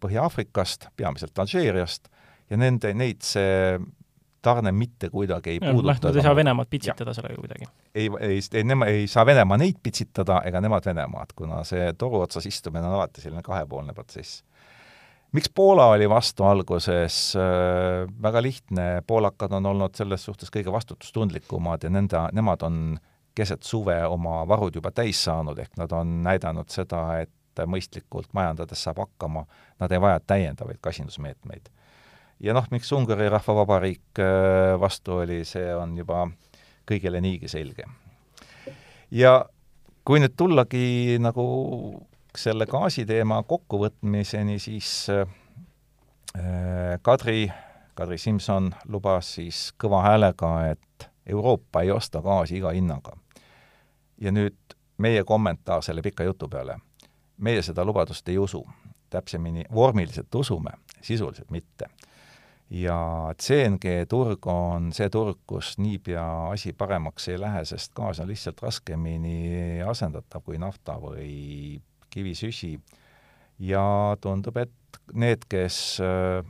Põhja-Aafrikast, 0.00 0.86
peamiselt 0.96 1.38
Alžeeriast, 1.38 2.08
ja 2.50 2.56
nende, 2.60 2.94
neid 2.96 3.20
see 3.26 3.76
tarne 4.42 4.72
mitte 4.74 5.10
kuidagi 5.10 5.54
ei 5.54 5.58
ja, 5.60 5.70
puuduta. 5.70 6.08
Nad 6.08 6.16
ei 6.18 6.24
saa 6.24 6.36
Venemaad 6.36 6.70
pitsitada 6.70 7.14
sellega 7.14 7.38
kuidagi? 7.38 7.68
ei, 7.94 8.08
ei, 8.20 8.40
ei, 8.52 8.64
nema 8.64 8.88
ei 8.90 9.06
saa 9.10 9.26
Venemaa 9.26 9.58
neid 9.60 9.78
pitsitada 9.82 10.40
ega 10.48 10.60
nemad 10.60 10.86
Venemaad, 10.86 11.36
kuna 11.36 11.62
see 11.68 11.92
toru 11.98 12.24
otsas 12.24 12.46
istumine 12.50 12.86
on 12.88 12.96
alati 12.98 13.22
selline 13.22 13.44
kahepoolne 13.46 13.94
protsess. 13.94 14.42
Miks 15.32 15.48
Poola 15.54 15.86
oli 15.94 16.08
vastu 16.10 16.44
alguses, 16.44 17.36
äh, 17.40 18.02
väga 18.22 18.42
lihtne, 18.44 18.88
poolakad 19.06 19.54
on 19.56 19.66
olnud 19.70 19.94
selles 19.96 20.26
suhtes 20.28 20.52
kõige 20.52 20.72
vastutustundlikumad 20.74 21.86
ja 21.86 21.90
nende, 21.92 22.26
nemad 22.36 22.66
on 22.68 22.82
keset 23.34 23.62
suve 23.64 23.96
oma 24.04 24.42
varud 24.48 24.74
juba 24.76 24.90
täis 24.92 25.22
saanud, 25.24 25.56
ehk 25.58 25.78
nad 25.80 25.92
on 25.96 26.18
näidanud 26.26 26.68
seda, 26.68 27.22
et 27.22 27.32
mõistlikult 27.66 28.32
majandades 28.32 28.82
saab 28.82 29.02
hakkama, 29.04 29.44
nad 29.80 29.92
ei 29.92 30.00
vaja 30.00 30.20
täiendavaid 30.20 30.80
kasinusmeetmeid. 30.80 31.68
ja 32.40 32.54
noh, 32.54 32.66
miks 32.70 32.92
Ungari 32.92 33.28
Rahvavabariik 33.28 34.18
äh, 34.18 34.80
vastu 34.80 35.20
oli, 35.22 35.44
see 35.44 35.74
on 35.74 35.96
juba 35.98 36.28
kõigile 36.88 37.20
niigi 37.20 37.48
selge. 37.48 37.84
ja 39.10 39.44
kui 40.04 40.20
nüüd 40.20 40.34
tullagi 40.36 41.18
nagu 41.20 41.44
selle 42.36 42.66
gaasiteema 42.66 43.42
kokkuvõtmiseni, 43.42 44.58
siis 44.58 45.06
äh, 45.12 45.26
Kadri, 47.02 47.50
Kadri 47.94 48.18
Simson 48.18 48.72
lubas 48.88 49.34
siis 49.36 49.72
kõva 49.78 50.02
häälega, 50.06 50.52
et 50.72 51.08
Euroopa 51.26 51.82
ei 51.82 51.90
osta 51.90 52.22
gaasi 52.22 52.56
iga 52.56 52.72
hinnaga. 52.72 53.16
ja 54.22 54.30
nüüd 54.32 54.56
meie 54.98 55.24
kommentaar 55.24 55.82
selle 55.82 56.02
pika 56.02 56.24
jutu 56.24 56.48
peale. 56.48 56.78
Meie 57.38 57.62
seda 57.62 57.84
lubadust 57.84 58.28
ei 58.28 58.38
usu, 58.38 58.62
täpsemini 59.10 59.64
vormiliselt 59.74 60.34
usume, 60.34 60.70
sisuliselt 61.00 61.50
mitte. 61.50 61.90
ja 62.70 63.34
CNG 63.42 64.06
turg 64.08 64.46
on 64.48 64.92
see 64.96 65.10
turg, 65.12 65.42
kus 65.46 65.74
niipea 65.78 66.24
asi 66.54 66.72
paremaks 66.72 67.28
ei 67.28 67.40
lähe, 67.40 67.64
sest 67.68 67.92
gaas 67.94 68.20
on 68.20 68.28
lihtsalt 68.28 68.62
raskemini 68.62 69.82
asendatav 69.84 70.40
kui 70.46 70.56
nafta 70.58 70.96
või 70.96 71.82
kivisüsi 72.10 72.78
ja 73.58 74.16
tundub, 74.20 74.56
et 74.56 75.00
need, 75.12 75.44
kes 75.48 75.76
äh, 76.00 76.40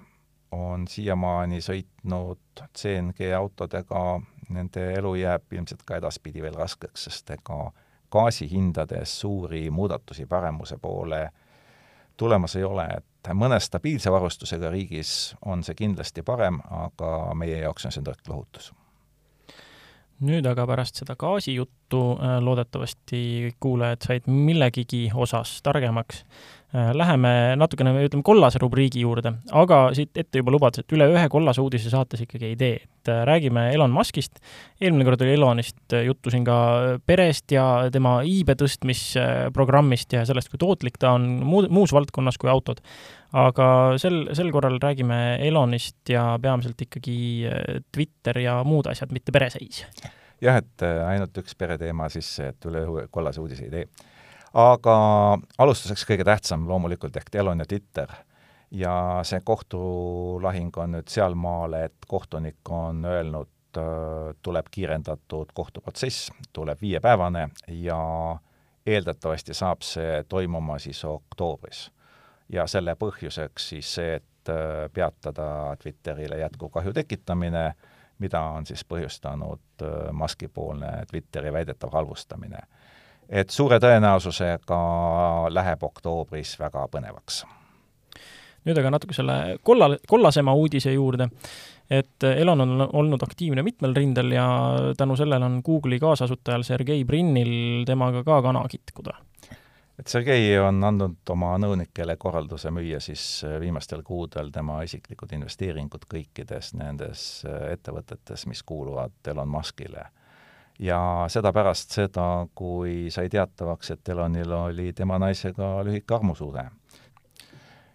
on 0.52 0.86
siiamaani 0.88 1.60
sõitnud 1.64 2.62
CNG 2.76 3.32
autodega, 3.36 4.20
nende 4.52 4.88
elu 4.98 5.14
jääb 5.22 5.54
ilmselt 5.56 5.84
ka 5.88 5.98
edaspidi 6.00 6.42
veel 6.44 6.56
raskeks, 6.58 7.08
sest 7.08 7.30
ega 7.34 7.64
gaasihindades 8.12 9.20
suuri 9.20 9.70
muudatusi 9.70 10.26
paremuse 10.26 10.78
poole 10.78 11.28
tulemas 12.16 12.56
ei 12.56 12.64
ole, 12.64 12.84
et 12.96 13.32
mõne 13.34 13.58
stabiilse 13.60 14.12
varustusega 14.12 14.70
riigis 14.70 15.34
on 15.46 15.64
see 15.64 15.74
kindlasti 15.74 16.22
parem, 16.22 16.60
aga 16.70 17.32
meie 17.34 17.62
jaoks 17.64 17.88
on 17.88 17.94
see 17.94 18.04
nõrk 18.04 18.28
lohutus 18.28 18.72
nüüd 20.26 20.46
aga 20.48 20.64
pärast 20.68 21.02
seda 21.02 21.16
gaasijuttu 21.18 22.00
äh, 22.16 22.38
loodetavasti 22.44 23.20
kõik 23.46 23.60
kuulajad 23.62 24.08
said 24.08 24.26
millegigi 24.30 25.04
osas 25.14 25.58
targemaks. 25.66 26.22
Äh, 26.72 26.92
läheme 26.96 27.32
natukene, 27.60 27.92
ütleme, 28.06 28.24
kollase 28.24 28.60
rubriigi 28.62 29.02
juurde, 29.02 29.34
aga 29.52 29.82
siit 29.96 30.16
ette 30.16 30.40
juba 30.40 30.54
lubades, 30.54 30.80
et 30.80 30.94
üle 30.96 31.10
ühe 31.12 31.24
kollase 31.32 31.60
uudise 31.60 31.92
saates 31.92 32.24
ikkagi 32.24 32.48
ei 32.48 32.56
tee, 32.56 32.78
et 32.80 33.12
äh, 33.12 33.24
räägime 33.28 33.66
Elon 33.74 33.92
Muskist. 33.92 34.40
eelmine 34.80 35.04
kord 35.04 35.24
oli 35.24 35.34
Elonist 35.36 35.96
juttu 36.06 36.32
siin 36.32 36.46
ka 36.48 36.56
perest 37.06 37.52
ja 37.52 37.66
tema 37.92 38.20
iibe 38.24 38.56
tõstmisprogrammist 38.56 40.16
ja 40.16 40.24
sellest, 40.28 40.48
kui 40.48 40.62
tootlik 40.62 40.96
ta 41.02 41.12
on 41.18 41.28
muu, 41.44 41.66
muus 41.68 41.92
valdkonnas 41.92 42.40
kui 42.40 42.50
autod 42.50 42.80
aga 43.32 43.66
sel, 44.00 44.26
sel 44.36 44.50
korral 44.52 44.78
räägime 44.80 45.18
Elonist 45.40 46.08
ja 46.08 46.38
peamiselt 46.42 46.80
ikkagi 46.84 47.16
äh, 47.48 47.80
Twitter 47.92 48.38
ja 48.38 48.58
muud 48.64 48.90
asjad, 48.92 49.12
mitte 49.12 49.32
pereseis. 49.32 49.84
jah, 50.42 50.58
et 50.60 50.84
äh, 50.84 51.00
ainult 51.08 51.38
üks 51.40 51.56
pereteema 51.58 52.08
sisse, 52.12 52.52
et 52.52 52.68
üle 52.68 52.84
õhu 52.86 53.06
kollase 53.10 53.40
uudise 53.40 53.66
ei 53.68 53.72
tee. 53.72 54.10
aga 54.52 54.96
alustuseks 55.64 56.04
kõige 56.08 56.28
tähtsam 56.28 56.68
loomulikult 56.68 57.16
ehk 57.16 57.34
Elon 57.34 57.64
ja 57.64 57.68
Twitter. 57.68 58.12
ja 58.70 58.94
see 59.24 59.40
kohtulahing 59.44 60.76
on 60.76 60.96
nüüd 60.98 61.08
sealmaale, 61.08 61.84
et 61.88 62.06
kohtunik 62.08 62.68
on 62.68 63.04
öelnud, 63.04 63.50
äh, 63.80 64.36
tuleb 64.42 64.68
kiirendatud 64.70 65.56
kohtuprotsess, 65.56 66.30
tuleb 66.52 66.80
viiepäevane 66.80 67.48
ja 67.68 67.98
eeldatavasti 68.86 69.54
saab 69.54 69.82
see 69.86 70.24
toimuma 70.28 70.78
siis 70.82 71.04
oktoobris 71.04 71.88
ja 72.52 72.66
selle 72.66 72.94
põhjuseks 72.98 73.68
siis 73.72 73.94
see, 73.96 74.18
et 74.20 74.52
äh, 74.52 74.86
peatada 74.94 75.76
Twitterile 75.82 76.38
jätkuv 76.42 76.70
kahju 76.76 76.92
tekitamine, 76.92 77.72
mida 78.22 78.42
on 78.56 78.66
siis 78.68 78.84
põhjustanud 78.88 79.84
äh, 79.86 80.12
Muski 80.12 80.48
poolne 80.48 80.92
Twitteri 81.10 81.52
väidetav 81.52 81.92
halvustamine. 81.92 82.62
et 83.28 83.50
suure 83.50 83.78
tõenäosusega 83.80 84.78
läheb 85.48 85.82
oktoobris 85.82 86.58
väga 86.60 86.86
põnevaks. 86.92 87.44
nüüd 88.64 88.78
aga 88.78 88.90
natuke 88.90 89.14
selle 89.14 89.58
kolla, 89.62 89.96
kollasema 90.08 90.54
uudise 90.54 90.92
juurde, 90.92 91.28
et 91.90 92.24
Elon 92.36 92.60
on 92.60 92.88
olnud 92.92 93.22
aktiivne 93.22 93.62
mitmel 93.62 93.94
rindel 93.94 94.30
ja 94.30 94.46
tänu 94.96 95.16
sellele 95.16 95.44
on 95.44 95.60
Google'i 95.64 95.98
kaasasutajal 96.00 96.62
Sergei 96.62 97.04
Brinil 97.04 97.84
temaga 97.86 98.24
ka 98.24 98.42
kana 98.42 98.66
kitkuda 98.68 99.16
et 99.98 100.06
Sergei 100.08 100.58
on 100.58 100.80
andnud 100.84 101.32
oma 101.34 101.52
nõunikele 101.60 102.16
korralduse 102.20 102.72
müüa 102.72 103.00
siis 103.02 103.24
äh, 103.46 103.58
viimastel 103.60 104.02
kuudel 104.06 104.50
tema 104.54 104.80
isiklikud 104.86 105.34
investeeringud 105.36 106.06
kõikides 106.10 106.72
nendes 106.78 107.24
äh, 107.46 107.72
ettevõtetes, 107.76 108.46
mis 108.50 108.62
kuuluvad 108.62 109.14
Elon 109.28 109.48
Muskile. 109.48 110.06
ja 110.78 110.98
seda 111.28 111.52
pärast 111.52 111.92
seda, 111.92 112.46
kui 112.54 113.10
sai 113.10 113.28
teatavaks, 113.28 113.90
et 113.90 114.08
Elonil 114.08 114.52
oli 114.52 114.92
tema 114.92 115.18
naisega 115.18 115.84
lühike 115.84 116.14
armusuhe. 116.14 116.64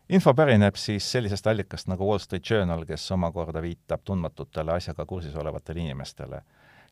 info 0.10 0.34
pärineb 0.34 0.76
siis 0.76 1.12
sellisest 1.12 1.48
allikast 1.48 1.88
nagu 1.88 2.08
Wall 2.08 2.20
Street 2.20 2.50
Journal, 2.50 2.86
kes 2.86 3.12
omakorda 3.12 3.62
viitab 3.62 4.02
tundmatutele 4.04 4.74
asjaga 4.74 5.06
kursis 5.06 5.36
olevatele 5.36 5.80
inimestele 5.80 6.43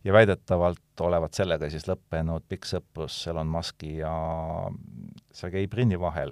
ja 0.05 0.13
väidetavalt 0.13 1.01
olevat 1.01 1.33
sellega 1.33 1.69
siis 1.69 1.87
lõppenud 1.89 2.45
pikk 2.49 2.67
sõprus 2.69 3.17
Elon 3.29 3.49
Muski 3.49 3.97
ja 3.97 4.13
Sergei 5.33 5.67
Brini 5.67 5.99
vahel. 5.99 6.31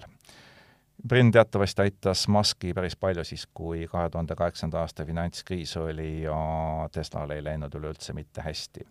Brin 1.08 1.32
teatavasti 1.34 1.82
aitas 1.82 2.28
Muski 2.32 2.74
päris 2.74 2.96
palju 2.96 3.26
siis, 3.28 3.48
kui 3.54 3.88
kahe 3.92 4.10
tuhande 4.10 4.36
kaheksanda 4.40 4.84
aasta 4.84 5.06
finantskriis 5.06 5.74
oli 5.82 6.22
ja 6.22 6.38
Teslal 6.94 7.34
ei 7.34 7.44
läinud 7.44 7.74
üleüldse 7.76 8.14
mitte 8.14 8.46
hästi. 8.46 8.86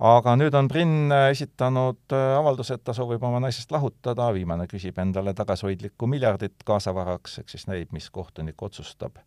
aga 0.00 0.32
nüüd 0.36 0.54
on 0.56 0.68
Brin 0.68 1.12
esitanud 1.30 2.12
avalduse, 2.38 2.74
et 2.74 2.84
ta 2.84 2.92
soovib 2.96 3.22
oma 3.22 3.40
naisest 3.40 3.70
lahutada, 3.70 4.32
viimane 4.34 4.66
küsib 4.66 4.98
endale 4.98 5.34
tagasihoidlikku 5.34 6.06
miljardit 6.06 6.64
kaasavaraks, 6.64 7.38
eks 7.38 7.52
siis 7.52 7.66
näib, 7.68 7.92
mis 7.92 8.10
kohtunik 8.10 8.62
otsustab 8.62 9.20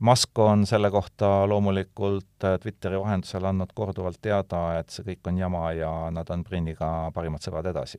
Musk 0.00 0.38
on 0.38 0.66
selle 0.66 0.90
kohta 0.90 1.48
loomulikult 1.48 2.44
äh, 2.44 2.58
Twitteri 2.60 2.98
vahendusel 3.00 3.44
andnud 3.44 3.72
korduvalt 3.74 4.18
teada, 4.22 4.78
et 4.78 4.92
see 4.92 5.06
kõik 5.06 5.30
on 5.30 5.38
jama 5.40 5.70
ja 5.72 5.92
nad 6.12 6.28
on 6.30 6.44
Brinniga 6.44 7.10
parimad 7.14 7.40
sõbrad 7.40 7.70
edasi. 7.70 7.98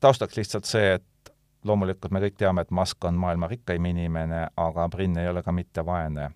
taustaks 0.00 0.36
lihtsalt 0.36 0.64
see, 0.64 0.94
et 0.96 1.32
loomulikult 1.64 2.12
me 2.12 2.22
kõik 2.24 2.38
teame, 2.40 2.64
et 2.64 2.70
Musk 2.72 3.04
on 3.04 3.20
maailma 3.20 3.50
rikkaim 3.52 3.84
inimene, 3.92 4.46
aga 4.56 4.88
Brin 4.88 5.18
ei 5.20 5.28
ole 5.28 5.42
ka 5.42 5.52
mitte 5.52 5.84
vaene. 5.86 6.30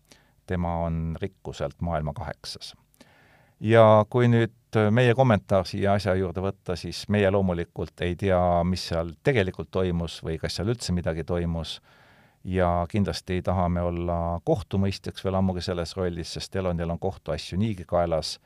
tema 0.46 0.76
on 0.84 1.16
rikkuselt 1.20 1.80
maailma 1.80 2.12
kaheksas. 2.12 2.74
ja 3.60 4.04
kui 4.10 4.28
nüüd 4.28 4.80
meie 4.90 5.14
kommentaar 5.14 5.64
siia 5.66 5.92
asja 5.92 6.14
juurde 6.14 6.40
võtta, 6.40 6.76
siis 6.76 7.08
meie 7.08 7.30
loomulikult 7.30 8.00
ei 8.00 8.16
tea, 8.16 8.64
mis 8.64 8.88
seal 8.88 9.14
tegelikult 9.22 9.70
toimus 9.70 10.22
või 10.24 10.38
kas 10.38 10.56
seal 10.56 10.68
üldse 10.68 10.92
midagi 10.92 11.24
toimus 11.24 11.80
ja 12.44 12.86
kindlasti 12.90 13.42
tahame 13.42 13.82
olla 13.82 14.40
kohtumõistjaks 14.44 15.24
veel 15.24 15.38
ammugi 15.38 15.62
selles 15.64 15.96
rollis, 15.96 16.34
sest 16.36 16.56
Elonil 16.56 16.90
on 16.90 16.98
kohtuasju 16.98 17.58
niigi 17.58 17.84
kaelas, 17.88 18.38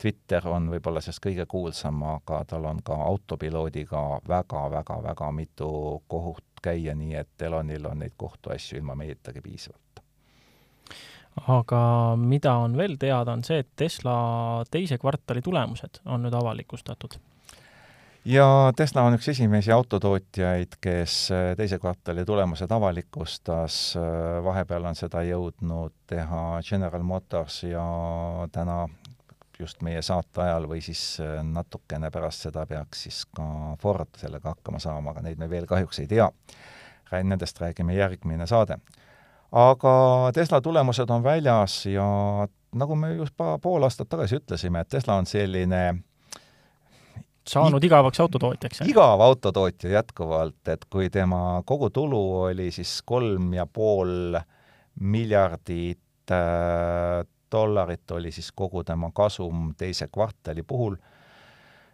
Twitter 0.00 0.46
on 0.48 0.70
võib-olla 0.72 1.02
sellest 1.04 1.22
kõige 1.24 1.44
kuulsam, 1.46 2.02
aga 2.14 2.44
tal 2.48 2.64
on 2.64 2.80
ka 2.84 2.96
autopiloodiga 3.04 4.20
väga-väga-väga 4.28 5.32
mitu 5.36 5.70
kohut 6.08 6.62
käia, 6.62 6.94
nii 6.94 7.14
et 7.20 7.42
Elonil 7.42 7.86
on 7.90 8.00
neid 8.04 8.16
kohtuasju 8.16 8.78
ilma 8.78 8.94
meietagi 8.94 9.40
piisavalt. 9.40 10.04
aga 11.48 11.82
mida 12.16 12.54
on 12.54 12.76
veel 12.76 12.96
teada, 12.98 13.32
on 13.32 13.44
see, 13.44 13.58
et 13.58 13.68
Tesla 13.76 14.64
teise 14.70 14.98
kvartali 14.98 15.42
tulemused 15.42 16.00
on 16.06 16.22
nüüd 16.22 16.34
avalikustatud 16.34 17.18
ja 18.24 18.72
Tesla 18.76 19.02
on 19.02 19.14
üks 19.16 19.28
esimesi 19.32 19.72
autotootjaid, 19.72 20.76
kes 20.80 21.16
äh, 21.32 21.52
teise 21.56 21.78
kvartali 21.78 22.24
tulemused 22.24 22.70
avalikustas, 22.70 23.96
äh, 23.96 24.44
vahepeal 24.44 24.84
on 24.90 24.98
seda 24.98 25.22
jõudnud 25.24 25.94
teha 26.10 26.60
General 26.66 27.02
Motors 27.02 27.62
ja 27.64 27.84
täna 28.52 28.86
just 29.60 29.82
meie 29.84 30.02
saate 30.02 30.42
ajal 30.44 30.68
või 30.68 30.80
siis 30.84 31.02
äh, 31.20 31.40
natukene 31.44 32.10
pärast 32.10 32.48
seda 32.48 32.66
peaks 32.66 33.06
siis 33.06 33.24
ka 33.36 33.76
Ford 33.80 34.12
sellega 34.20 34.54
hakkama 34.54 34.80
saama, 34.80 35.14
aga 35.14 35.24
neid 35.24 35.40
me 35.40 35.50
veel 35.50 35.68
kahjuks 35.68 36.04
ei 36.04 36.10
tea. 36.10 36.30
Nendest 37.10 37.58
räägime 37.58 37.96
järgmine 37.96 38.46
saade. 38.46 38.76
aga 39.52 40.30
Tesla 40.34 40.60
tulemused 40.60 41.10
on 41.10 41.22
väljas 41.22 41.86
ja 41.86 42.04
nagu 42.72 42.94
me 42.94 43.14
just 43.14 43.34
pool 43.62 43.82
aastat 43.82 44.08
tagasi 44.08 44.36
ütlesime, 44.38 44.80
et 44.80 44.88
Tesla 44.88 45.16
on 45.18 45.26
selline 45.26 46.04
saanud 47.48 47.84
igavaks 47.84 48.20
autotootjaks? 48.20 48.82
igav 48.88 49.20
autotootja 49.20 49.90
jätkuvalt, 49.90 50.60
et 50.68 50.84
kui 50.90 51.10
tema 51.10 51.62
kogutulu 51.66 52.22
oli 52.42 52.70
siis 52.74 53.00
kolm 53.06 53.52
ja 53.54 53.66
pool 53.66 54.38
miljardit 55.00 56.32
äh, 56.32 57.26
dollarit, 57.52 58.10
oli 58.10 58.32
siis 58.32 58.52
kogu 58.52 58.84
tema 58.84 59.10
kasum 59.14 59.72
teise 59.78 60.08
kvartali 60.12 60.62
puhul, 60.62 60.96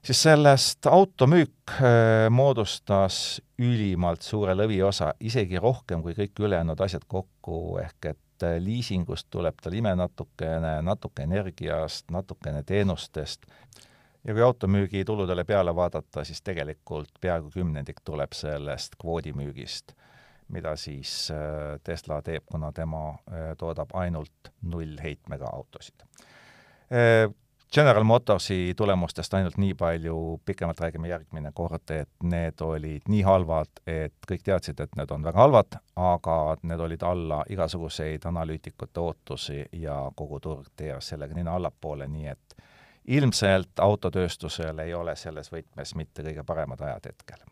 siis 0.05 0.23
sellest 0.23 0.87
automüük 0.87 1.79
äh, 1.79 2.29
moodustas 2.31 3.41
ülimalt 3.59 4.23
suure 4.23 4.55
lõviosa, 4.55 5.15
isegi 5.21 5.59
rohkem 5.63 6.03
kui 6.05 6.15
kõik 6.19 6.45
ülejäänud 6.47 6.81
asjad 6.81 7.07
kokku, 7.09 7.79
ehk 7.83 8.13
et 8.13 8.47
äh, 8.47 8.59
liisingust 8.63 9.31
tuleb 9.31 9.63
tal 9.63 9.79
ime 9.79 9.95
natukene, 9.97 10.81
natuke 10.83 11.25
energiast, 11.27 12.11
natukene 12.11 12.63
teenustest 12.67 13.47
ja 14.27 14.35
kui 14.35 14.43
automüügi 14.43 15.05
tuludele 15.05 15.45
peale 15.45 15.75
vaadata, 15.77 16.25
siis 16.25 16.43
tegelikult 16.43 17.21
peaaegu 17.21 17.51
kümnendik 17.55 18.03
tuleb 18.05 18.35
sellest 18.35 18.99
kvoodimüügist, 19.01 19.95
mida 20.49 20.77
siis 20.77 21.31
äh, 21.31 21.79
Tesla 21.85 22.21
teeb, 22.23 22.45
kuna 22.51 22.73
tema 22.73 23.09
äh, 23.11 23.51
toodab 23.59 23.95
ainult 23.95 24.53
nullheitmega 24.63 25.51
autosid. 25.53 26.07
Äh, 26.93 27.31
General 27.75 28.05
Motorsi 28.05 28.75
tulemustest 28.77 29.35
ainult 29.35 29.57
nii 29.59 29.75
palju, 29.75 30.41
pikemalt 30.45 30.81
räägime 30.81 31.09
järgmine 31.09 31.51
kord, 31.55 31.91
et 31.91 32.09
need 32.23 32.63
olid 32.63 33.09
nii 33.11 33.23
halvad, 33.27 33.83
et 33.87 34.15
kõik 34.31 34.45
teadsid, 34.47 34.81
et 34.81 34.95
need 34.97 35.11
on 35.11 35.27
väga 35.27 35.43
halvad, 35.43 35.79
aga 35.99 36.37
need 36.63 36.81
olid 36.81 37.03
alla 37.03 37.43
igasuguseid 37.51 38.25
analüütikute 38.31 39.03
ootusi 39.03 39.65
ja 39.83 39.99
kogu 40.17 40.41
turg 40.41 40.71
teeras 40.77 41.11
sellega 41.11 41.35
nina 41.35 41.59
allapoole, 41.59 42.07
nii 42.09 42.31
et 42.33 42.46
ilmselt 43.07 43.81
autotööstusel 43.81 44.79
ei 44.85 44.95
ole 44.95 45.17
selles 45.17 45.51
võtmes 45.53 45.95
mitte 45.99 46.25
kõige 46.27 46.45
paremad 46.47 46.83
ajad 46.83 47.11
hetkel. 47.13 47.45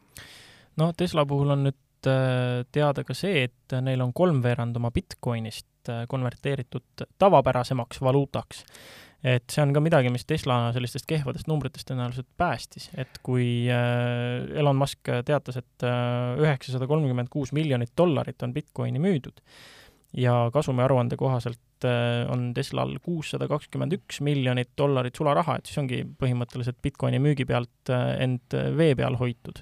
no 0.81 0.93
Tesla 0.97 1.27
puhul 1.27 1.55
on 1.55 1.65
nüüd 1.69 2.11
äh, 2.11 2.65
teada 2.73 3.05
ka 3.07 3.15
see, 3.15 3.47
et 3.49 3.79
neil 3.85 4.03
on 4.03 4.13
kolmveerand 4.13 4.77
oma 4.81 4.91
Bitcoinist 4.95 5.91
äh, 5.91 6.05
konverteeritud 6.11 7.07
tavapärasemaks 7.19 8.01
valuutaks. 8.01 8.65
et 9.25 9.47
see 9.51 9.63
on 9.63 9.73
ka 9.73 9.81
midagi, 9.81 10.11
mis 10.13 10.27
Tesla 10.27 10.59
sellistest 10.75 11.07
kehvadest 11.09 11.47
numbritest 11.49 11.89
tõenäoliselt 11.91 12.29
päästis, 12.37 12.91
et 12.99 13.23
kui 13.23 13.71
äh, 13.71 14.59
Elon 14.59 14.77
Musk 14.77 15.13
teatas, 15.25 15.63
et 15.63 15.87
üheksasada 16.41 16.91
kolmkümmend 16.91 17.31
kuus 17.31 17.53
miljonit 17.53 17.95
dollarit 17.97 18.43
on 18.43 18.53
Bitcoini 18.53 19.01
müüdud 19.01 19.41
ja 20.17 20.51
kasumiaruande 20.53 21.17
kohaselt 21.17 21.61
Äh, 21.85 22.33
on 22.33 22.55
Teslal 22.55 22.99
kuussada 23.03 23.49
kakskümmend 23.49 23.95
üks 23.99 24.21
miljonit 24.25 24.73
dollarit 24.79 25.17
sularaha, 25.17 25.59
et 25.59 25.69
siis 25.69 25.81
ongi 25.83 26.01
põhimõtteliselt 26.21 26.79
Bitcoini 26.83 27.21
müügi 27.23 27.47
pealt 27.49 27.93
äh, 27.93 28.15
end 28.25 28.57
äh, 28.57 28.71
vee 28.77 28.95
peal 28.99 29.19
hoitud. 29.21 29.61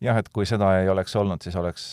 jah, 0.00 0.18
et 0.20 0.28
kui 0.28 0.46
seda 0.46 0.74
ei 0.80 0.90
oleks 0.92 1.16
olnud, 1.16 1.40
siis 1.42 1.56
oleks 1.56 1.86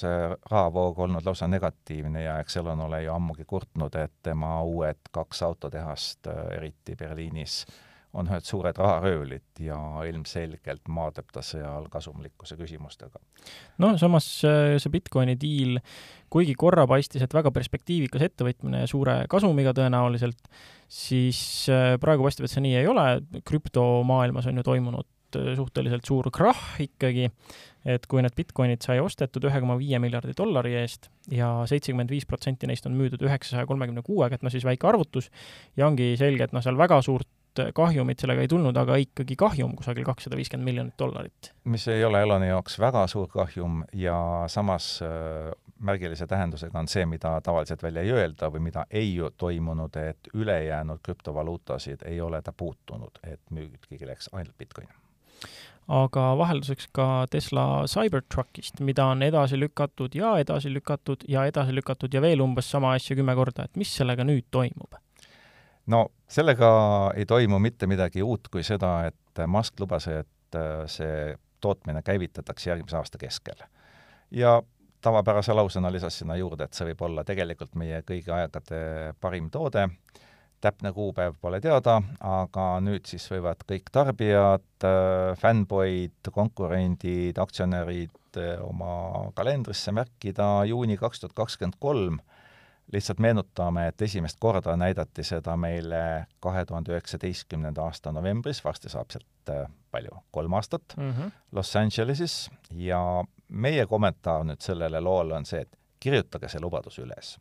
rahavoog 0.51 0.99
olnud 1.05 1.25
lausa 1.25 1.47
negatiivne 1.47 2.25
ja 2.25 2.35
eks 2.43 2.57
Elon 2.59 2.83
ole 2.85 2.99
ju 3.05 3.13
ammugi 3.13 3.45
kurtnud, 3.47 3.95
et 3.95 4.13
tema 4.27 4.57
uued 4.67 4.99
kaks 5.15 5.41
autotehast, 5.47 6.27
eriti 6.51 6.97
Berliinis, 6.99 7.61
on 8.13 8.29
ühed 8.29 8.45
suured 8.45 8.77
raharöövlid 8.77 9.61
ja 9.65 9.77
ilmselgelt 10.07 10.89
maadleb 10.91 11.31
ta 11.33 11.41
seal 11.45 11.87
kasumlikkuse 11.91 12.57
küsimustega. 12.59 13.21
no 13.81 13.93
samas 13.97 14.27
see 14.43 14.93
Bitcoini 14.93 15.35
diil, 15.39 15.79
kuigi 16.33 16.53
korra 16.59 16.85
paistis, 16.89 17.25
et 17.25 17.33
väga 17.33 17.51
perspektiivikas 17.55 18.27
ettevõtmine 18.29 18.83
ja 18.83 18.89
suure 18.89 19.17
kasumiga 19.31 19.73
tõenäoliselt, 19.77 20.45
siis 20.89 21.41
äh, 21.73 21.95
praegu 22.01 22.25
paistab, 22.27 22.47
et 22.47 22.53
see 22.53 22.63
nii 22.65 22.77
ei 22.83 22.89
ole, 22.89 23.07
krüptomaailmas 23.49 24.49
on 24.49 24.61
ju 24.61 24.65
toimunud 24.69 25.39
äh, 25.39 25.53
suhteliselt 25.57 26.05
suur 26.05 26.29
krahh 26.33 26.81
ikkagi, 26.85 27.29
et 27.89 28.05
kui 28.07 28.21
need 28.23 28.37
Bitcoinid 28.37 28.85
sai 28.85 29.01
ostetud 29.03 29.49
ühe 29.49 29.61
koma 29.63 29.75
viie 29.81 29.99
miljardi 29.99 30.35
dollari 30.37 30.77
eest 30.83 31.09
ja 31.33 31.49
seitsekümmend 31.69 32.13
viis 32.13 32.29
protsenti 32.29 32.69
neist 32.69 32.85
on 32.87 32.97
müüdud 32.97 33.25
üheksasaja 33.25 33.65
kolmekümne 33.69 34.05
kuuega, 34.05 34.37
et 34.37 34.45
no 34.45 34.53
siis 34.53 34.65
väike 34.67 34.87
arvutus, 34.87 35.31
ja 35.77 35.89
ongi 35.89 36.13
selge, 36.19 36.45
et 36.45 36.53
noh, 36.55 36.63
seal 36.63 36.77
väga 36.79 37.01
suurt 37.05 37.29
kahjumit 37.75 38.19
sellega 38.19 38.41
ei 38.41 38.51
tulnud, 38.51 38.77
aga 38.77 38.97
ikkagi 39.01 39.35
kahjum 39.39 39.75
kusagil 39.77 40.05
kakssada 40.07 40.37
viiskümmend 40.39 40.69
miljonit 40.69 40.95
dollarit. 40.99 41.51
mis 41.63 41.87
ei 41.87 42.05
ole 42.05 42.21
Eloni 42.21 42.47
jaoks 42.47 42.79
väga 42.79 43.05
suur 43.07 43.27
kahjum 43.27 43.83
ja 43.93 44.17
samas 44.47 44.99
äh, 45.05 45.51
märgilise 45.83 46.27
tähendusega 46.27 46.79
on 46.79 46.87
see, 46.87 47.05
mida 47.05 47.35
tavaliselt 47.43 47.83
välja 47.83 48.01
ei 48.01 48.11
öelda 48.11 48.49
või 48.51 48.63
mida 48.69 48.85
ei 48.91 49.15
toimunud, 49.37 49.95
et 49.95 50.29
ülejäänud 50.33 51.03
krüptovaluutasid 51.03 52.05
ei 52.05 52.21
ole 52.21 52.41
ta 52.41 52.53
puutunud, 52.53 53.19
et 53.23 53.41
müügigi 53.51 54.07
läks 54.07 54.29
ainult 54.33 54.57
Bitcoin 54.57 54.87
aga 55.87 56.21
vahelduseks 56.39 56.87
ka 56.95 57.25
Tesla 57.31 57.83
Cybertruckist, 57.91 58.79
mida 58.79 59.05
on 59.11 59.23
edasi 59.25 59.59
lükatud 59.59 60.15
ja 60.15 60.37
edasi 60.39 60.71
lükatud 60.73 61.25
ja 61.27 61.45
edasi 61.49 61.75
lükatud 61.75 62.13
ja 62.13 62.21
veel 62.23 62.41
umbes 62.41 62.69
sama 62.71 62.93
asja 62.95 63.17
kümme 63.19 63.35
korda, 63.35 63.67
et 63.67 63.75
mis 63.75 63.91
sellega 63.91 64.23
nüüd 64.23 64.47
toimub? 64.51 64.95
No 65.87 66.05
sellega 66.27 66.69
ei 67.15 67.25
toimu 67.25 67.59
mitte 67.59 67.87
midagi 67.87 68.23
uut 68.23 68.47
kui 68.51 68.63
seda, 68.63 69.05
et 69.09 69.45
Musk 69.47 69.79
lubas, 69.79 70.07
et 70.07 70.57
äh, 70.57 70.83
see 70.87 71.33
tootmine 71.63 72.03
käivitatakse 72.03 72.69
järgmise 72.69 72.97
aasta 72.97 73.17
keskel. 73.17 73.65
ja 74.31 74.61
tavapärase 75.01 75.53
lausena 75.53 75.91
lisas 75.91 76.17
sinna 76.19 76.35
juurde, 76.35 76.63
et 76.63 76.73
see 76.73 76.87
võib 76.91 77.01
olla 77.07 77.23
tegelikult 77.27 77.75
meie 77.75 78.01
kõigi 78.07 78.31
aegade 78.31 78.79
parim 79.19 79.49
toode, 79.51 79.87
täpne 80.63 80.93
kuupäev 80.95 81.35
pole 81.41 81.59
teada, 81.61 81.97
aga 82.23 82.67
nüüd 82.83 83.07
siis 83.09 83.25
võivad 83.31 83.65
kõik 83.67 83.91
tarbijad, 83.91 84.87
fännboid, 85.41 86.31
konkurendid, 86.31 87.39
aktsionärid 87.39 88.39
oma 88.63 88.93
kalendrisse 89.35 89.91
märkida 89.91 90.47
juuni 90.69 90.97
kaks 90.97 91.21
tuhat 91.21 91.35
kakskümmend 91.37 91.75
kolm 91.83 92.21
lihtsalt 92.91 93.19
meenutame, 93.19 93.87
et 93.87 94.01
esimest 94.01 94.37
korda 94.39 94.75
näidati 94.77 95.23
seda 95.23 95.55
meile 95.57 96.27
kahe 96.43 96.65
tuhande 96.65 96.93
üheksateistkümnenda 96.93 97.85
aasta 97.85 98.11
novembris, 98.11 98.63
varsti 98.65 98.91
saab 98.91 99.13
sealt 99.13 99.49
äh, 99.49 99.65
palju, 99.91 100.17
kolm 100.31 100.53
aastat 100.53 100.97
mm, 100.97 101.11
-hmm. 101.11 101.31
Los 101.51 101.75
Angeleses 101.75 102.49
ja 102.71 103.23
meie 103.47 103.85
kommentaar 103.85 104.43
nüüd 104.43 104.61
sellele 104.61 105.01
loole 105.01 105.35
on 105.35 105.45
see, 105.45 105.61
et 105.61 105.79
kirjutage 105.99 106.49
see 106.49 106.61
lubadus 106.61 106.99
üles. 106.99 107.37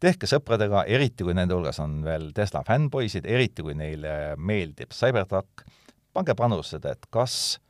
tehke 0.00 0.26
sõpradega, 0.26 0.84
eriti 0.86 1.24
kui 1.24 1.34
nende 1.34 1.54
hulgas 1.54 1.80
on 1.80 2.02
veel 2.04 2.30
Tesla 2.34 2.62
fännpoisid, 2.66 3.24
eriti 3.24 3.62
kui 3.62 3.74
neile 3.74 4.34
meeldib 4.36 4.92
Cybertruck, 4.92 5.64
pange 6.12 6.34
panused, 6.34 6.84
et 6.84 7.06
kas 7.10 7.60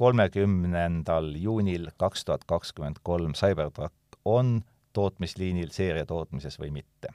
kolmekümnendal 0.00 1.34
juunil 1.36 1.88
kaks 1.96 2.24
tuhat 2.24 2.44
kakskümmend 2.44 3.00
kolm 3.02 3.32
Cybertruck 3.32 3.94
on 4.24 4.60
tootmisliinil 4.92 5.70
seeriatootmises 5.74 6.58
või 6.60 6.70
mitte. 6.70 7.14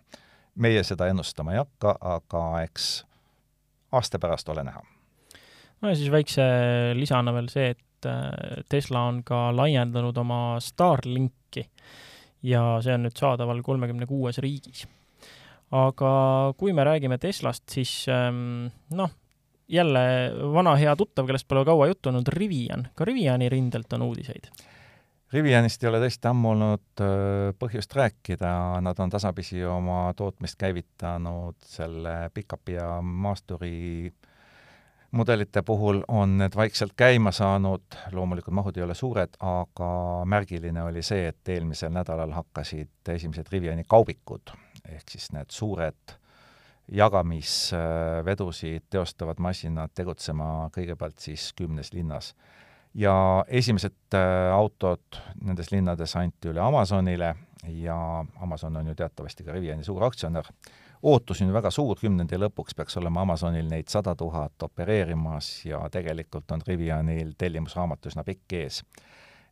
meie 0.56 0.84
seda 0.88 1.08
ennustama 1.12 1.52
ei 1.52 1.60
hakka, 1.60 1.98
aga 2.02 2.44
eks 2.64 3.06
aasta 3.92 4.20
pärast 4.20 4.50
ole 4.50 4.64
näha. 4.64 4.82
no 5.82 5.90
ja 5.90 5.96
siis 5.96 6.12
väikse 6.12 6.44
lisana 6.96 7.34
veel 7.34 7.50
see, 7.52 7.70
et 7.76 8.10
äh, 8.10 8.64
Tesla 8.70 9.06
on 9.10 9.24
ka 9.24 9.50
laiendanud 9.56 10.18
oma 10.18 10.60
Starlinki 10.60 11.66
ja 12.44 12.64
see 12.84 12.96
on 12.96 13.08
nüüd 13.08 13.18
saadaval 13.20 13.62
kolmekümne 13.66 14.08
kuues 14.10 14.40
riigis. 14.44 14.86
aga 15.72 16.54
kui 16.58 16.74
me 16.74 16.84
räägime 16.84 17.18
Teslast, 17.18 17.64
siis 17.70 18.06
ähm, 18.10 18.72
noh, 18.94 19.12
jälle 19.68 20.06
vana 20.54 20.76
hea 20.76 20.96
tuttav, 20.96 21.26
kellest 21.26 21.48
pole 21.48 21.66
kaua 21.66 21.88
juttu 21.88 22.10
olnud, 22.10 22.28
Rivian. 22.28 22.88
ka 22.96 23.06
Riviani 23.06 23.50
rindelt 23.50 23.94
on 23.94 24.08
uudiseid 24.08 24.52
Rivianist 25.36 25.84
ei 25.84 25.90
ole 25.90 26.00
tõesti 26.00 26.30
ammu 26.30 26.54
olnud 26.54 27.02
põhjust 27.60 27.92
rääkida, 27.98 28.50
nad 28.86 29.00
on 29.04 29.12
tasapisi 29.12 29.60
oma 29.68 30.14
tootmist 30.16 30.56
käivitanud 30.62 31.58
selle 31.68 32.14
pikapi 32.34 32.78
ja 32.78 33.02
maasturi 33.04 34.14
mudelite 35.16 35.62
puhul 35.62 36.04
on 36.08 36.38
need 36.38 36.56
vaikselt 36.56 36.94
käima 36.96 37.32
saanud, 37.36 37.82
loomulikult 38.16 38.56
mahud 38.56 38.78
ei 38.78 38.84
ole 38.84 38.96
suured, 38.96 39.30
aga 39.40 39.90
märgiline 40.32 40.84
oli 40.84 41.04
see, 41.04 41.28
et 41.32 41.50
eelmisel 41.52 41.92
nädalal 41.96 42.32
hakkasid 42.36 43.12
esimesed 43.16 43.48
Riviani 43.52 43.84
kaubikud, 43.88 44.52
ehk 44.88 45.10
siis 45.12 45.32
need 45.36 45.50
suured 45.52 46.16
jagamisvedusid 46.96 48.84
teostavad 48.94 49.40
masinad 49.42 49.90
tegutsema 49.96 50.70
kõigepealt 50.76 51.20
siis 51.20 51.54
kümnes 51.58 51.94
linnas 51.94 52.36
ja 52.96 53.46
esimesed 53.48 54.14
äh, 54.14 54.54
autod 54.54 55.20
nendes 55.44 55.72
linnades 55.72 56.16
anti 56.16 56.50
üle 56.52 56.62
Amazonile 56.64 57.36
ja 57.68 58.26
Amazon 58.42 58.78
on 58.78 58.88
ju 58.88 58.96
teatavasti 58.96 59.44
ka 59.44 59.52
Riviani 59.52 59.84
suur 59.84 60.04
aktsionär. 60.04 60.46
ootus 61.04 61.42
on 61.42 61.48
ju 61.48 61.54
väga 61.54 61.72
suur, 61.72 61.98
kümnendi 62.00 62.38
lõpuks 62.38 62.76
peaks 62.76 62.98
olema 62.98 63.22
Amazonil 63.22 63.68
neid 63.70 63.92
sada 63.92 64.16
tuhat 64.16 64.64
opereerimas 64.64 65.66
ja 65.66 65.84
tegelikult 65.92 66.52
on 66.52 66.62
Rivianil 66.68 67.34
tellimusraamat 67.38 68.06
üsna 68.06 68.24
pikk 68.24 68.54
ees. 68.54 68.84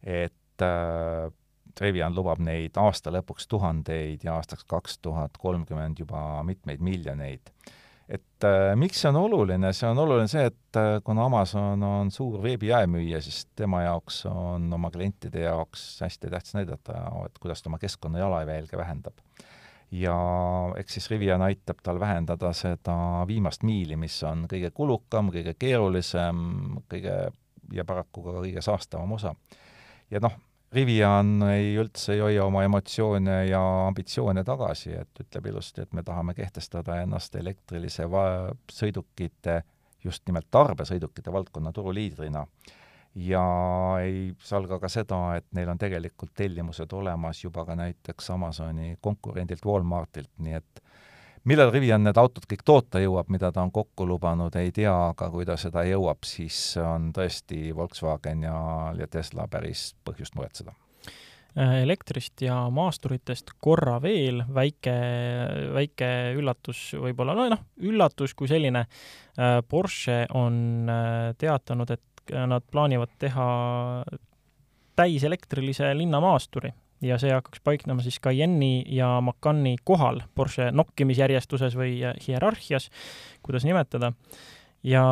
et 0.04 0.62
äh, 0.62 1.32
Rivian 1.82 2.16
lubab 2.16 2.40
neid 2.40 2.78
aasta 2.78 3.12
lõpuks 3.12 3.48
tuhandeid 3.50 4.24
ja 4.24 4.36
aastaks 4.36 4.64
kaks 4.64 5.00
tuhat 5.00 5.38
kolmkümmend 5.38 6.00
juba 6.00 6.44
mitmeid 6.44 6.80
miljoneid 6.80 7.50
et 8.10 8.46
äh, 8.48 8.74
miks 8.80 9.02
see 9.02 9.10
on 9.10 9.20
oluline, 9.22 9.72
see 9.74 9.90
on 9.90 10.00
oluline 10.04 10.30
see, 10.32 10.46
et 10.52 10.80
äh, 10.80 10.98
kuna 11.06 11.28
Amazon 11.30 11.84
on 11.84 12.12
suur 12.12 12.42
veebijaemüüja, 12.44 13.22
siis 13.24 13.46
tema 13.56 13.84
jaoks 13.86 14.24
on 14.30 14.68
oma 14.74 14.92
klientide 14.92 15.46
jaoks 15.46 15.86
hästi 16.04 16.32
tähtis 16.34 16.58
näidata, 16.58 17.00
et 17.26 17.40
kuidas 17.40 17.64
ta 17.64 17.72
oma 17.72 17.80
keskkonna 17.82 18.20
jalajälge 18.20 18.78
vähendab. 18.78 19.18
ja 19.94 20.16
eks 20.78 20.94
siis 20.98 21.10
Rivian 21.12 21.42
aitab 21.42 21.84
tal 21.84 22.00
vähendada 22.00 22.50
seda 22.54 22.96
viimast 23.30 23.64
miili, 23.64 23.96
mis 23.96 24.16
on 24.24 24.48
kõige 24.50 24.72
kulukam, 24.74 25.30
kõige 25.32 25.54
keerulisem, 25.60 26.40
kõige 26.90 27.18
ja 27.74 27.86
paraku 27.86 28.24
ka 28.26 28.40
kõige 28.40 28.62
saastavam 28.62 29.12
osa. 29.16 29.36
ja 30.12 30.20
noh, 30.20 30.36
Rivian 30.74 31.44
ei 31.52 31.76
üldse 31.78 32.16
ei 32.16 32.22
hoia 32.24 32.46
oma 32.48 32.64
emotsioone 32.66 33.44
ja 33.46 33.60
ambitsioone 33.88 34.42
tagasi, 34.44 34.96
et 34.98 35.20
ütleb 35.22 35.52
ilusti, 35.52 35.84
et 35.84 35.92
me 35.94 36.02
tahame 36.04 36.34
kehtestada 36.34 36.96
ennast 37.04 37.36
elektrilise 37.38 38.08
sõidukite, 38.74 39.60
just 40.04 40.26
nimelt 40.28 40.50
tarbesõidukite 40.52 41.34
valdkonna 41.34 41.72
turuliidrina. 41.72 42.46
ja 43.16 43.44
ei 44.02 44.34
salga 44.42 44.80
ka 44.82 44.90
seda, 44.90 45.36
et 45.38 45.46
neil 45.54 45.70
on 45.70 45.78
tegelikult 45.78 46.32
tellimused 46.34 46.94
olemas 46.94 47.44
juba 47.44 47.66
ka 47.66 47.76
näiteks 47.76 48.30
Amazoni 48.34 48.96
konkurendilt 49.02 49.66
Walmartilt, 49.66 50.32
nii 50.40 50.54
et 50.54 50.82
millal 51.50 51.72
Rivian 51.74 52.04
need 52.06 52.20
autod 52.20 52.46
kõik 52.50 52.64
toota 52.66 53.02
jõuab, 53.04 53.30
mida 53.34 53.52
ta 53.52 53.64
on 53.64 53.72
kokku 53.74 54.08
lubanud, 54.08 54.56
ei 54.60 54.72
tea, 54.76 54.94
aga 55.10 55.30
kui 55.34 55.46
ta 55.48 55.58
seda 55.60 55.84
jõuab, 55.88 56.24
siis 56.28 56.78
on 56.82 57.12
tõesti 57.16 57.74
Volkswagen 57.76 58.46
ja, 58.48 58.56
ja 58.98 59.08
Tesla 59.12 59.48
päris 59.52 59.92
põhjust 60.06 60.38
muretseda 60.40 60.74
äh, 61.58 61.82
elektrist 61.84 62.46
ja 62.46 62.62
maasturitest 62.74 63.56
korra 63.64 64.00
veel 64.04 64.44
väike, 64.56 64.96
väike 65.76 66.12
üllatus 66.40 66.86
võib-olla, 67.00 67.36
no 67.38 67.50
noh, 67.56 67.66
üllatus 67.84 68.36
kui 68.38 68.52
selline. 68.52 68.86
Äh, 69.38 69.60
Porsche 69.68 70.24
on 70.40 70.90
äh, 70.90 71.34
teatanud, 71.40 71.92
et 71.92 72.02
nad 72.48 72.64
plaanivad 72.72 73.12
teha 73.20 73.46
täiselektrilise 74.96 75.90
linnamaasturi 75.98 76.70
ja 77.04 77.20
see 77.22 77.34
hakkaks 77.34 77.62
paiknema 77.64 78.04
siis 78.04 78.20
Cayenne'i 78.24 78.84
ja 78.96 79.18
Macani 79.24 79.76
kohal 79.84 80.22
Porsche 80.36 80.72
nokkimisjärjestuses 80.76 81.78
või 81.80 81.98
äh, 82.04 82.18
hierarhias, 82.28 82.90
kuidas 83.46 83.66
nimetada. 83.68 84.14
ja 84.84 85.04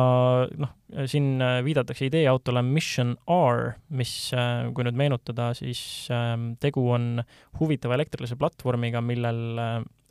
noh, 0.58 0.74
siin 1.06 1.40
äh, 1.42 1.60
viidatakse 1.64 2.06
ideeautole 2.06 2.62
Mission 2.62 3.16
R, 3.30 3.72
mis, 3.88 4.32
äh, 4.36 4.68
kui 4.74 4.84
nüüd 4.84 4.98
meenutada, 4.98 5.52
siis 5.56 6.08
ähm, 6.12 6.54
tegu 6.60 6.84
on 6.92 7.24
huvitava 7.60 7.96
elektrilise 7.96 8.36
platvormiga, 8.36 9.00
millel 9.00 9.58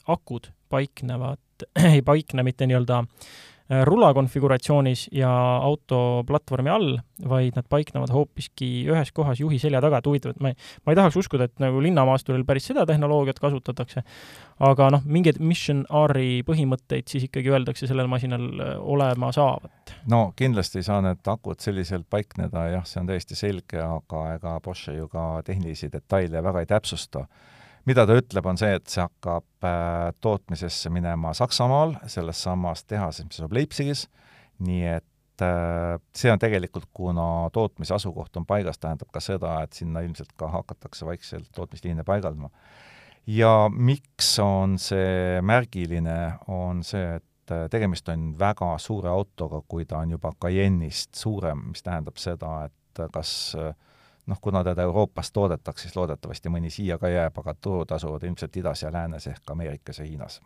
akud 0.09 0.49
paiknevad, 0.69 1.41
ei 1.93 2.01
paikne 2.01 2.43
mitte 2.47 2.65
nii-öelda 2.69 3.03
äh, 3.03 3.31
rula 3.87 4.11
konfiguratsioonis 4.13 5.05
ja 5.15 5.31
auto 5.63 6.23
platvormi 6.27 6.69
all, 6.69 6.97
vaid 7.29 7.55
nad 7.55 7.67
paiknevad 7.71 8.11
hoopiski 8.11 8.69
ühes 8.89 9.11
kohas 9.15 9.39
juhi 9.39 9.59
selja 9.61 9.81
taga, 9.83 10.01
et 10.01 10.09
huvitav, 10.09 10.33
et 10.33 10.41
ma 10.43 10.51
ei, 10.51 10.57
ma 10.85 10.93
ei 10.93 10.99
tahaks 10.99 11.19
uskuda, 11.21 11.47
et 11.47 11.63
nagu 11.63 11.81
linnamaasturil 11.83 12.43
päris 12.47 12.67
seda 12.71 12.85
tehnoloogiat 12.89 13.39
kasutatakse, 13.39 14.03
aga 14.67 14.89
noh, 14.97 15.05
mingeid 15.05 15.39
Mission 15.39 15.85
R-i 16.03 16.41
põhimõtteid 16.47 17.11
siis 17.11 17.29
ikkagi 17.29 17.53
öeldakse 17.53 17.87
sellel 17.89 18.11
masinal 18.11 18.49
äh, 18.51 18.73
olema 18.81 19.31
saavat. 19.35 19.95
no 20.11 20.23
kindlasti 20.35 20.81
ei 20.81 20.89
saa 20.89 20.99
need 21.05 21.31
akud 21.31 21.63
selliselt 21.63 22.09
paikneda, 22.09 22.67
jah, 22.75 22.85
see 22.87 23.01
on 23.03 23.09
täiesti 23.13 23.39
selge, 23.39 23.79
aga 23.79 24.27
ega 24.35 24.59
Porsche 24.63 24.97
ju 24.97 25.07
ka 25.11 25.45
tehnilisi 25.47 25.91
detaile 25.93 26.43
väga 26.43 26.65
ei 26.65 26.69
täpsusta 26.69 27.25
mida 27.89 28.05
ta 28.07 28.17
ütleb, 28.19 28.47
on 28.47 28.59
see, 28.59 28.73
et 28.77 28.89
see 28.91 29.03
hakkab 29.03 29.67
äh, 29.67 30.11
tootmisesse 30.21 30.91
minema 30.93 31.33
Saksamaal, 31.37 31.95
selles 32.11 32.41
samas 32.43 32.83
tehases, 32.85 33.25
mis 33.27 33.39
asub 33.41 33.55
Leipzigis, 33.57 34.05
nii 34.61 34.83
et 34.97 35.45
äh, 35.45 35.95
see 36.17 36.31
on 36.33 36.41
tegelikult, 36.41 36.89
kuna 36.93 37.25
tootmise 37.53 37.95
asukoht 37.97 38.37
on 38.37 38.45
paigas, 38.49 38.79
tähendab 38.81 39.11
ka 39.13 39.23
seda, 39.23 39.57
et 39.65 39.77
sinna 39.77 40.03
ilmselt 40.05 40.33
ka 40.39 40.51
hakatakse 40.53 41.07
vaikselt 41.09 41.49
tootmisliine 41.55 42.05
paigaldama. 42.07 42.51
ja 43.27 43.69
miks 43.69 44.33
on 44.41 44.79
see 44.81 45.41
märgiline, 45.45 46.37
on 46.47 46.83
see, 46.85 47.17
et 47.17 47.53
äh, 47.53 47.67
tegemist 47.69 48.09
on 48.09 48.33
väga 48.39 48.75
suure 48.81 49.09
autoga, 49.09 49.61
kui 49.67 49.85
ta 49.85 50.01
on 50.01 50.17
juba 50.17 50.33
Cayenne'ist 50.41 51.15
suurem, 51.15 51.69
mis 51.71 51.83
tähendab 51.83 52.17
seda, 52.21 52.65
et 52.65 53.05
kas 53.13 53.55
äh, 53.57 53.73
noh, 54.31 54.39
kuna 54.41 54.63
teda 54.63 54.87
Euroopas 54.87 55.31
toodetakse, 55.35 55.87
siis 55.87 55.97
loodetavasti 55.99 56.51
mõni 56.53 56.71
siia 56.71 56.97
ka 57.01 57.11
jääb, 57.11 57.37
aga 57.43 57.55
turud 57.59 57.91
asuvad 57.91 58.23
ilmselt 58.27 58.57
idas 58.61 58.85
ja 58.85 58.91
läänes 58.93 59.27
ehk 59.31 59.51
Ameerikas 59.51 59.99
ja 59.99 60.07
Hiinas. 60.07 60.41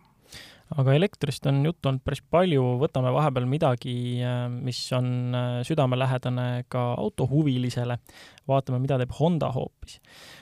aga 0.76 0.94
elektrist 0.98 1.46
on 1.46 1.60
juttu 1.66 1.90
olnud 1.90 2.02
päris 2.02 2.24
palju, 2.34 2.64
võtame 2.82 3.12
vahepeal 3.14 3.46
midagi, 3.46 4.24
mis 4.50 4.80
on 4.98 5.36
äh, 5.38 5.60
südamelähedane 5.68 6.66
ka 6.68 6.94
autohuvilisele, 6.98 8.00
vaatame, 8.48 8.80
mida 8.82 8.98
teeb 8.98 9.14
Honda 9.20 9.52
hoopis. 9.54 10.00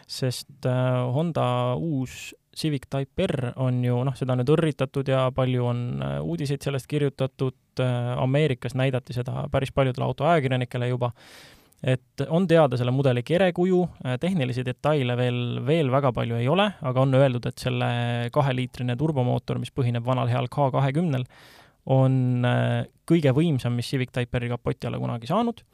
sest 0.08 0.66
äh, 0.66 1.02
Honda 1.14 1.76
uus 1.76 2.36
Civic 2.56 2.86
Type 2.90 3.28
R 3.28 3.52
on 3.56 3.84
ju, 3.84 3.98
noh, 4.06 4.16
seda 4.16 4.34
on 4.34 4.44
nüüd 4.44 4.54
õrritatud 4.56 5.10
ja 5.10 5.26
palju 5.36 5.66
on 5.66 5.84
äh, 6.00 6.22
uudiseid 6.22 6.62
sellest 6.64 6.88
kirjutatud, 6.88 7.60
Ameerikas 8.22 8.76
näidati 8.78 9.16
seda 9.18 9.48
päris 9.50 9.72
paljudele 9.74 10.06
autoajakirjanikele 10.06 10.92
juba 10.92 11.10
et 11.84 12.24
on 12.30 12.48
teada 12.48 12.78
selle 12.80 12.94
mudeli 12.96 13.26
kerekuju, 13.28 13.80
tehnilisi 14.22 14.64
detaile 14.64 15.18
veel, 15.20 15.42
veel 15.68 15.92
väga 15.92 16.14
palju 16.16 16.38
ei 16.40 16.48
ole, 16.48 16.70
aga 16.80 17.04
on 17.04 17.18
öeldud, 17.20 17.50
et 17.50 17.60
selle 17.60 17.90
kaheliitrine 18.34 18.96
turbomootor, 19.00 19.60
mis 19.60 19.74
põhineb 19.76 20.06
vanal 20.08 20.32
heal 20.32 20.48
K 20.48 20.70
kahekümnel, 20.72 21.28
on 21.92 22.48
kõige 23.10 23.36
võimsam, 23.36 23.76
mis 23.76 23.92
Civic 23.92 24.14
Type 24.16 24.40
R-i 24.40 24.54
kapoti 24.54 24.88
alla 24.88 25.02
kunagi 25.02 25.28
saanud. 25.28 25.60
Äh, 25.60 25.73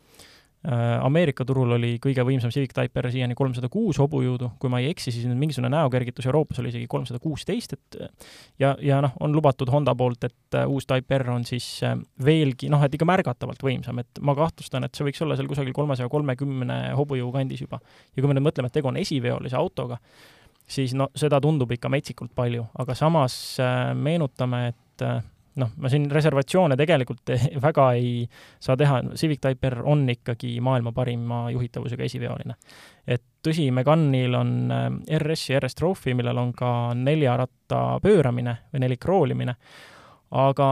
Ameerika 0.68 1.45
turul 1.47 1.72
oli 1.78 1.93
kõige 2.03 2.24
võimsam 2.28 2.51
Civic 2.51 2.74
Type 2.76 2.99
R 2.99 3.07
siiani 3.14 3.36
kolmsada 3.38 3.70
kuus 3.72 3.95
hobujõudu, 4.01 4.49
kui 4.60 4.72
ma 4.72 4.82
ei 4.84 4.89
eksi, 4.91 5.14
siis 5.16 5.30
mingisugune 5.32 5.70
näokergitus 5.72 6.28
Euroopas 6.28 6.60
oli 6.60 6.74
isegi 6.74 6.88
kolmsada 6.91 7.22
kuusteist, 7.24 7.78
et 7.78 7.99
ja, 8.60 8.74
ja 8.84 8.97
noh, 9.05 9.14
on 9.24 9.32
lubatud 9.32 9.72
Honda 9.72 9.95
poolt, 9.95 10.28
et 10.28 10.57
uh, 10.60 10.68
uus 10.68 10.89
Type 10.89 11.16
R 11.16 11.32
on 11.32 11.47
siis 11.47 11.70
uh, 11.88 11.95
veelgi 12.26 12.68
noh, 12.74 12.84
et 12.84 12.97
ikka 12.97 13.07
märgatavalt 13.07 13.64
võimsam, 13.64 14.03
et 14.03 14.20
ma 14.20 14.36
kahtlustan, 14.36 14.84
et 14.84 14.99
see 14.99 15.07
võiks 15.07 15.24
olla 15.24 15.39
seal 15.39 15.47
kusagil 15.47 15.72
kolmesaja 15.78 16.12
kolmekümne 16.12 16.82
hobujõu 16.99 17.32
kandis 17.32 17.64
juba. 17.64 17.80
ja 18.12 18.20
kui 18.20 18.28
me 18.28 18.36
nüüd 18.36 18.49
mõtleme, 18.49 18.68
et 18.68 18.76
tegu 18.76 18.91
on 18.91 18.99
esiveolise 18.99 19.55
autoga, 19.55 20.01
siis 20.68 20.91
no 20.91 21.07
seda 21.16 21.39
tundub 21.39 21.72
ikka 21.72 21.88
metsikult 21.88 22.36
palju, 22.36 22.68
aga 22.84 22.99
samas 22.99 23.39
meenutame, 23.95 24.66
et 24.74 25.07
noh, 25.60 25.74
ma 25.78 25.91
siin 25.91 26.07
reservatsioone 26.12 26.78
tegelikult 26.80 27.34
väga 27.68 27.89
ei 27.97 28.24
saa 28.60 28.78
teha, 28.80 29.01
Civic 29.20 29.41
Type 29.43 29.72
R 29.72 29.82
on 29.89 30.05
ikkagi 30.10 30.55
maailma 30.64 30.93
parima 30.95 31.45
juhitavusega 31.53 32.05
esiveoline. 32.07 32.55
et 33.07 33.24
tõsi, 33.45 33.70
Meganil 33.76 34.36
on 34.38 34.53
äh, 34.72 34.88
RS 35.20 35.49
ja 35.53 35.60
RS 35.64 35.76
Trophy, 35.80 36.14
millel 36.18 36.38
on 36.38 36.53
ka 36.53 36.93
nelja 36.95 37.38
ratta 37.39 37.99
pööramine 38.03 38.55
või 38.74 38.86
nelikroolimine, 38.86 39.55
aga 40.32 40.70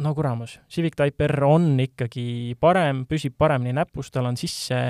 no 0.00 0.14
kuramus, 0.16 0.58
Civic 0.70 0.96
Type 0.98 1.28
R 1.28 1.44
on 1.44 1.74
ikkagi 1.80 2.56
parem, 2.60 3.04
püsib 3.08 3.36
paremini 3.38 3.74
näpus, 3.76 4.10
tal 4.10 4.30
on 4.30 4.38
sisse 4.40 4.80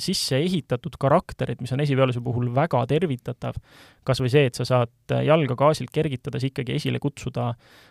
sisse 0.00 0.38
ehitatud 0.40 0.96
karakterid, 1.00 1.60
mis 1.60 1.72
on 1.74 1.82
esiveolise 1.84 2.22
puhul 2.24 2.48
väga 2.54 2.80
tervitatav, 2.88 3.58
kas 4.06 4.22
või 4.22 4.32
see, 4.32 4.46
et 4.48 4.58
sa 4.58 4.64
saad 4.68 5.14
äh, 5.14 5.26
jalga 5.28 5.56
gaasilt 5.58 5.92
kergitades 5.94 6.46
ikkagi 6.48 6.78
esile 6.78 7.00
kutsuda 7.02 7.50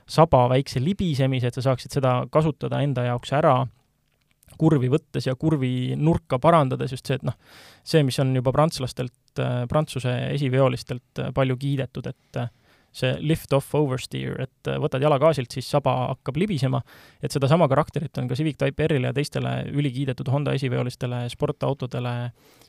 saba 0.10 0.46
väikse 0.52 0.82
libisemise, 0.84 1.52
et 1.52 1.58
sa 1.58 1.68
saaksid 1.70 1.98
seda 2.00 2.18
kasutada 2.34 2.82
enda 2.86 3.06
jaoks 3.10 3.36
ära, 3.38 3.60
kurvi 4.58 4.90
võttes 4.90 5.28
ja 5.28 5.36
kurvi 5.38 5.96
nurka 6.00 6.40
parandades, 6.42 6.94
just 6.96 7.08
see, 7.08 7.20
et 7.20 7.26
noh, 7.28 7.38
see, 7.84 8.04
mis 8.08 8.18
on 8.24 8.34
juba 8.38 8.54
prantslastelt, 8.56 9.18
äh, 9.44 9.64
prantsuse 9.70 10.14
esiveolistelt 10.34 11.26
palju 11.38 11.60
kiidetud, 11.62 12.10
et 12.10 12.46
see 12.96 13.16
lift-off 13.20 13.74
oversteer, 13.76 14.38
et 14.48 14.70
äh, 14.72 14.80
võtad 14.82 15.04
jala 15.04 15.18
gaasilt, 15.22 15.52
siis 15.54 15.68
saba 15.72 15.96
hakkab 16.14 16.40
libisema, 16.40 16.82
et 17.24 17.34
sedasama 17.34 17.68
karakterit 17.72 18.18
on 18.22 18.30
ka 18.30 18.38
Civic 18.40 18.60
Type 18.62 18.88
R-ile 18.88 19.12
ja 19.12 19.16
teistele 19.16 19.58
ülikiidetud 19.72 20.30
Honda 20.32 20.56
esiveolistele 20.56 21.26
sportautodele 21.32 22.16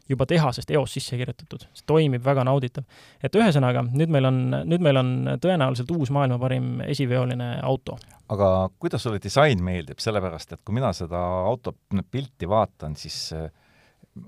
juba 0.08 0.26
tehasest 0.26 0.70
eos 0.70 0.92
sisse 0.94 1.18
kirjutatud. 1.18 1.66
see 1.74 1.86
toimib 1.86 2.24
väga 2.24 2.44
nauditav. 2.46 2.84
et 3.22 3.34
ühesõnaga, 3.34 3.82
nüüd 3.90 4.12
meil 4.12 4.28
on, 4.28 4.42
nüüd 4.66 4.82
meil 4.82 5.00
on 5.02 5.12
tõenäoliselt 5.42 5.90
uus 5.96 6.10
maailma 6.14 6.38
parim 6.38 6.80
esiveoline 6.86 7.60
auto. 7.62 7.98
aga 8.28 8.70
kuidas 8.78 9.02
sulle 9.02 9.22
disain 9.22 9.62
meeldib, 9.62 9.98
sellepärast 10.02 10.52
et 10.52 10.60
kui 10.64 10.74
mina 10.74 10.92
seda 10.92 11.22
auto 11.46 11.74
pilti 12.10 12.48
vaatan, 12.48 12.96
siis 12.96 13.34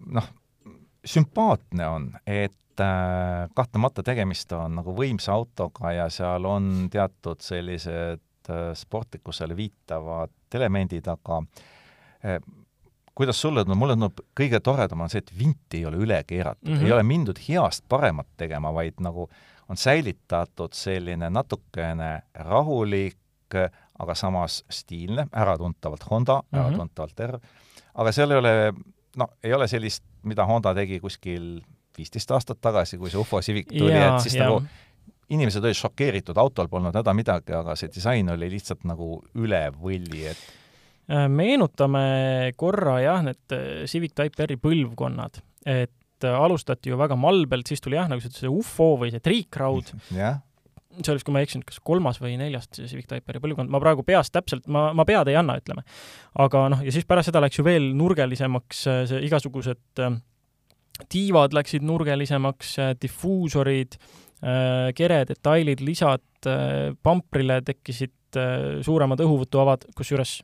noh, 0.07 0.33
sümpaatne 1.05 1.87
on, 1.89 2.11
et 2.27 2.55
äh, 2.81 3.49
kahtlemata 3.55 4.03
tegemist 4.07 4.53
on 4.57 4.79
nagu 4.81 4.95
võimsa 4.97 5.35
autoga 5.37 5.93
ja 5.95 6.09
seal 6.13 6.47
on 6.49 6.89
teatud 6.93 7.43
sellised 7.45 8.51
äh, 8.51 8.71
sportlikkusele 8.79 9.57
viitavad 9.57 10.33
elemendid, 10.55 11.09
aga 11.11 11.43
äh, 12.25 12.41
kuidas 13.19 13.41
sulle 13.41 13.65
tundub, 13.65 13.81
mulle 13.81 13.97
tundub 13.99 14.25
kõige 14.39 14.61
toredam 14.65 15.05
on 15.05 15.13
see, 15.13 15.23
et 15.25 15.33
vinti 15.39 15.83
ei 15.83 15.87
ole 15.91 16.03
üle 16.05 16.19
keeratud 16.27 16.69
mm, 16.69 16.75
-hmm. 16.77 16.87
ei 16.87 16.93
ole 16.97 17.07
mindud 17.07 17.41
heast 17.49 17.85
paremat 17.89 18.29
tegema, 18.37 18.73
vaid 18.75 19.01
nagu 19.03 19.29
on 19.69 19.77
säilitatud 19.77 20.73
selline 20.73 21.31
natukene 21.31 22.13
rahulik, 22.35 23.19
aga 23.99 24.15
samas 24.15 24.63
stiilne, 24.71 25.27
äratuntavalt 25.33 26.05
Honda 26.11 26.43
mm, 26.43 26.59
-hmm. 26.59 26.67
äratuntavalt 26.67 27.21
R, 27.27 27.39
aga 27.95 28.13
seal 28.13 28.31
ei 28.31 28.39
ole, 28.39 28.73
no 29.17 29.29
ei 29.43 29.53
ole 29.53 29.69
sellist, 29.69 30.05
mida 30.23 30.47
Honda 30.47 30.75
tegi 30.75 31.01
kuskil 31.01 31.61
viisteist 31.99 32.31
aastat 32.35 32.61
tagasi, 32.65 32.99
kui 33.01 33.11
see 33.13 33.21
ufo 33.21 33.43
Civic 33.45 33.73
tuli, 33.73 33.97
et 33.97 34.23
siis 34.25 34.39
ja. 34.39 34.47
nagu 34.47 34.63
inimesed 35.35 35.65
olid 35.65 35.77
šokeeritud, 35.77 36.39
autol 36.41 36.71
polnud 36.73 36.97
häda 36.97 37.13
midagi, 37.17 37.53
aga 37.57 37.77
see 37.79 37.93
disain 37.93 38.29
oli 38.33 38.49
lihtsalt 38.53 38.87
nagu 38.89 39.19
üle 39.39 39.61
võlli, 39.77 40.25
et 40.31 40.43
äh, 41.13 41.29
meenutame 41.33 42.55
korra 42.61 42.99
jah, 43.05 43.23
need 43.27 43.57
äh, 43.57 43.85
Civic 43.91 44.17
Type 44.17 44.47
R-i 44.47 44.59
põlvkonnad, 44.63 45.41
et 45.69 46.25
äh, 46.25 46.35
alustati 46.35 46.93
ju 46.93 47.01
väga 47.01 47.19
malbelt, 47.21 47.69
siis 47.69 47.85
tuli 47.85 47.99
jah, 47.99 48.09
nagu 48.11 48.25
sa 48.25 48.31
ütlesid, 48.31 48.47
see 48.47 48.53
ufo 48.53 48.95
või 49.01 49.13
see 49.15 49.25
triikraud 49.25 49.93
yeah., 50.17 50.41
see 51.05 51.13
oli, 51.13 51.23
kui 51.23 51.35
ma 51.35 51.43
ei 51.43 51.47
eksinud, 51.47 51.67
kas 51.69 51.83
kolmas 51.85 52.17
või 52.23 52.39
neljas 52.41 52.71
Civic 52.73 53.07
Type 53.11 53.35
R-i 53.35 53.45
põlvkond, 53.45 53.71
ma 53.71 53.83
praegu 53.83 54.03
peast 54.07 54.33
täpselt, 54.35 54.65
ma, 54.73 54.89
ma 54.97 55.05
pead 55.09 55.29
ei 55.31 55.37
anna, 55.39 55.59
ütleme. 55.61 55.85
aga 56.41 56.65
noh, 56.73 56.81
ja 56.83 56.95
siis 56.95 57.07
pärast 57.07 57.31
seda 57.31 57.45
läks 57.45 57.61
ju 57.61 57.67
veel 57.69 57.93
nurgelisemaks 57.99 58.83
see 59.13 59.21
igasugused 59.29 60.03
äh, 60.03 60.17
tiivad 61.13 61.55
läksid 61.57 61.85
nurgelisemaks, 61.87 62.73
äh, 62.79 62.95
difuusorid, 63.03 63.99
äh, 64.43 64.89
keredetailid, 64.97 65.83
lisad, 65.85 66.25
äh, 66.47 66.95
pamprile 67.03 67.63
tekkisid 67.63 68.15
suuremad 68.85 69.23
õhuvõtuavad, 69.25 69.87
kusjuures 69.97 70.43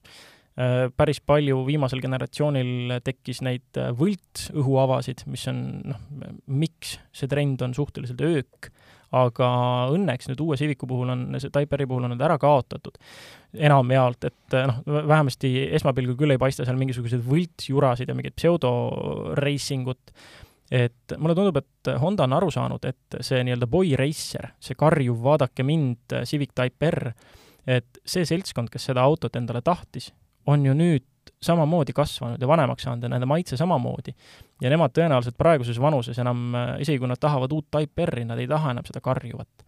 päris 0.96 1.18
palju 1.20 1.58
viimasel 1.66 2.00
generatsioonil 2.00 2.94
tekkis 3.04 3.42
neid 3.44 3.76
võltõhuavasid, 3.98 5.26
mis 5.28 5.44
on 5.52 5.58
noh, 5.90 5.98
miks 6.48 6.94
see 7.12 7.28
trend 7.28 7.60
on 7.66 7.74
suhteliselt 7.76 8.22
öök, 8.24 8.70
aga 9.14 9.48
õnneks 9.94 10.30
nüüd 10.30 10.42
uue 10.44 10.58
Civicu 10.58 10.88
puhul 10.90 11.12
on, 11.14 11.26
see 11.38 11.52
Type 11.54 11.78
R-i 11.78 11.86
puhul 11.90 12.06
on 12.06 12.14
need 12.14 12.24
ära 12.24 12.36
kaotatud 12.40 12.98
enamjaolt, 13.54 14.26
et 14.30 14.56
noh, 14.66 14.80
vähemasti 14.86 15.52
esmapilgul 15.78 16.18
küll 16.18 16.34
ei 16.34 16.40
paista 16.42 16.66
seal 16.66 16.78
mingisuguseid 16.80 17.22
võltsjurasid 17.26 18.10
ja 18.10 18.16
mingit 18.18 18.34
pseudoreisingut, 18.38 20.14
et 20.74 21.16
mulle 21.18 21.36
tundub, 21.38 21.60
et 21.60 21.94
Honda 22.02 22.26
on 22.26 22.36
aru 22.40 22.50
saanud, 22.54 22.84
et 22.88 23.18
see 23.22 23.44
nii-öelda 23.46 23.70
boy 23.70 23.94
racer, 24.00 24.50
see 24.58 24.78
karjuv 24.78 25.22
vaadake 25.22 25.66
mind 25.66 26.18
Civic 26.26 26.54
Type 26.56 26.90
R, 26.90 27.14
et 27.66 28.02
see 28.04 28.26
seltskond, 28.28 28.72
kes 28.72 28.90
seda 28.90 29.04
autot 29.06 29.36
endale 29.38 29.62
tahtis, 29.64 30.10
on 30.50 30.66
ju 30.66 30.74
nüüd 30.76 31.06
samamoodi 31.44 31.94
kasvanud 31.96 32.40
ja 32.40 32.48
vanemaks 32.48 32.86
saanud 32.86 33.04
ja 33.04 33.12
nende 33.12 33.28
maitse 33.28 33.58
samamoodi. 33.60 34.14
ja 34.62 34.72
nemad 34.72 34.94
tõenäoliselt 34.96 35.36
praeguses 35.38 35.80
vanuses 35.80 36.18
enam, 36.18 36.50
isegi 36.80 36.98
kui 37.02 37.10
nad 37.10 37.20
tahavad 37.20 37.52
uut 37.52 37.68
Type 37.70 38.06
R-i, 38.06 38.24
nad 38.24 38.40
ei 38.40 38.48
taha 38.50 38.74
enam 38.74 38.86
seda 38.86 39.02
karjuvat. 39.04 39.66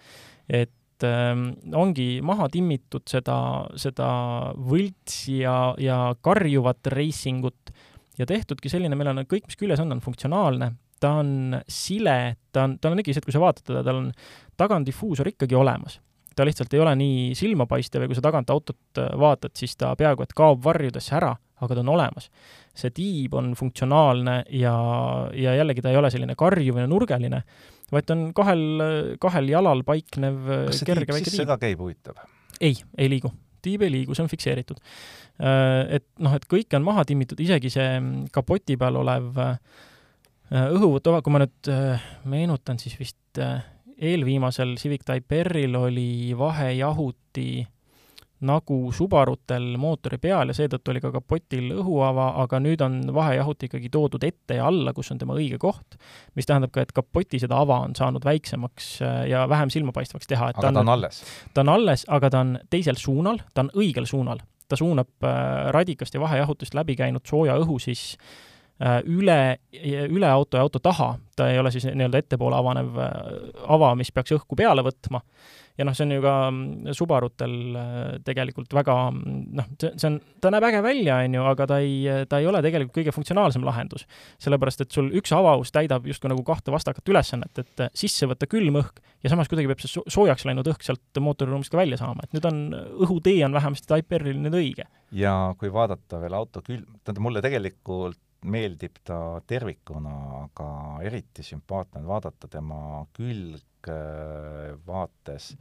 et 0.48 1.04
ähm, 1.04 1.50
ongi 1.74 2.20
maha 2.22 2.48
timmitud 2.48 3.04
seda, 3.08 3.38
seda 3.76 4.08
võltsi 4.56 5.40
ja, 5.42 5.74
ja 5.78 6.00
karjuvat 6.20 6.86
reisingut 6.92 7.72
ja 8.18 8.26
tehtudki 8.26 8.70
selline, 8.72 8.96
meil 8.96 9.12
on 9.12 9.24
kõik, 9.28 9.46
mis 9.48 9.58
küljes 9.60 9.80
on, 9.82 9.92
on 9.92 10.02
funktsionaalne, 10.04 10.72
ta 11.00 11.12
on 11.20 11.56
sile, 11.68 12.36
ta 12.52 12.66
on, 12.66 12.76
tal 12.80 12.94
on 12.94 13.02
ikkagi 13.02 13.16
see, 13.16 13.24
et 13.24 13.28
kui 13.28 13.36
sa 13.36 13.42
vaatad 13.42 13.68
teda, 13.68 13.82
tal 13.86 14.00
on 14.00 14.10
tagandifuusor 14.56 15.32
ikkagi 15.32 15.56
olemas. 15.58 16.00
ta 16.36 16.44
lihtsalt 16.44 16.74
ei 16.76 16.80
ole 16.84 16.92
nii 17.00 17.34
silmapaistev 17.34 18.02
ja 18.04 18.08
kui 18.10 18.16
sa 18.16 18.22
tagant 18.24 18.50
autot 18.52 19.00
äh, 19.00 19.12
vaatad, 19.18 19.54
siis 19.56 19.76
ta 19.76 19.94
peaaegu 19.96 20.24
et 20.24 20.34
kaob 20.36 20.64
varjudesse 20.64 21.14
ära, 21.16 21.32
aga 21.62 21.78
ta 21.78 21.82
on 21.84 21.94
olemas. 21.94 22.28
see 22.76 22.92
tiib 22.92 23.34
on 23.38 23.54
funktsionaalne 23.56 24.36
ja, 24.52 24.76
ja 25.32 25.56
jällegi 25.56 25.84
ta 25.84 25.90
ei 25.90 25.96
ole 25.96 26.10
selline 26.12 26.36
karjuv 26.36 26.82
ja 26.82 26.86
nurgeline, 26.90 27.42
vaid 27.92 28.06
ta 28.06 28.16
on 28.16 28.28
kahel, 28.36 28.62
kahel 29.22 29.50
jalal 29.50 29.82
paiknev 29.86 30.38
kas 30.68 30.82
see 30.82 30.92
tiib 30.92 31.18
sisse 31.22 31.48
ka 31.48 31.58
käib, 31.60 31.80
huvitav? 31.80 32.20
ei, 32.60 32.76
ei 32.98 33.10
liigu 33.12 33.32
tiib 33.66 33.82
ei 33.82 33.90
liigu, 33.90 34.14
see 34.14 34.22
on 34.22 34.28
fikseeritud. 34.30 34.78
Äh, 35.42 35.96
et 35.98 36.04
noh, 36.22 36.36
et 36.36 36.44
kõike 36.46 36.78
on 36.78 36.84
maha 36.86 37.02
timmitud, 37.08 37.40
isegi 37.42 37.72
see 37.74 37.88
kapoti 38.30 38.76
peal 38.78 39.00
olev 39.00 39.40
äh, 39.42 39.56
Äh, 40.46 40.68
õhuvõtuava, 40.76 41.24
kui 41.26 41.34
ma 41.34 41.40
nüüd 41.42 41.68
äh, 41.72 42.02
meenutan, 42.30 42.78
siis 42.78 42.94
vist 43.00 43.40
äh, 43.42 43.64
eelviimasel 43.98 44.76
Civic 44.78 45.02
Type 45.06 45.40
R-il 45.42 45.74
oli 45.74 46.36
vahejahuti 46.38 47.64
nagu 48.46 48.78
Subarutel 48.94 49.74
mootori 49.80 50.18
peal 50.22 50.52
ja 50.52 50.56
seetõttu 50.56 50.92
oli 50.92 51.02
ka 51.04 51.10
kapotil 51.14 51.70
õhuava, 51.76 52.28
aga 52.42 52.60
nüüd 52.62 52.82
on 52.84 52.98
vahejahuti 53.14 53.70
ikkagi 53.70 53.90
toodud 53.92 54.24
ette 54.26 54.58
ja 54.60 54.68
alla, 54.70 54.94
kus 54.96 55.10
on 55.14 55.20
tema 55.20 55.36
õige 55.36 55.58
koht, 55.62 55.98
mis 56.38 56.48
tähendab 56.48 56.72
ka, 56.74 56.86
et 56.86 56.94
kapoti 56.96 57.40
seda 57.42 57.60
ava 57.64 57.82
on 57.86 57.96
saanud 57.98 58.24
väiksemaks 58.26 58.90
ja 59.30 59.46
vähem 59.50 59.72
silmapaistvaks 59.74 60.30
teha. 60.30 60.52
aga 60.54 60.62
ta 60.62 60.72
on, 60.72 60.80
ta 60.80 60.84
on 60.84 60.92
alles? 60.96 61.22
ta 61.54 61.64
on 61.66 61.74
alles, 61.76 62.06
aga 62.08 62.32
ta 62.32 62.42
on 62.46 62.58
teisel 62.70 63.00
suunal, 63.00 63.42
ta 63.54 63.66
on 63.66 63.72
õigel 63.76 64.08
suunal. 64.08 64.42
ta 64.66 64.76
suunab 64.76 65.28
radikast 65.74 66.14
ja 66.14 66.20
vahejahutust 66.20 66.74
läbi 66.74 66.96
käinud 66.98 67.26
sooja 67.26 67.54
õhu 67.62 67.78
siis 67.78 68.16
üle, 69.08 69.38
üle 69.72 70.28
auto 70.28 70.58
ja 70.58 70.64
auto 70.66 70.80
taha, 70.84 71.14
ta 71.36 71.46
ei 71.48 71.56
ole 71.58 71.70
siis 71.72 71.86
nii-öelda 71.88 72.20
ettepoole 72.20 72.58
avanev 72.58 72.98
ava, 72.98 73.94
mis 73.96 74.12
peaks 74.12 74.34
õhku 74.36 74.58
peale 74.58 74.84
võtma 74.84 75.22
ja 75.76 75.84
noh, 75.84 75.94
see 75.96 76.06
on 76.06 76.14
ju 76.16 76.22
ka 76.24 76.34
mm, 76.48 76.94
Subarutel 76.96 77.54
äh, 77.76 77.96
tegelikult 78.26 78.72
väga 78.76 78.96
mm, 79.10 79.42
noh, 79.58 79.68
see, 79.80 79.92
see 80.00 80.08
on, 80.08 80.18
ta 80.42 80.52
näeb 80.52 80.66
äge 80.70 80.82
välja, 80.84 81.18
on 81.24 81.36
ju, 81.36 81.44
aga 81.52 81.68
ta 81.70 81.80
ei, 81.84 81.98
ta 82.30 82.40
ei 82.40 82.48
ole 82.48 82.62
tegelikult 82.64 82.96
kõige 82.96 83.14
funktsionaalsem 83.14 83.64
lahendus. 83.66 84.06
sellepärast, 84.42 84.86
et 84.86 84.96
sul 84.96 85.10
üks 85.20 85.32
avaus 85.36 85.72
täidab 85.74 86.06
justkui 86.08 86.32
nagu 86.32 86.44
kahte 86.46 86.74
vastakat 86.74 87.12
ülesannet, 87.12 87.62
et 87.62 87.84
äh, 87.84 87.92
sisse 87.96 88.28
võtta 88.30 88.48
külm 88.50 88.80
õhk 88.80 89.02
ja 89.24 89.32
samas 89.32 89.50
kuidagi 89.52 89.70
peab 89.72 89.84
see 89.84 90.04
soojaks 90.12 90.46
läinud 90.48 90.68
õhk 90.72 90.86
sealt 90.86 91.20
mootoriruumist 91.20 91.72
ka 91.72 91.80
välja 91.80 92.00
saama, 92.00 92.24
et 92.24 92.36
nüüd 92.36 92.48
on, 92.48 92.62
õhutee 93.06 93.42
on 93.46 93.56
vähemasti 93.56 93.90
Type-R-il 93.92 94.40
nüüd 94.40 94.56
õige. 94.56 94.88
ja 95.16 95.36
kui 95.60 95.72
vaadata 95.72 96.22
veel 96.22 96.36
auto 96.38 96.64
külm, 96.64 96.88
tähendab, 97.02 97.26
mulle 97.28 97.44
tegelikult 97.44 98.20
meeldib 98.46 99.00
ta 99.04 99.40
tervikuna, 99.46 100.16
aga 100.44 100.68
eriti 101.06 101.44
sümpaatne 101.46 102.02
on 102.02 102.08
vaadata 102.10 102.48
tema 102.50 102.78
külg 103.16 103.90
vaates, 104.86 105.52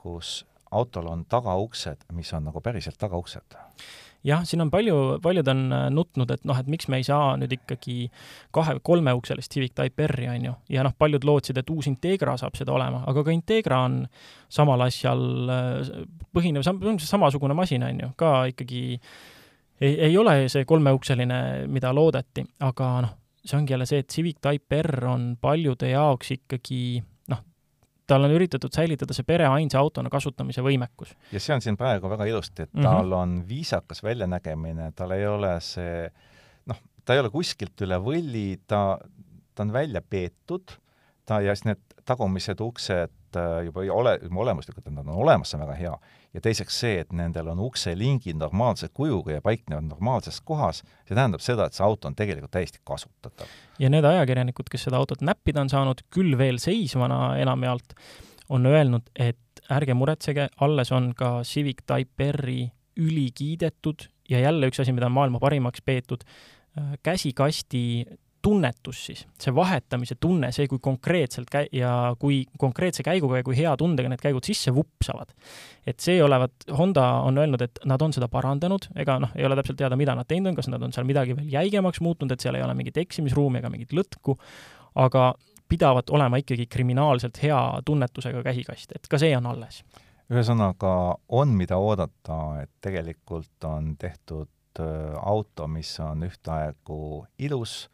kus 0.00 0.42
autol 0.74 1.06
on 1.06 1.24
tagauksed, 1.30 2.08
mis 2.12 2.32
on 2.34 2.50
nagu 2.50 2.60
päriselt 2.60 2.98
tagauksed. 2.98 3.56
jah, 4.24 4.40
siin 4.48 4.64
on 4.64 4.70
palju, 4.72 5.18
paljud 5.22 5.48
on 5.52 5.58
äh, 5.72 5.82
nutnud, 5.92 6.30
et 6.32 6.46
noh, 6.48 6.56
et 6.56 6.68
miks 6.72 6.88
me 6.88 6.96
ei 6.96 7.04
saa 7.04 7.34
nüüd 7.36 7.52
ikkagi 7.58 8.06
kahe, 8.56 8.78
kolmeukselist 8.82 9.52
Civic 9.52 9.74
Type 9.76 10.06
R-i, 10.06 10.28
on 10.32 10.46
ju, 10.48 10.54
ja 10.72 10.84
noh, 10.86 10.94
paljud 10.98 11.26
lootsid, 11.28 11.60
et 11.60 11.70
uus 11.70 11.90
Integra 11.90 12.38
saab 12.40 12.56
seda 12.56 12.72
olema, 12.72 13.02
aga 13.10 13.24
ka 13.26 13.34
Integra 13.34 13.82
on 13.84 13.98
samal 14.48 14.86
asjal 14.86 15.52
äh, 15.52 15.92
põhinev, 16.32 16.64
samasugune 17.04 17.56
masin, 17.58 17.84
on 17.84 18.00
ju, 18.00 18.10
ka 18.20 18.32
ikkagi 18.54 18.84
ei, 19.84 19.96
ei 20.08 20.18
ole 20.18 20.36
see 20.52 20.64
kolmeukseline, 20.68 21.40
mida 21.70 21.92
loodeti, 21.94 22.44
aga 22.66 22.90
noh, 23.04 23.16
see 23.44 23.58
ongi 23.58 23.74
jälle 23.74 23.86
see, 23.88 24.04
et 24.04 24.12
Civic 24.12 24.40
Type 24.44 24.82
R 24.82 25.08
on 25.10 25.34
paljude 25.40 25.90
jaoks 25.92 26.32
ikkagi 26.38 26.84
tal 28.06 28.26
on 28.26 28.34
üritatud 28.36 28.72
säilitada 28.74 29.16
see 29.16 29.26
pere 29.26 29.46
ainsa 29.48 29.80
autona 29.80 30.10
kasutamise 30.12 30.62
võimekus. 30.64 31.14
ja 31.32 31.40
see 31.40 31.56
on 31.56 31.64
siin 31.64 31.78
praegu 31.80 32.10
väga 32.12 32.26
ilusti, 32.28 32.66
et 32.66 32.72
tal 32.72 33.04
mm 33.06 33.10
-hmm. 33.10 33.16
on 33.16 33.44
viisakas 33.48 34.02
väljanägemine, 34.02 34.92
tal 34.92 35.10
ei 35.16 35.26
ole 35.26 35.54
see 35.60 36.10
noh, 36.66 36.80
ta 37.04 37.14
ei 37.14 37.20
ole 37.20 37.30
kuskilt 37.30 37.80
üle 37.80 37.98
võlli, 38.00 38.60
ta, 38.66 38.98
ta 39.54 39.62
on 39.62 39.72
välja 39.72 40.02
peetud, 40.02 40.76
ta 41.26 41.40
ja 41.40 41.54
siis 41.54 41.64
need 41.64 41.80
tagumised 42.04 42.60
uksed 42.60 43.36
äh, 43.36 43.64
juba 43.64 43.80
ole, 43.92 44.18
olemuslikult, 44.36 44.90
nad 44.90 45.06
on 45.08 45.14
olemas, 45.24 45.50
see 45.50 45.60
on 45.60 45.66
väga 45.66 45.78
hea 45.78 45.98
ja 46.34 46.42
teiseks 46.42 46.80
see, 46.82 46.98
et 47.04 47.12
nendel 47.14 47.48
on 47.52 47.62
ukselingid 47.68 48.38
normaalse 48.40 48.88
kujuga 48.94 49.36
ja 49.36 49.42
paiknevad 49.44 49.86
normaalses 49.86 50.40
kohas, 50.44 50.82
see 51.06 51.14
tähendab 51.14 51.44
seda, 51.44 51.68
et 51.68 51.76
see 51.76 51.86
auto 51.86 52.10
on 52.10 52.16
tegelikult 52.18 52.54
täiesti 52.56 52.82
kasutatav. 52.84 53.50
ja 53.78 53.90
need 53.90 54.04
ajakirjanikud, 54.04 54.68
kes 54.70 54.88
seda 54.88 55.00
autot 55.00 55.22
näppida 55.22 55.62
on 55.62 55.72
saanud, 55.72 56.02
küll 56.14 56.38
veel 56.38 56.58
seisvana 56.62 57.36
enamjaolt, 57.42 57.94
on 58.52 58.66
öelnud, 58.68 59.06
et 59.16 59.62
ärge 59.72 59.94
muretsege, 59.96 60.48
alles 60.60 60.92
on 60.92 61.12
ka 61.16 61.38
Civic 61.48 61.86
Type 61.86 62.32
R-i 62.32 62.66
ülikiidetud 63.00 64.08
ja 64.30 64.40
jälle 64.40 64.68
üks 64.70 64.82
asi, 64.82 64.92
mida 64.92 65.08
on 65.08 65.16
maailma 65.16 65.40
parimaks 65.40 65.82
peetud, 65.84 66.26
äh, 66.78 66.94
käsikasti 67.02 68.04
tunnetus 68.44 69.00
siis, 69.06 69.22
see 69.40 69.54
vahetamise 69.56 70.18
tunne, 70.20 70.50
see, 70.52 70.66
kui 70.68 70.80
konkreetselt 70.82 71.48
käi- 71.52 71.70
ja 71.72 72.14
kui 72.20 72.42
konkreetse 72.60 73.04
käiguga 73.06 73.40
ja 73.40 73.46
kui 73.46 73.56
hea 73.56 73.72
tundega 73.80 74.10
need 74.12 74.20
käigud 74.20 74.44
sisse 74.44 74.74
vupsavad. 74.74 75.32
et 75.86 76.00
see 76.00 76.22
olevat, 76.24 76.52
Honda 76.78 77.04
on 77.28 77.38
öelnud, 77.38 77.60
et 77.60 77.80
nad 77.84 78.02
on 78.02 78.12
seda 78.12 78.28
parandanud, 78.32 78.86
ega 78.96 79.18
noh, 79.20 79.32
ei 79.36 79.44
ole 79.44 79.56
täpselt 79.56 79.76
teada, 79.80 79.96
mida 80.00 80.14
nad 80.16 80.28
teinud 80.28 80.52
on, 80.52 80.56
kas 80.56 80.68
nad 80.72 80.82
on 80.82 80.92
seal 80.92 81.04
midagi 81.08 81.36
veel 81.36 81.50
jäigemaks 81.52 82.00
muutnud, 82.00 82.32
et 82.32 82.40
seal 82.40 82.56
ei 82.56 82.64
ole 82.64 82.74
mingit 82.74 82.96
eksimisruumi 82.96 83.60
ega 83.60 83.70
mingit 83.72 83.92
lõtku, 83.92 84.38
aga 84.94 85.34
pidavat 85.68 86.10
olema 86.10 86.40
ikkagi 86.40 86.66
kriminaalselt 86.66 87.42
hea 87.42 87.60
tunnetusega 87.84 88.42
käsikast, 88.44 88.92
et 88.96 89.08
ka 89.10 89.20
see 89.20 89.36
on 89.36 89.46
alles. 89.52 89.82
ühesõnaga, 90.32 91.16
on, 91.28 91.52
mida 91.52 91.76
oodata, 91.76 92.38
et 92.62 92.70
tegelikult 92.80 93.64
on 93.68 93.96
tehtud 94.00 94.48
äh, 94.80 95.16
auto, 95.20 95.68
mis 95.68 95.92
on 96.00 96.24
ühtaegu 96.24 97.26
ilus, 97.38 97.90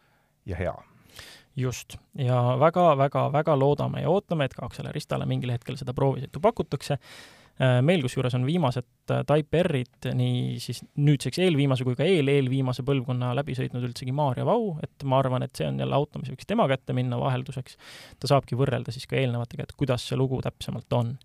ja 0.47 0.57
hea. 0.57 0.75
just, 1.57 1.97
ja 2.15 2.57
väga-väga-väga 2.61 3.59
loodame 3.59 4.05
ja 4.05 4.11
ootame, 4.11 4.47
et 4.47 4.55
ka 4.55 4.65
Acceleristale 4.65 5.27
mingil 5.29 5.51
hetkel 5.53 5.77
seda 5.77 5.93
proovisõitu 5.93 6.41
pakutakse. 6.41 6.97
Äh, 7.61 7.81
meil 7.85 8.01
kusjuures 8.01 8.33
on 8.39 8.47
viimased 8.49 8.87
äh, 9.13 9.25
Type 9.29 9.61
R-id 9.67 10.07
nii 10.17 10.61
siis 10.63 10.81
nüüdseks 10.97 11.43
eelviimase 11.45 11.85
kui 11.85 11.99
ka 11.99 12.07
eel-eelviimase 12.07 12.85
põlvkonna 12.87 13.35
läbi 13.37 13.57
sõitnud 13.59 13.85
üldsegi 13.91 14.15
Maarja 14.17 14.47
Vau, 14.49 14.79
et 14.81 15.05
ma 15.05 15.19
arvan, 15.21 15.45
et 15.45 15.53
see 15.59 15.69
on 15.69 15.83
jälle 15.83 15.99
auto, 15.99 16.23
mis 16.23 16.33
võiks 16.33 16.49
tema 16.49 16.69
kätte 16.71 16.97
minna 16.97 17.19
vahelduseks. 17.21 17.77
ta 18.23 18.31
saabki 18.31 18.57
võrrelda 18.57 18.95
siis 18.95 19.11
ka 19.11 19.19
eelnevatega, 19.21 19.69
et 19.69 19.77
kuidas 19.77 20.07
see 20.09 20.17
lugu 20.17 20.41
täpsemalt 20.47 20.97
on 20.97 21.19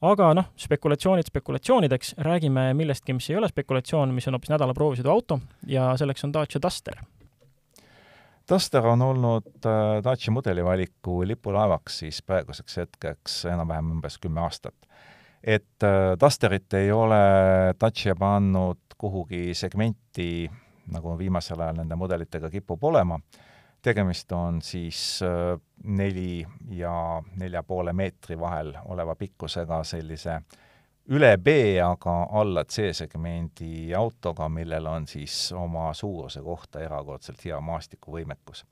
aga 0.00 0.32
noh, 0.36 0.50
spekulatsioonid 0.60 1.28
spekulatsioonideks, 1.28 2.14
räägime 2.24 2.70
millestki, 2.74 3.14
mis 3.16 3.28
ei 3.30 3.36
ole 3.36 3.48
spekulatsioon, 3.52 4.14
mis 4.16 4.28
on 4.28 4.38
hoopis 4.38 4.52
nädala 4.52 4.74
proovisõidu 4.76 5.12
auto 5.12 5.40
ja 5.68 5.92
selleks 6.00 6.24
on 6.24 6.34
Dacia 6.34 6.62
Duster 6.62 7.02
Duster 8.50 8.86
on 8.86 9.02
olnud 9.02 9.66
äh, 9.66 10.02
Dacia 10.04 10.32
mudelivaliku 10.32 11.20
lipulaevaks 11.26 11.98
siis 11.98 12.22
praeguseks 12.22 12.76
hetkeks 12.76 13.44
enam-vähem 13.52 13.92
umbes 13.96 14.18
kümme 14.18 14.40
aastat. 14.40 14.74
et 15.44 15.82
äh, 15.82 16.16
Dusterit 16.20 16.74
ei 16.74 16.92
ole 16.92 17.20
Dacia 17.80 18.14
pannud 18.16 18.96
kuhugi 18.98 19.54
segmenti, 19.54 20.50
nagu 20.92 21.18
viimasel 21.18 21.60
ajal 21.60 21.78
nende 21.80 21.96
mudelitega 21.96 22.50
kipub 22.50 22.84
olema, 22.84 23.20
tegemist 23.82 24.32
on 24.32 24.62
siis 24.62 25.20
äh, 25.22 25.54
neli 25.84 26.46
ja 26.70 27.22
nelja 27.36 27.62
poole 27.62 27.92
meetri 27.92 28.40
vahel 28.40 28.74
oleva 28.84 29.14
pikkusega 29.14 29.84
sellise 29.84 30.34
äh, 30.34 30.60
üle 31.10 31.30
B, 31.42 31.52
aga 31.82 32.14
alla 32.38 32.64
C-segmendi 32.64 33.90
autoga, 33.96 34.48
millel 34.48 34.86
on 34.86 35.06
siis 35.10 35.50
oma 35.56 35.90
suuruse 35.94 36.42
kohta 36.42 36.82
erakordselt 36.84 37.44
hea 37.44 37.60
maastikuvõimekus. 37.60 38.64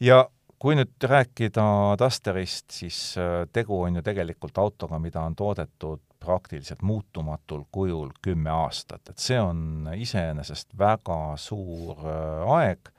ja 0.00 0.24
kui 0.58 0.76
nüüd 0.76 1.08
rääkida 1.08 1.64
Dusterist, 2.00 2.70
siis 2.72 2.98
äh, 3.18 3.44
tegu 3.52 3.82
on 3.82 3.96
ju 3.96 4.02
tegelikult 4.02 4.58
autoga, 4.58 4.98
mida 4.98 5.22
on 5.24 5.36
toodetud 5.36 6.00
praktiliselt 6.24 6.82
muutumatul 6.82 7.64
kujul 7.72 8.12
kümme 8.22 8.50
aastat, 8.50 9.10
et 9.10 9.18
see 9.20 9.40
on 9.40 9.88
iseenesest 9.96 10.72
väga 10.78 11.36
suur 11.40 12.00
äh, 12.04 12.54
aeg 12.58 12.92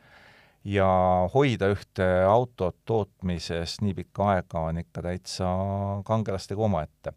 ja 0.66 0.90
hoida 1.34 1.70
ühte 1.74 2.06
autot 2.26 2.78
tootmises 2.86 3.80
nii 3.86 3.94
pikka 3.94 4.30
aega 4.34 4.68
on 4.70 4.82
ikka 4.82 5.06
täitsa 5.06 5.50
kangelastega 6.06 6.66
omaette 6.66 7.14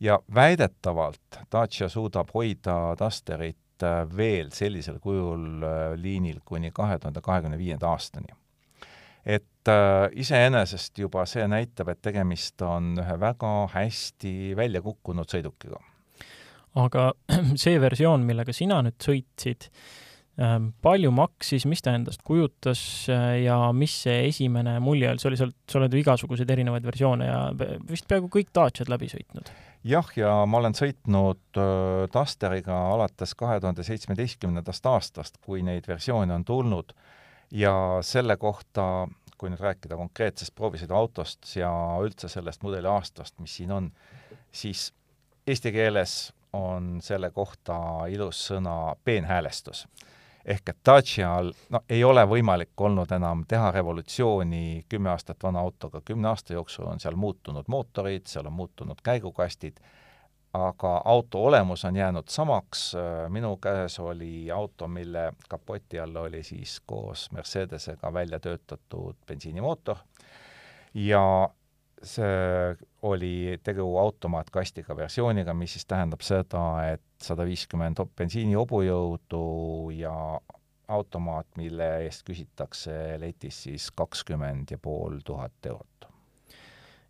ja 0.00 0.18
väidetavalt 0.34 1.40
Dacia 1.52 1.88
suudab 1.88 2.30
hoida 2.34 2.96
Dusterit 2.98 3.82
äh, 3.82 4.04
veel 4.16 4.50
sellisel 4.52 4.98
kujul 5.00 5.62
äh, 5.62 5.94
liinil 6.00 6.40
kuni 6.44 6.70
kahe 6.74 6.98
tuhande 6.98 7.20
kahekümne 7.20 7.58
viienda 7.58 7.88
aastani. 7.88 8.34
et 9.26 9.68
äh, 9.68 10.08
iseenesest 10.12 10.98
juba 10.98 11.26
see 11.26 11.46
näitab, 11.48 11.88
et 11.88 12.02
tegemist 12.02 12.62
on 12.62 12.94
ühe 13.02 13.20
väga 13.20 13.52
hästi 13.72 14.56
välja 14.56 14.82
kukkunud 14.82 15.28
sõidukiga. 15.32 15.80
aga 16.74 17.12
see 17.64 17.80
versioon, 17.80 18.26
millega 18.26 18.52
sina 18.52 18.82
nüüd 18.84 19.00
sõitsid, 19.02 19.70
ähm, 20.38 20.74
palju 20.82 21.10
maksis, 21.10 21.64
mis 21.66 21.82
ta 21.82 21.96
endast 21.96 22.20
kujutas 22.22 23.08
ja 23.08 23.72
mis 23.72 24.02
see 24.04 24.26
esimene 24.28 24.76
mulje 24.80 25.08
oli, 25.08 25.18
see 25.18 25.32
oli 25.32 25.40
sealt, 25.40 25.56
sa 25.70 25.80
oled 25.80 25.96
ju 25.96 26.04
igasuguseid 26.04 26.50
erinevaid 26.50 26.84
versioone 26.84 27.32
ja 27.32 27.40
vist 27.88 28.06
peaaegu 28.08 28.28
kõik 28.28 28.52
Daciad 28.54 28.92
läbi 28.92 29.08
sõitnud 29.08 29.56
jah, 29.86 30.08
ja 30.18 30.30
ma 30.48 30.60
olen 30.60 30.74
sõitnud 30.76 31.60
Dusteriga 32.12 32.76
alates 32.94 33.34
kahe 33.38 33.60
tuhande 33.60 33.84
seitsmeteistkümnendast 33.86 34.86
aastast, 34.90 35.38
kui 35.44 35.62
neid 35.66 35.86
versioone 35.88 36.34
on 36.34 36.44
tulnud. 36.44 36.92
Ja 37.54 37.72
selle 38.02 38.36
kohta, 38.42 39.06
kui 39.38 39.52
nüüd 39.52 39.62
rääkida 39.62 39.98
konkreetsest 39.98 40.54
proovisõiduautost 40.58 41.52
ja 41.60 41.70
üldse 42.02 42.28
sellest 42.32 42.64
mudeli 42.66 42.90
aastast, 42.90 43.36
mis 43.38 43.54
siin 43.60 43.70
on, 43.72 43.92
siis 44.50 44.88
eesti 45.46 45.72
keeles 45.72 46.16
on 46.56 46.96
selle 47.04 47.30
kohta 47.30 47.78
ilus 48.10 48.46
sõna 48.48 48.96
peenhäälestus 49.04 49.84
ehk 50.46 50.68
et 50.68 50.78
Dacia'l 50.86 51.50
no 51.74 51.80
ei 51.90 52.04
ole 52.04 52.22
võimalik 52.28 52.80
olnud 52.80 53.10
enam 53.12 53.42
teha 53.48 53.70
revolutsiooni 53.74 54.84
kümme 54.88 55.10
aastat 55.10 55.42
vana 55.42 55.60
autoga, 55.60 56.00
kümne 56.04 56.28
aasta 56.30 56.54
jooksul 56.54 56.86
on 56.86 57.02
seal 57.02 57.18
muutunud 57.18 57.66
mootorid, 57.68 58.26
seal 58.30 58.46
on 58.46 58.54
muutunud 58.54 59.02
käigukastid, 59.02 59.80
aga 60.56 60.92
auto 61.04 61.44
olemus 61.44 61.84
on 61.84 61.96
jäänud 61.96 62.28
samaks, 62.28 62.92
minu 63.28 63.56
käes 63.56 63.98
oli 64.00 64.50
auto, 64.50 64.88
mille 64.88 65.32
kapoti 65.48 66.00
all 66.00 66.16
oli 66.16 66.42
siis 66.42 66.80
koos 66.86 67.30
Mercedesega 67.32 68.12
välja 68.12 68.40
töötatud 68.40 69.16
bensiinimootor. 69.26 69.96
Ja 70.94 71.48
see 72.02 72.76
oli 73.08 73.56
tegu 73.64 73.86
automaatkastiga 73.98 74.96
versiooniga, 74.96 75.54
mis 75.54 75.76
siis 75.76 75.86
tähendab 75.88 76.20
seda, 76.24 76.62
et 76.92 77.02
sada 77.22 77.46
viiskümmend 77.48 78.02
bensiini 78.18 78.56
hobujõudu 78.58 79.42
ja 79.96 80.14
automaat, 80.88 81.48
mille 81.58 81.88
eest 82.04 82.26
küsitakse 82.26 83.16
letis 83.20 83.62
siis 83.66 83.88
kakskümmend 83.96 84.70
ja 84.70 84.78
pool 84.78 85.18
tuhat 85.24 85.66
eurot. 85.66 86.10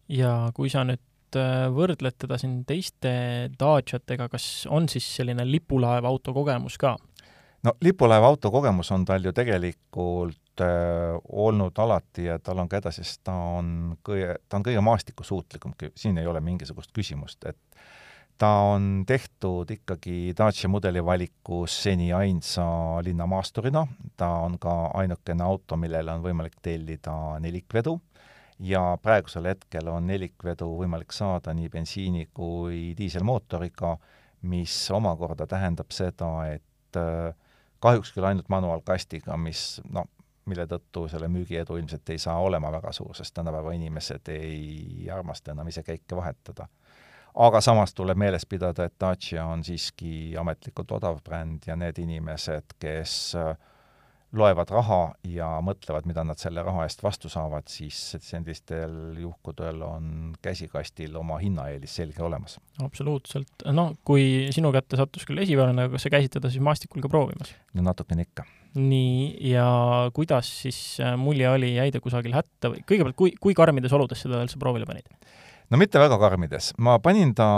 ja 0.08 0.50
kui 0.54 0.70
sa 0.70 0.84
nüüd 0.86 1.36
äh, 1.36 1.66
võrdled 1.74 2.16
teda 2.16 2.38
siin 2.38 2.62
teiste 2.64 3.12
Daciatega, 3.58 4.30
kas 4.32 4.66
on 4.70 4.88
siis 4.88 5.08
selline 5.18 5.44
lipulaeva 5.50 6.08
auto 6.08 6.32
kogemus 6.32 6.78
ka? 6.78 6.96
no 7.66 7.74
lipulaeva 7.82 8.32
auto 8.32 8.50
kogemus 8.54 8.90
on 8.94 9.04
tal 9.04 9.24
ju 9.24 9.34
tegelikult 9.36 10.40
olnud 10.62 11.78
alati 11.78 12.24
ja 12.24 12.38
tal 12.38 12.62
on 12.62 12.68
ka 12.68 12.80
edasi, 12.80 13.04
sest 13.04 13.24
ta 13.26 13.34
on 13.58 13.96
kõige, 14.06 14.36
ta 14.48 14.58
on 14.58 14.64
kõige 14.66 14.82
maastikusuutlikum, 14.84 15.74
siin 15.94 16.18
ei 16.18 16.26
ole 16.26 16.40
mingisugust 16.40 16.92
küsimust, 16.96 17.44
et 17.48 17.58
ta 18.38 18.48
on 18.72 19.04
tehtud 19.06 19.70
ikkagi 19.72 20.34
Dacia 20.38 20.68
mudeli 20.68 21.04
valikus 21.04 21.76
seni 21.82 22.12
ainsa 22.12 22.64
linnamaasturina, 23.04 23.86
ta 24.16 24.30
on 24.44 24.58
ka 24.60 24.74
ainukene 24.94 25.44
auto, 25.44 25.76
millele 25.80 26.12
on 26.12 26.24
võimalik 26.24 26.60
tellida 26.62 27.14
nelikvedu 27.40 27.98
ja 28.58 28.82
praegusel 29.02 29.50
hetkel 29.50 29.88
on 29.92 30.06
nelikvedu 30.08 30.68
võimalik 30.80 31.12
saada 31.12 31.54
nii 31.56 31.68
bensiini 31.72 32.28
kui 32.34 32.94
diiselmootoriga, 32.98 33.96
mis 34.48 34.74
omakorda 34.94 35.46
tähendab 35.48 35.92
seda, 35.92 36.30
et 36.52 37.00
äh, 37.00 37.32
kahjuks 37.80 38.12
küll 38.14 38.28
ainult 38.28 38.48
manuaalkastiga, 38.52 39.36
mis 39.40 39.80
noh, 39.92 40.08
mille 40.46 40.66
tõttu 40.70 41.06
selle 41.10 41.28
müügiedu 41.32 41.76
ilmselt 41.80 42.10
ei 42.14 42.18
saa 42.22 42.38
olema 42.42 42.70
väga 42.72 42.92
suur, 42.92 43.14
sest 43.16 43.34
tänapäeva 43.34 43.72
inimesed 43.76 44.28
ei 44.32 45.08
armasta 45.12 45.52
enam 45.52 45.68
ise 45.68 45.82
käike 45.82 46.16
vahetada. 46.16 46.68
aga 47.34 47.60
samas 47.60 47.94
tuleb 47.94 48.16
meeles 48.16 48.46
pidada, 48.46 48.84
et 48.84 48.94
Dacia 49.00 49.46
on 49.46 49.64
siiski 49.64 50.36
ametlikult 50.40 50.92
odav 50.92 51.22
bränd 51.24 51.66
ja 51.66 51.76
need 51.76 51.98
inimesed, 51.98 52.78
kes 52.80 53.34
äh, 53.36 53.56
loevad 54.36 54.70
raha 54.72 55.00
ja 55.28 55.48
mõtlevad, 55.64 56.06
mida 56.08 56.24
nad 56.26 56.40
selle 56.40 56.62
raha 56.66 56.86
eest 56.86 57.02
vastu 57.04 57.30
saavad, 57.32 57.68
siis 57.70 57.98
sellistel 58.24 59.16
juhkudel 59.20 59.82
on 59.86 60.34
käsikastil 60.42 61.16
oma 61.20 61.38
hinnaeelis 61.42 61.96
selge 62.00 62.22
olemas. 62.22 62.58
absoluutselt. 62.82 63.66
no 63.72 63.92
kui 64.04 64.48
sinu 64.54 64.72
kätte 64.74 64.98
sattus 64.98 65.26
küll 65.28 65.42
esiveolane, 65.44 65.86
aga 65.86 65.96
kas 65.96 66.06
sa 66.06 66.12
käisid 66.16 66.36
teda 66.36 66.50
siis 66.52 66.64
maastikul 66.64 67.04
ka 67.04 67.12
proovimas? 67.12 67.54
no 67.74 67.86
natukene 67.86 68.26
ikka. 68.26 68.46
Nii, 68.76 69.34
ja 69.50 69.66
kuidas 70.14 70.50
siis 70.62 71.00
äh, 71.00 71.16
mulje 71.20 71.48
oli, 71.50 71.74
jäi 71.76 71.90
ta 71.94 72.02
kusagil 72.04 72.36
hätta 72.36 72.72
või 72.72 72.84
kõigepealt, 72.86 73.18
kui, 73.18 73.34
kui 73.40 73.56
karmides 73.56 73.94
oludes 73.96 74.22
seda 74.26 74.42
üldse 74.44 74.60
proovile 74.62 74.88
panid? 74.88 75.08
no 75.70 75.80
mitte 75.80 75.98
väga 75.98 76.18
karmides, 76.20 76.72
ma 76.78 76.98
panin 77.02 77.34
ta 77.34 77.48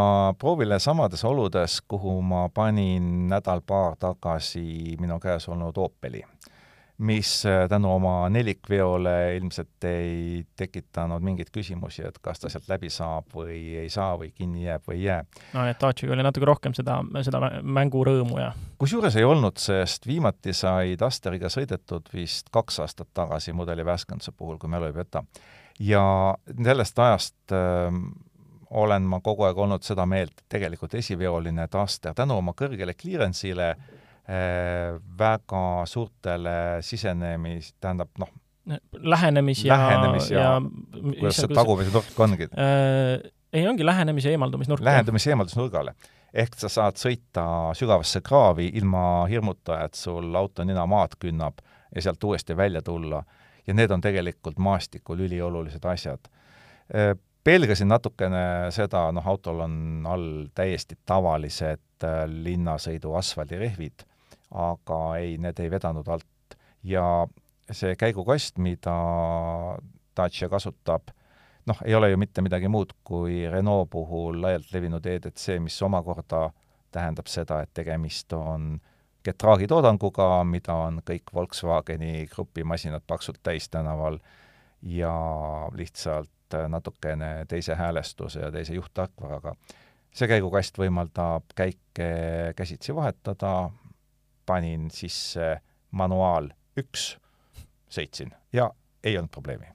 proovile 0.41 0.79
samades 0.81 1.25
oludes, 1.29 1.81
kuhu 1.89 2.19
ma 2.25 2.47
panin 2.55 3.29
nädal-paar 3.31 3.99
tagasi 4.01 4.97
minu 5.01 5.21
käes 5.23 5.49
olnud 5.53 5.77
Opeli 5.77 6.25
mis 6.99 7.47
äh, 7.47 7.69
tänu 7.69 7.93
oma 7.95 8.29
nelikveole 8.29 9.37
ilmselt 9.37 9.85
ei 9.85 10.47
tekitanud 10.57 11.23
mingeid 11.23 11.51
küsimusi, 11.55 12.03
et 12.09 12.19
kas 12.23 12.43
ta 12.43 12.51
sealt 12.51 12.67
läbi 12.69 12.91
saab 12.91 13.31
või 13.35 13.61
ei 13.79 13.91
saa 13.91 14.17
või 14.19 14.33
kinni 14.35 14.65
jääb 14.65 14.89
või 14.89 14.97
ei 14.99 15.05
jää. 15.05 15.21
no 15.55 15.63
nii 15.63 15.75
et 15.75 15.81
Daciaga 15.83 16.17
oli 16.17 16.27
natuke 16.27 16.49
rohkem 16.51 16.75
seda, 16.75 16.99
seda 17.23 17.41
mängurõõmu 17.63 18.41
ja 18.43 18.51
kusjuures 18.83 19.17
ei 19.17 19.27
olnud, 19.27 19.61
sest 19.63 20.07
viimati 20.11 20.53
sai 20.53 20.97
Dusteriga 20.99 21.51
sõidetud 21.53 22.11
vist 22.15 22.51
kaks 22.55 22.81
aastat 22.83 23.13
tagasi 23.15 23.55
mudeli 23.55 23.87
värskenduse 23.87 24.35
puhul, 24.35 24.59
kui 24.59 24.71
mälu 24.71 24.91
ei 24.91 24.97
peta. 24.97 25.23
ja 25.79 26.03
sellest 26.65 26.99
ajast 26.99 27.55
äh, 27.55 28.03
olen 28.71 29.07
ma 29.07 29.21
kogu 29.21 29.47
aeg 29.47 29.59
olnud 29.59 29.87
seda 29.87 30.07
meelt, 30.07 30.35
et 30.35 30.59
tegelikult 30.59 30.99
esiveoline 30.99 31.71
Duster 31.73 32.15
tänu 32.15 32.43
oma 32.43 32.53
kõrgele 32.59 32.99
clearance'ile 32.99 33.71
Äh, 33.71 33.98
väga 34.29 35.61
suurtele 35.89 36.83
sisenemis, 36.85 37.71
tähendab 37.81 38.11
noh, 38.21 38.29
lähenemis 38.93 39.65
ja 39.65 39.79
lähenemis 39.79 40.31
ja, 40.31 40.41
ja 40.41 40.61
kuidas 41.21 41.41
see 41.41 41.55
tagumine 41.57 41.93
nurk 41.95 42.21
ongi 42.21 42.49
äh,? 42.53 43.31
ei, 43.53 43.69
ongi 43.69 43.87
lähenemis- 43.87 44.25
ja 44.25 44.31
eemaldumisnurk. 44.31 44.83
lähenemis- 44.85 45.27
ja 45.27 45.33
eemaldusnurgale. 45.33 45.95
ehk 46.35 46.55
sa 46.61 46.69
saad 46.69 47.01
sõita 47.01 47.45
sügavasse 47.75 48.21
kraavi 48.21 48.71
ilma 48.75 49.27
hirmuta, 49.31 49.81
et 49.85 49.95
sul 49.95 50.35
auto 50.37 50.65
nina 50.65 50.87
maad 50.87 51.17
künnab 51.19 51.63
ja 51.95 52.03
sealt 52.03 52.25
uuesti 52.25 52.57
välja 52.57 52.83
tulla. 52.83 53.25
ja 53.67 53.75
need 53.75 53.91
on 53.91 54.01
tegelikult 54.01 54.59
maastikul 54.59 55.21
üliolulised 55.21 55.85
asjad 55.85 56.29
äh, 56.95 57.15
pelgasin 57.45 57.89
natukene 57.89 58.69
seda, 58.71 59.13
noh, 59.13 59.27
autol 59.27 59.61
on 59.61 60.07
all 60.07 60.47
täiesti 60.55 60.99
tavalised 61.07 62.05
äh, 62.05 62.25
linnasõidu 62.29 63.15
asfaldirehvid 63.17 64.08
aga 64.51 64.99
ei, 65.19 65.37
need 65.39 65.61
ei 65.61 65.71
vedanud 65.71 66.09
alt. 66.09 66.57
ja 66.85 67.27
see 67.73 67.97
käigukast, 67.97 68.59
mida 68.59 68.95
Dacia 70.17 70.49
kasutab, 70.49 71.11
noh, 71.67 71.81
ei 71.85 71.95
ole 71.95 72.11
ju 72.11 72.19
mitte 72.19 72.43
midagi 72.43 72.69
muud 72.69 72.95
kui 73.05 73.43
Renault 73.51 73.91
puhul 73.91 74.41
laialt 74.43 74.73
levinud 74.73 75.07
EDC, 75.07 75.59
mis 75.61 75.77
omakorda 75.83 76.49
tähendab 76.95 77.29
seda, 77.29 77.61
et 77.63 77.75
tegemist 77.75 78.33
on 78.33 78.79
Getragi 79.25 79.67
toodanguga, 79.69 80.45
mida 80.47 80.75
on 80.87 81.03
kõik 81.05 81.33
Volkswageni 81.35 82.29
grupi 82.31 82.65
masinad 82.65 83.03
paksult 83.07 83.43
täis 83.43 83.69
tänaval 83.69 84.17
ja 84.83 85.13
lihtsalt 85.75 86.57
natukene 86.69 87.45
teise 87.49 87.75
häälestuse 87.75 88.41
ja 88.41 88.51
teise 88.53 88.75
juhttarkvaraga. 88.75 89.55
see 90.15 90.29
käigukast 90.29 90.79
võimaldab 90.79 91.53
käike 91.55 92.55
käsitsi 92.57 92.95
vahetada, 92.95 93.71
panin 94.49 94.89
sisse 94.95 95.57
manuaal 95.97 96.51
üks, 96.81 97.11
sõitsin 97.93 98.33
ja 98.53 98.71
ei 99.05 99.17
olnud 99.19 99.33
probleemi 99.33 99.69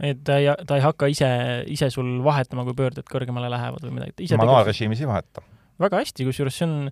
et 0.00 0.22
ta 0.24 0.38
ei, 0.40 0.48
ta 0.68 0.76
ei 0.76 0.84
hakka 0.84 1.08
ise, 1.12 1.28
ise 1.72 1.88
sul 1.92 2.18
vahetama, 2.24 2.66
kui 2.68 2.76
pöörded 2.76 3.06
kõrgemale 3.08 3.48
lähevad 3.52 3.84
või 3.86 3.98
midagi? 3.98 4.28
manuaalrežiimis 4.36 5.02
ei 5.02 5.08
vaheta. 5.08 5.44
väga 5.80 6.02
hästi, 6.02 6.26
kusjuures 6.28 6.58
see 6.58 6.68
on, 6.68 6.90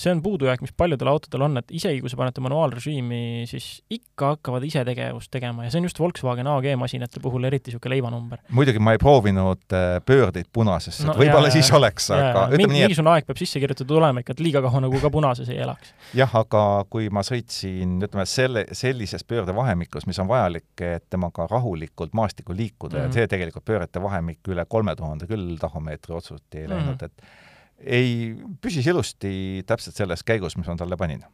see 0.00 0.12
on 0.14 0.22
puudujääk, 0.24 0.62
mis 0.64 0.72
paljudel 0.76 1.10
autodel 1.12 1.44
on, 1.46 1.58
et 1.60 1.72
isegi 1.76 2.00
kui 2.00 2.10
sa 2.10 2.18
paned 2.20 2.38
manuaalrežiimi, 2.44 3.46
siis 3.50 3.66
ikka 3.92 4.34
hakkavad 4.34 4.64
ise 4.64 4.82
tegevust 4.86 5.30
tegema 5.32 5.66
ja 5.66 5.72
see 5.72 5.82
on 5.82 5.88
just 5.88 6.00
Volkswagen 6.00 6.48
AG 6.50 6.70
masinate 6.80 7.20
puhul 7.22 7.44
eriti 7.48 7.70
niisugune 7.70 7.94
leivanumber. 7.94 8.40
muidugi 8.56 8.82
ma 8.82 8.94
ei 8.96 9.00
proovinud 9.02 9.76
äh, 9.76 9.98
pöördeid 10.06 10.48
punasesse 10.52 11.06
no,, 11.08 11.16
võib-olla 11.18 11.50
siis 11.52 11.70
oleks, 11.76 12.10
aga 12.16 12.46
ütleme 12.48 12.72
nii, 12.72 12.82
et 12.82 12.88
mingisugune 12.88 13.14
aeg 13.16 13.28
peab 13.28 13.42
sisse 13.42 13.62
kirjutatud 13.62 13.96
olema 14.00 14.24
ikka, 14.24 14.36
et 14.36 14.44
liiga 14.44 14.64
kaua 14.64 14.84
nagu 14.86 15.02
ka 15.02 15.12
punases 15.12 15.52
ei 15.52 15.60
elaks. 15.64 15.92
jah, 16.16 16.36
aga 16.42 16.64
kui 16.90 17.10
ma 17.12 17.24
sõitsin, 17.26 17.98
ütleme, 18.06 18.26
selle, 18.30 18.64
sellises 18.72 19.26
pöördevahemikus, 19.28 20.08
mis 20.10 20.20
on 20.22 20.30
vajalik, 20.30 20.72
et 20.80 21.06
temaga 21.12 21.46
rahulikult 21.50 22.16
maastikul 22.16 22.56
liikuda 22.56 22.96
mm 22.96 23.02
-hmm. 23.02 23.06
ja 23.06 23.20
see 23.20 23.30
tegelikult 23.36 23.64
pöörete 23.64 24.02
vahemik 24.02 24.48
üle 24.48 24.64
kolme 24.68 24.96
tuhande 24.96 25.28
küll 25.30 25.58
tahomeetri 25.60 26.14
otsusti 26.14 26.64
ei 26.64 26.68
läinud 26.68 26.86
mm, 26.86 26.96
-hmm. 26.96 27.04
et 27.04 27.49
ei, 27.84 28.34
püsis 28.60 28.86
ilusti 28.90 29.64
täpselt 29.66 29.96
selles 29.96 30.24
käigus, 30.26 30.56
mis 30.58 30.68
ma 30.68 30.76
talle 30.78 30.98
panin. 31.00 31.24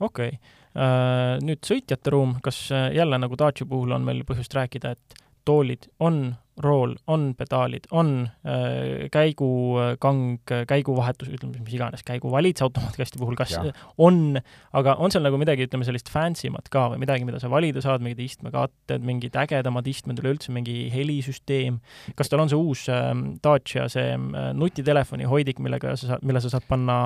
okei 0.00 0.34
okay., 0.34 0.38
äh, 0.76 1.36
nüüd 1.44 1.64
sõitjate 1.66 2.12
ruum, 2.14 2.36
kas 2.44 2.66
äh, 2.72 2.90
jälle 2.96 3.18
nagu 3.18 3.38
Dacia 3.38 3.66
puhul 3.66 3.96
on 3.96 4.04
meil 4.06 4.24
põhjust 4.28 4.54
rääkida, 4.54 4.94
et 4.96 5.24
toolid 5.48 5.88
on 5.98 6.36
rool, 6.62 6.94
on 7.10 7.30
pedaalid, 7.38 7.86
on 7.94 8.12
äh, 8.46 9.06
käigukang, 9.14 10.40
käiguvahetus, 10.68 11.30
ütleme 11.34 11.62
mis 11.62 11.76
iganes, 11.76 12.02
käiguvalits 12.06 12.64
automaatkasti 12.64 13.20
puhul, 13.20 13.36
kas 13.38 13.54
ja. 13.54 13.64
on, 13.98 14.38
aga 14.76 14.96
on 15.02 15.14
seal 15.14 15.24
nagu 15.26 15.40
midagi, 15.40 15.68
ütleme 15.68 15.86
sellist 15.86 16.10
fancy 16.12 16.50
mat 16.54 16.70
ka 16.72 16.88
või 16.92 17.02
midagi, 17.04 17.26
mida 17.28 17.40
sa 17.42 17.50
valida 17.52 17.82
saad, 17.84 18.04
mingid 18.04 18.22
istmekatted, 18.24 19.04
mingid 19.06 19.38
ägedamad 19.38 19.88
istmed, 19.90 20.20
üleüldse 20.22 20.54
mingi 20.54 20.88
helisüsteem, 20.94 21.80
kas 22.18 22.32
tal 22.32 22.44
on 22.44 22.52
see 22.52 22.58
uus 22.58 22.88
äh, 22.92 23.10
Dacia, 23.44 23.88
see 23.92 24.12
äh, 24.16 24.50
nutitelefoni 24.58 25.28
hoidik, 25.30 25.62
millega 25.64 25.96
sa 25.96 26.14
saad, 26.14 26.26
mille 26.26 26.42
sa 26.44 26.52
saad 26.52 26.66
panna 26.68 26.98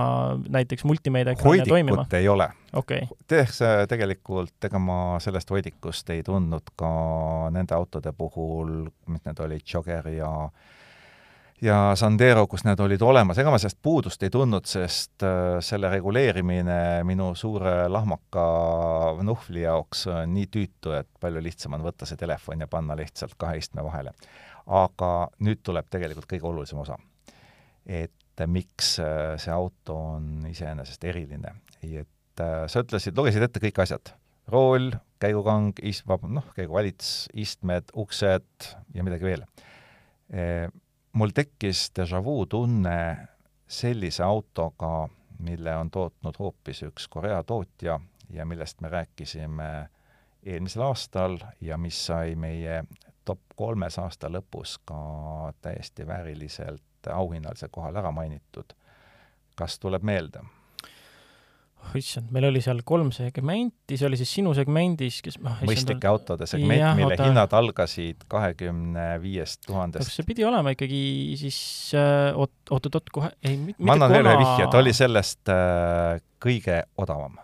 näiteks 0.49 0.89
multimeedia 0.89 1.37
ekraani 1.37 1.69
toimima? 1.69 2.09
ei 2.17 2.29
ole 2.29 2.51
okay.. 2.73 3.07
teeks 3.29 3.61
tegelikult, 3.89 4.57
ega 4.65 4.79
ma 4.83 4.99
sellest 5.23 5.51
hoidikust 5.51 6.11
ei 6.15 6.23
tundnud 6.27 6.75
ka 6.77 6.93
nende 7.55 7.75
autode 7.75 8.13
puhul, 8.17 8.87
mis 9.07 9.25
need 9.27 9.43
olid 9.47 9.67
Jogger 9.75 10.09
ja 10.15 10.33
ja 11.63 11.93
Sandero, 11.95 12.47
kus 12.51 12.65
need 12.67 12.81
olid 12.83 13.03
olemas, 13.07 13.39
ega 13.39 13.53
ma 13.53 13.59
sellest 13.63 13.79
puudust 13.83 14.23
ei 14.27 14.31
tundnud, 14.35 14.67
sest 14.67 15.23
äh, 15.27 15.59
selle 15.65 15.91
reguleerimine 15.93 16.79
minu 17.07 17.33
suure 17.39 17.87
lahmaka 17.93 18.47
nuhvli 19.23 19.63
jaoks 19.63 20.09
on 20.11 20.35
nii 20.35 20.49
tüütu, 20.51 20.97
et 20.99 21.09
palju 21.23 21.43
lihtsam 21.45 21.79
on 21.79 21.85
võtta 21.87 22.09
see 22.09 22.19
telefon 22.19 22.65
ja 22.65 22.71
panna 22.71 22.97
lihtsalt 22.99 23.37
kahe 23.39 23.61
istme 23.63 23.85
vahele. 23.87 24.15
aga 24.67 25.13
nüüd 25.43 25.59
tuleb 25.63 25.89
tegelikult 25.91 26.29
kõige 26.31 26.47
olulisem 26.47 26.79
osa. 26.79 26.99
et 27.87 28.47
miks 28.47 28.99
äh, 28.99 29.39
see 29.39 29.55
auto 29.55 29.97
on 30.17 30.47
iseenesest 30.51 31.05
eriline, 31.05 31.55
et 31.83 32.09
äh, 32.43 32.67
sa 32.67 32.83
ütlesid, 32.83 33.17
lugesid 33.19 33.47
ette 33.47 33.63
kõik 33.63 33.81
asjad, 33.85 34.13
rool, 34.51 34.91
käigukang, 35.23 35.73
ist-, 35.87 36.07
noh, 36.07 36.49
käiguvalits, 36.57 37.29
istmed, 37.39 37.93
uksed 37.95 38.69
ja 38.95 39.07
midagi 39.07 39.29
veel. 39.29 39.45
Eh, 40.33 40.67
mul 41.13 41.35
tekkis 41.37 41.91
déjà 41.97 42.23
vu 42.25 42.43
tunne 42.51 42.99
sellise 43.69 44.25
autoga, 44.25 45.09
mille 45.43 45.75
on 45.77 45.91
tootnud 45.91 46.39
hoopis 46.39 46.83
üks 46.87 47.09
Korea 47.09 47.43
tootja 47.45 47.99
ja 48.33 48.47
millest 48.47 48.81
me 48.81 48.89
rääkisime 48.89 49.71
eelmisel 50.43 50.83
aastal 50.87 51.39
ja 51.61 51.79
mis 51.79 51.99
sai 52.07 52.35
meie 52.35 52.83
top 53.25 53.55
kolmes 53.57 53.99
aasta 54.03 54.31
lõpus 54.33 54.79
ka 54.87 55.53
täiesti 55.63 56.07
vääriliselt 56.07 57.11
auhinnalise 57.13 57.69
kohal 57.71 57.97
ära 57.97 58.11
mainitud. 58.11 58.75
kas 59.55 59.79
tuleb 59.79 60.03
meelde? 60.03 60.41
Issand, 61.99 62.31
meil 62.35 62.47
oli 62.49 62.63
seal 62.65 62.81
kolm 62.87 63.11
segmenti, 63.15 63.97
see 63.99 64.07
oli 64.09 64.19
siis 64.21 64.33
sinu 64.39 64.55
segmendis, 64.57 65.21
kes 65.25 65.39
noh 65.43 65.61
mõistlike 65.67 66.09
autode 66.09 66.49
segment, 66.51 66.97
mille 66.99 67.15
oota. 67.15 67.29
hinnad 67.29 67.55
algasid 67.59 68.27
kahekümne 68.33 69.07
viiest 69.23 69.63
tuhandest. 69.67 70.09
kas 70.09 70.19
see 70.21 70.29
pidi 70.29 70.47
olema 70.49 70.75
ikkagi 70.75 71.03
siis 71.41 71.61
äh, 71.99 72.31
oot, 72.33 72.55
oot-oot, 72.71 73.15
kohe, 73.15 73.33
ei 73.47 73.59
ma 73.79 73.97
annan 73.97 74.17
jälle 74.19 74.37
vihje, 74.41 74.69
ta 74.73 74.83
oli 74.83 74.95
sellest 74.97 75.53
äh, 75.53 76.21
kõige 76.43 76.83
odavam. 77.03 77.41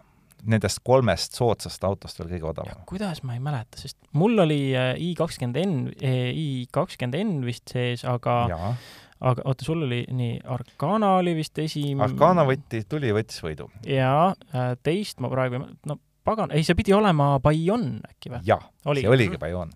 Nendest 0.49 0.79
kolmest 0.87 1.35
soodsast 1.35 1.83
autost 1.85 2.21
veel 2.21 2.31
kõige 2.37 2.47
odavam. 2.53 2.87
kuidas 2.89 3.25
ma 3.27 3.35
ei 3.35 3.43
mäleta, 3.43 3.81
sest 3.83 3.99
mul 4.17 4.39
oli 4.47 4.63
äh, 4.79 4.95
i 5.03 5.13
kakskümmend 5.19 5.61
N, 5.65 5.77
äh, 5.99 6.31
i 6.31 6.49
kakskümmend 6.73 7.19
N 7.19 7.45
vist 7.47 7.75
sees, 7.75 8.07
aga 8.09 8.41
ja 8.55 8.73
aga 9.21 9.45
oota, 9.45 9.65
sul 9.67 9.83
oli 9.87 10.03
nii, 10.15 10.41
Arcana 10.45 11.15
oli 11.19 11.35
vist 11.39 11.59
esim-. 11.59 12.03
Arcana 12.05 12.45
võtti, 12.49 12.85
tuli, 12.89 13.11
võttis 13.15 13.43
võidu. 13.45 13.71
jaa, 13.87 14.35
äh, 14.55 14.75
teist 14.83 15.23
ma 15.25 15.31
praegu 15.33 15.59
ei 15.59 15.65
no 15.91 15.99
pagan, 16.29 16.53
ei, 16.53 16.67
see 16.67 16.77
pidi 16.79 16.95
olema 16.97 17.37
Bayon 17.43 17.99
äkki 18.07 18.33
või? 18.35 18.45
jah, 18.47 18.69
see 18.93 19.09
oligi 19.11 19.41
Bayon. 19.41 19.73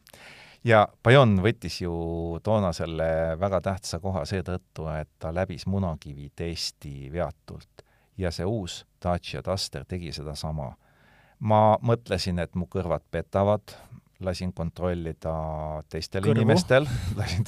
ja 0.69 0.85
Bayon 1.05 1.39
võttis 1.45 1.81
ju 1.83 1.95
toona 2.45 2.73
selle 2.77 3.09
väga 3.41 3.63
tähtsa 3.65 4.01
koha 4.03 4.25
seetõttu, 4.29 4.87
et 4.95 5.11
ta 5.19 5.33
läbis 5.35 5.67
munakivi 5.71 6.31
testi 6.37 7.11
veatult 7.13 7.87
ja 8.21 8.31
see 8.35 8.47
uus 8.47 8.83
Dacia 9.03 9.43
Duster 9.45 9.87
tegi 9.89 10.13
sedasama. 10.13 10.73
ma 11.43 11.77
mõtlesin, 11.83 12.39
et 12.39 12.55
mu 12.55 12.69
kõrvad 12.71 13.03
petavad, 13.11 13.75
lasin 14.25 14.53
kontrollida 14.57 15.35
teistel 15.91 16.25
Kõrvu. 16.25 16.41
inimestel, 16.41 16.89
lasin 17.19 17.47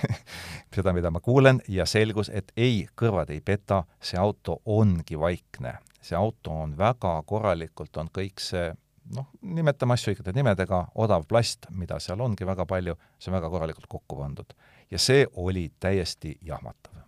seda, 0.74 0.94
mida 0.96 1.10
ma 1.10 1.20
kuulen, 1.24 1.60
ja 1.68 1.86
selgus, 1.86 2.30
et 2.32 2.52
ei, 2.56 2.84
kõrvad 2.98 3.30
ei 3.34 3.40
peta, 3.44 3.84
see 4.00 4.20
auto 4.20 4.60
ongi 4.64 5.18
vaikne. 5.20 5.78
see 6.06 6.16
auto 6.16 6.52
on 6.62 6.76
väga 6.78 7.22
korralikult, 7.26 7.96
on 7.96 8.10
kõik 8.14 8.40
see 8.40 8.68
noh, 9.16 9.26
nimetame 9.42 9.94
asju 9.94 10.12
õigete 10.12 10.34
nimedega, 10.34 10.86
odav 10.94 11.26
plast, 11.26 11.66
mida 11.70 11.98
seal 12.02 12.20
ongi 12.20 12.46
väga 12.46 12.66
palju, 12.66 12.94
see 13.18 13.32
on 13.32 13.40
väga 13.40 13.50
korralikult 13.50 13.86
kokku 13.88 14.20
pandud. 14.22 14.54
ja 14.90 14.98
see 14.98 15.26
oli 15.34 15.70
täiesti 15.80 16.38
jahmatav 16.42 17.05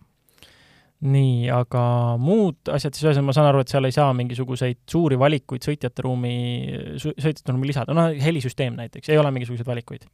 nii, 0.99 1.47
aga 1.53 1.81
muud 2.19 2.71
asjad 2.73 2.95
siis, 2.95 3.05
ühesõnaga 3.07 3.29
ma 3.29 3.35
saan 3.35 3.49
aru, 3.51 3.63
et 3.63 3.71
seal 3.71 3.87
ei 3.87 3.95
saa 3.95 4.09
mingisuguseid 4.17 4.81
suuri 4.89 5.19
valikuid 5.19 5.63
sõitjate 5.63 6.03
ruumi, 6.03 6.33
sõitjate 6.99 7.53
ruumi 7.53 7.69
lisada, 7.71 7.95
no 7.95 8.09
helisüsteem 8.19 8.75
näiteks, 8.79 9.11
ei 9.11 9.21
ole 9.21 9.31
mingisuguseid 9.35 9.69
valikuid? 9.69 10.09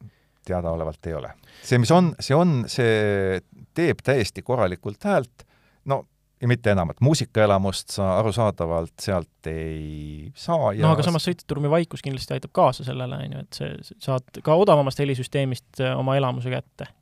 teadaolevalt 0.46 1.06
ei 1.10 1.14
ole. 1.18 1.32
see, 1.58 1.80
mis 1.82 1.90
on, 1.90 2.12
see 2.22 2.36
on, 2.38 2.60
see 2.70 3.40
teeb 3.74 4.04
täiesti 4.06 4.46
korralikult 4.46 5.02
häält, 5.08 5.42
no 5.90 6.04
ja 6.38 6.50
mitte 6.52 6.70
enamat, 6.70 7.00
muusikaelamust 7.02 7.96
sa 7.96 8.12
arusaadavalt 8.20 8.94
sealt 9.02 9.48
ei 9.50 10.30
saa 10.38 10.70
ja 10.76 10.84
no 10.84 10.92
aga 10.94 11.06
samas 11.06 11.26
sõitjate 11.26 11.56
ruumi 11.56 11.72
vaikus 11.72 12.04
kindlasti 12.04 12.36
aitab 12.36 12.52
kaasa 12.54 12.86
sellele, 12.86 13.18
on 13.26 13.38
ju, 13.38 13.46
et 13.46 13.58
see, 13.58 13.96
saad 14.06 14.42
ka 14.44 14.54
odavamast 14.54 15.02
helisüsteemist 15.02 15.82
oma 15.96 16.14
elamuse 16.20 16.52
kätte 16.52 16.92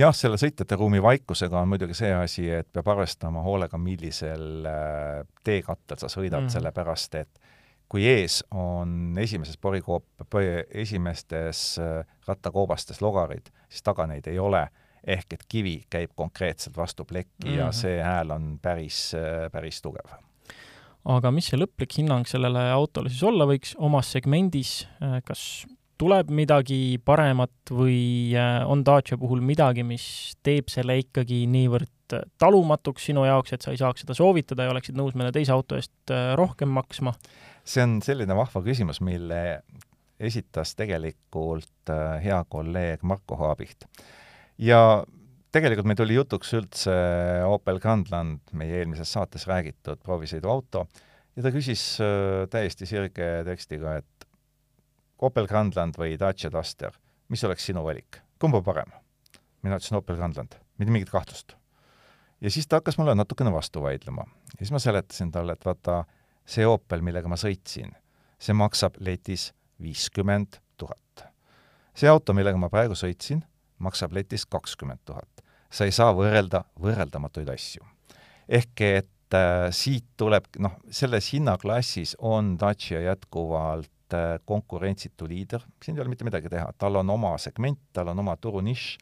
jah, 0.00 0.14
selle 0.16 0.38
sõitjate 0.40 0.78
ruumi 0.78 1.00
vaikusega 1.02 1.60
on 1.60 1.70
muidugi 1.70 1.96
see 1.96 2.10
asi, 2.14 2.46
et 2.60 2.68
peab 2.72 2.88
arvestama 2.94 3.42
hoolega, 3.44 3.78
millisel 3.80 4.66
äh, 4.68 5.22
teekattel 5.46 6.00
sa 6.00 6.10
sõidad 6.12 6.44
mm, 6.46 6.52
sellepärast 6.54 7.16
et 7.20 7.40
kui 7.90 8.06
ees 8.06 8.40
on 8.54 9.18
esimeses 9.18 9.58
porikoop-, 9.60 10.38
esimestes 10.82 11.64
äh, 11.82 12.00
rattakoobastes 12.28 13.02
logarid, 13.02 13.50
siis 13.68 13.84
taga 13.86 14.06
neid 14.10 14.28
ei 14.30 14.38
ole, 14.38 14.66
ehk 15.00 15.36
et 15.36 15.46
kivi 15.48 15.76
käib 15.90 16.12
konkreetselt 16.16 16.76
vastu 16.76 17.04
plekki 17.04 17.48
mm 17.48 17.50
-hmm. 17.50 17.58
ja 17.58 17.66
mhm. 17.66 17.78
see 17.82 18.02
hääl 18.02 18.30
on 18.30 18.58
päris, 18.62 19.14
äh, 19.14 19.50
päris 19.52 19.82
tugev 19.82 20.16
aga 21.04 21.30
mis 21.30 21.46
see 21.48 21.56
lõplik 21.56 21.96
hinnang 21.96 22.26
sellele 22.28 22.70
autole 22.70 23.08
siis 23.08 23.22
olla 23.22 23.46
võiks 23.46 23.72
omas 23.78 24.12
segmendis, 24.12 24.88
kas 25.24 25.66
tuleb 26.00 26.30
midagi 26.32 26.98
paremat 27.04 27.72
või 27.74 28.32
äh, 28.32 28.62
on 28.68 28.84
Dacia 28.86 29.18
puhul 29.20 29.42
midagi, 29.44 29.84
mis 29.84 30.04
teeb 30.46 30.70
selle 30.72 30.96
ikkagi 31.02 31.42
niivõrd 31.50 32.16
äh, 32.16 32.24
talumatuks 32.40 33.10
sinu 33.10 33.26
jaoks, 33.28 33.52
et 33.54 33.64
sa 33.64 33.74
ei 33.74 33.80
saaks 33.80 34.04
seda 34.04 34.16
soovitada 34.16 34.66
ja 34.66 34.72
oleksid 34.72 34.96
nõus 34.98 35.16
mõne 35.18 35.32
teise 35.34 35.52
auto 35.54 35.76
eest 35.78 36.14
äh, 36.14 36.32
rohkem 36.40 36.72
maksma? 36.72 37.14
see 37.70 37.84
on 37.84 37.98
selline 38.02 38.34
vahva 38.34 38.62
küsimus, 38.64 39.02
mille 39.04 39.60
esitas 40.20 40.72
tegelikult 40.76 41.92
hea 42.24 42.38
kolleeg 42.48 43.04
Marko 43.06 43.36
Haabicht. 43.40 43.84
ja 44.58 45.04
tegelikult 45.52 45.88
meil 45.88 46.00
tuli 46.00 46.16
jutuks 46.16 46.54
üldse 46.56 46.94
Opel 47.48 47.80
Grandland, 47.82 48.40
meie 48.56 48.80
eelmises 48.80 49.12
saates 49.12 49.44
räägitud 49.50 50.00
proovisõiduauto, 50.04 50.86
ja 51.36 51.44
ta 51.44 51.52
küsis 51.52 51.84
täiesti 52.52 52.88
sirge 52.88 53.30
tekstiga, 53.48 53.98
et 54.00 54.19
Opel 55.20 55.46
Grandland 55.46 55.98
või 56.00 56.16
Dacia 56.18 56.50
Duster, 56.52 56.94
mis 57.28 57.44
oleks 57.44 57.66
sinu 57.68 57.84
valik? 57.84 58.22
kumb 58.40 58.56
on 58.56 58.64
parem? 58.64 58.92
mina 59.62 59.76
ütlesin 59.76 59.98
Opel 59.98 60.16
Grandland, 60.16 60.56
mitte 60.78 60.92
mingit 60.92 61.10
kahtlust. 61.12 61.56
ja 62.40 62.50
siis 62.50 62.68
ta 62.68 62.80
hakkas 62.80 62.98
mulle 62.98 63.14
natukene 63.14 63.52
vastu 63.52 63.82
vaidlema. 63.82 64.24
ja 64.52 64.58
siis 64.58 64.72
ma 64.72 64.78
seletasin 64.78 65.32
talle, 65.32 65.52
et 65.52 65.64
vaata, 65.64 66.04
see 66.46 66.66
Opel, 66.66 67.04
millega 67.04 67.28
ma 67.28 67.36
sõitsin, 67.36 67.92
see 68.38 68.56
maksab 68.56 68.96
letis 68.98 69.50
viiskümmend 69.80 70.60
tuhat. 70.76 71.26
see 71.94 72.08
auto, 72.08 72.32
millega 72.32 72.56
ma 72.56 72.72
praegu 72.72 72.96
sõitsin, 72.96 73.44
maksab 73.78 74.16
letis 74.16 74.46
kakskümmend 74.46 75.04
tuhat. 75.04 75.44
sa 75.70 75.84
ei 75.84 75.92
saa 75.92 76.14
võrrelda 76.16 76.64
võrreldamatuid 76.80 77.48
asju. 77.52 77.84
ehk 78.48 78.80
et 78.80 79.34
äh, 79.34 79.68
siit 79.70 80.06
tuleb, 80.16 80.48
noh, 80.58 80.80
selles 80.90 81.32
hinnaklassis 81.34 82.16
on 82.18 82.56
Dacia 82.58 83.00
jätkuvalt 83.00 83.92
konkurentsitu 84.44 85.28
liider, 85.28 85.64
siin 85.84 85.96
ei 85.96 86.02
ole 86.02 86.12
mitte 86.12 86.24
midagi 86.24 86.48
teha, 86.48 86.72
tal 86.78 87.00
on 87.00 87.10
oma 87.10 87.36
segment, 87.38 87.80
tal 87.92 88.12
on 88.12 88.18
oma 88.18 88.36
turunišš 88.36 88.98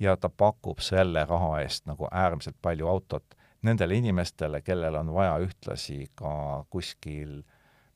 ja 0.00 0.16
ta 0.16 0.28
pakub 0.28 0.80
selle 0.80 1.24
raha 1.28 1.60
eest 1.60 1.86
nagu 1.86 2.08
äärmiselt 2.12 2.56
palju 2.62 2.88
autot 2.88 3.36
nendele 3.62 3.94
inimestele, 4.00 4.62
kellel 4.64 4.96
on 5.00 5.12
vaja 5.14 5.36
ühtlasi 5.44 6.06
ka 6.16 6.64
kuskil 6.70 7.42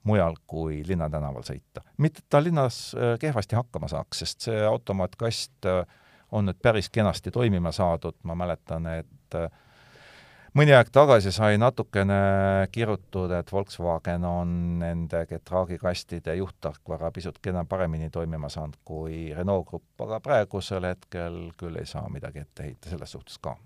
mujal 0.05 0.37
kui 0.47 0.83
linnatänaval 0.87 1.45
sõita. 1.47 1.81
mitte 1.97 2.21
et 2.21 2.29
ta 2.29 2.43
linnas 2.43 2.95
äh, 2.95 3.19
kehvasti 3.21 3.57
hakkama 3.57 3.89
saaks, 3.89 4.19
sest 4.19 4.49
see 4.49 4.65
automaatkast 4.69 5.69
äh, 5.71 5.85
on 6.33 6.49
nüüd 6.49 6.61
päris 6.63 6.91
kenasti 6.91 7.31
toimima 7.31 7.73
saadud, 7.73 8.17
ma 8.23 8.35
mäletan, 8.35 8.87
et 8.87 9.37
mõni 10.55 10.75
aeg 10.75 10.91
tagasi 10.95 11.33
sai 11.35 11.59
natukene 11.59 12.17
kirutud, 12.73 13.33
et 13.35 13.51
Volkswagen 13.53 14.25
on 14.29 14.55
nende 14.79 15.25
getraagikastide 15.31 16.37
juhttarkvara 16.39 17.11
pisut 17.15 17.41
kena 17.43 17.65
paremini 17.69 18.11
toimima 18.11 18.49
saanud 18.53 18.79
kui 18.87 19.27
Renault 19.35 19.67
Grupp, 19.69 20.07
aga 20.07 20.21
praegusel 20.23 20.87
hetkel 20.89 21.39
küll 21.59 21.79
ei 21.81 21.87
saa 21.91 22.07
midagi 22.13 22.45
ette 22.45 22.69
heita 22.69 22.93
selles 22.93 23.17
suhtes 23.17 23.39
ka. 23.43 23.57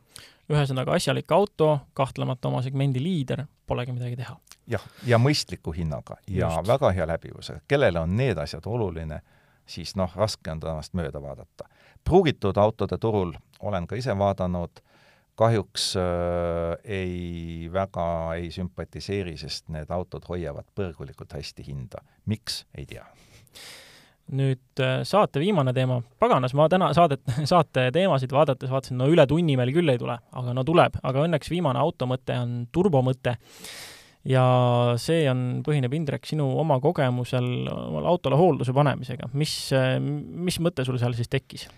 ühesõnaga 0.48 0.94
asjalik 0.96 1.32
auto, 1.32 1.78
kahtlemata 1.94 2.48
oma 2.48 2.62
segmendi 2.64 3.02
liider, 3.04 3.44
polegi 3.66 3.92
midagi 3.92 4.16
teha. 4.16 4.38
jah, 4.66 4.84
ja 5.06 5.18
mõistliku 5.18 5.74
hinnaga 5.76 6.16
ja 6.26 6.48
Just. 6.48 6.68
väga 6.68 6.90
hea 6.90 7.06
läbivusega. 7.06 7.60
kellele 7.68 8.00
on 8.00 8.16
need 8.16 8.38
asjad 8.38 8.66
oluline, 8.66 9.20
siis 9.66 9.96
noh, 9.96 10.12
raske 10.16 10.50
on 10.50 10.60
temast 10.60 10.94
mööda 10.94 11.22
vaadata. 11.22 11.68
pruugitud 12.04 12.56
autode 12.56 12.98
turul 12.98 13.34
olen 13.60 13.86
ka 13.86 13.96
ise 13.96 14.18
vaadanud 14.18 14.87
kahjuks 15.38 15.90
äh, 15.96 16.76
ei, 16.84 17.68
väga 17.72 18.06
ei 18.38 18.50
sümpatiseeri, 18.54 19.36
sest 19.40 19.68
need 19.72 19.90
autod 19.94 20.26
hoiavad 20.28 20.66
põrgulikult 20.76 21.36
hästi 21.36 21.66
hinda. 21.66 22.02
miks, 22.26 22.64
ei 22.76 22.86
tea. 22.88 23.04
nüüd 24.28 24.82
äh, 24.84 25.00
saate 25.08 25.40
viimane 25.40 25.72
teema. 25.76 26.00
paganas, 26.20 26.54
ma 26.58 26.68
täna 26.68 26.90
saadet, 26.96 27.22
saate 27.52 27.88
teemasid 27.94 28.34
vaadates 28.34 28.70
vaatasin, 28.70 28.98
no 28.98 29.08
üle 29.10 29.26
tunni 29.26 29.56
meil 29.56 29.72
küll 29.74 29.94
ei 29.94 30.00
tule, 30.00 30.18
aga 30.42 30.56
no 30.56 30.64
tuleb. 30.66 30.98
aga 31.02 31.28
õnneks 31.28 31.52
viimane 31.54 31.78
automõte 31.78 32.38
on 32.42 32.58
turbomõte 32.72 33.38
ja 34.28 34.44
see 35.00 35.22
on, 35.30 35.62
põhineb, 35.66 35.94
Indrek, 35.94 36.26
sinu 36.26 36.50
oma 36.58 36.80
kogemusel 36.82 37.68
autole 38.04 38.36
hoolduse 38.40 38.74
panemisega. 38.74 39.30
mis, 39.32 39.54
mis 40.48 40.58
mõte 40.60 40.84
sul 40.84 40.98
seal 40.98 41.14
siis 41.16 41.30
tekkis? 41.30 41.68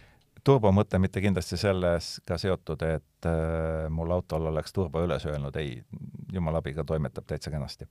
Turbomõte 0.45 0.99
mitte 0.99 1.21
kindlasti 1.21 1.59
sellega 1.61 2.39
seotud, 2.39 2.83
et 2.87 3.29
äh, 3.29 3.89
mul 3.93 4.11
autol 4.15 4.49
oleks 4.51 4.73
turbo 4.73 5.03
üles 5.05 5.27
öelnud, 5.27 5.57
ei, 5.61 5.79
jumala 6.33 6.63
abiga 6.63 6.85
toimetab 6.85 7.27
täitsa 7.29 7.51
kenasti. 7.51 7.89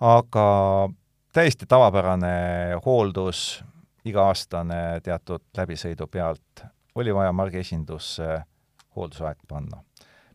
aga 0.00 0.46
täiesti 1.32 1.66
tavapärane 1.66 2.80
hooldus, 2.86 3.62
iga-aastane 4.04 5.00
teatud 5.02 5.44
läbisõidu 5.56 6.06
pealt, 6.10 6.64
oli 6.94 7.14
vaja 7.14 7.32
margi 7.32 7.62
esindusse 7.62 8.40
hooldusaeg 8.96 9.38
panna. 9.48 9.82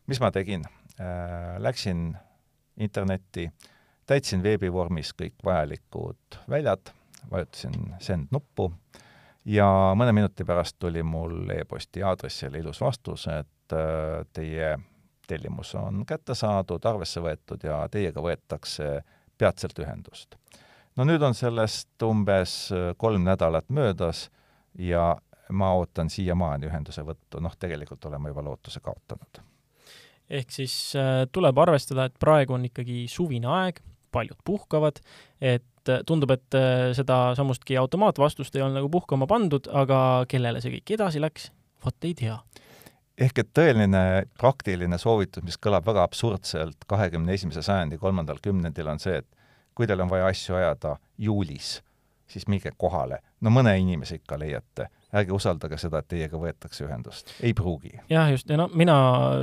mis 0.06 0.20
ma 0.20 0.30
tegin 0.30 0.64
äh,? 1.00 1.58
Läksin 1.58 2.16
internetti, 2.78 3.50
täitsin 4.06 4.42
veebivormis 4.42 5.12
kõik 5.14 5.34
vajalikud 5.44 6.40
väljad, 6.48 6.90
vajutasin 7.30 7.94
send 8.00 8.30
nuppu 8.30 8.72
ja 9.48 9.68
mõne 9.96 10.12
minuti 10.12 10.44
pärast 10.44 10.76
tuli 10.78 11.02
mul 11.02 11.48
e-posti 11.56 12.02
aadressile 12.04 12.60
ilus 12.60 12.80
vastus, 12.80 13.26
et 13.32 13.74
äh, 13.76 14.24
teie 14.32 14.76
tellimus 15.28 15.74
on 15.76 16.04
kätte 16.08 16.34
saadud, 16.36 16.84
arvesse 16.84 17.20
võetud 17.24 17.64
ja 17.64 17.82
teiega 17.92 18.22
võetakse 18.24 19.00
peatselt 19.38 19.78
ühendust. 19.78 20.36
no 20.96 21.06
nüüd 21.08 21.22
on 21.22 21.34
sellest 21.34 22.02
umbes 22.04 22.72
äh, 22.72 22.92
kolm 22.96 23.24
nädalat 23.24 23.68
möödas 23.68 24.28
ja 24.78 25.16
ma 25.48 25.72
ootan 25.74 26.10
siiamaani 26.10 26.68
ühenduse 26.68 27.02
võttu, 27.04 27.40
noh, 27.40 27.54
tegelikult 27.56 28.04
olen 28.04 28.20
ma 28.20 28.32
juba 28.32 28.44
lootuse 28.44 28.80
kaotanud. 28.84 29.40
ehk 30.28 30.52
siis 30.52 30.96
äh, 30.96 31.24
tuleb 31.32 31.58
arvestada, 31.58 32.04
et 32.04 32.18
praegu 32.20 32.58
on 32.58 32.68
ikkagi 32.68 33.06
suvine 33.08 33.48
aeg, 33.48 33.80
paljud 34.12 34.40
puhkavad, 34.44 35.00
et 35.40 35.64
äh, 35.92 36.02
tundub, 36.06 36.32
et 36.34 36.56
äh, 36.56 36.90
seda 36.96 37.34
samustki 37.38 37.76
automaatvastust 37.80 38.56
ei 38.56 38.64
olnud 38.64 38.80
nagu 38.80 38.90
puhkama 38.92 39.28
pandud, 39.30 39.68
aga 39.72 40.24
kellele 40.28 40.62
see 40.64 40.78
kõik 40.78 40.96
edasi 40.98 41.22
läks, 41.22 41.50
vot 41.84 42.08
ei 42.08 42.14
tea 42.18 42.38
ehk 43.18 43.40
et 43.42 43.48
tõeline 43.56 44.00
praktiline 44.38 44.98
soovitus, 44.98 45.42
mis 45.42 45.58
kõlab 45.58 45.86
väga 45.88 46.04
absurdselt 46.06 46.84
kahekümne 46.86 47.34
esimese 47.34 47.64
sajandi 47.66 47.98
kolmandal 47.98 48.38
kümnendil, 48.42 48.86
on 48.86 49.02
see, 49.02 49.18
et 49.18 49.26
kui 49.74 49.88
teil 49.90 50.04
on 50.04 50.10
vaja 50.10 50.28
asju 50.30 50.54
ajada 50.54 50.96
juulis, 51.18 51.80
siis 52.30 52.46
minge 52.46 52.70
kohale. 52.76 53.18
no 53.40 53.50
mõne 53.50 53.74
inimese 53.78 54.20
ikka 54.20 54.38
leiate 54.38 54.88
ärge 55.16 55.32
usaldage 55.32 55.78
seda, 55.80 56.02
et 56.02 56.08
teiega 56.12 56.38
võetakse 56.40 56.84
ühendust. 56.84 57.32
ei 57.40 57.54
pruugi. 57.56 57.94
jah, 58.10 58.30
just, 58.32 58.48
ja 58.50 58.58
no 58.60 58.68
mina 58.74 58.96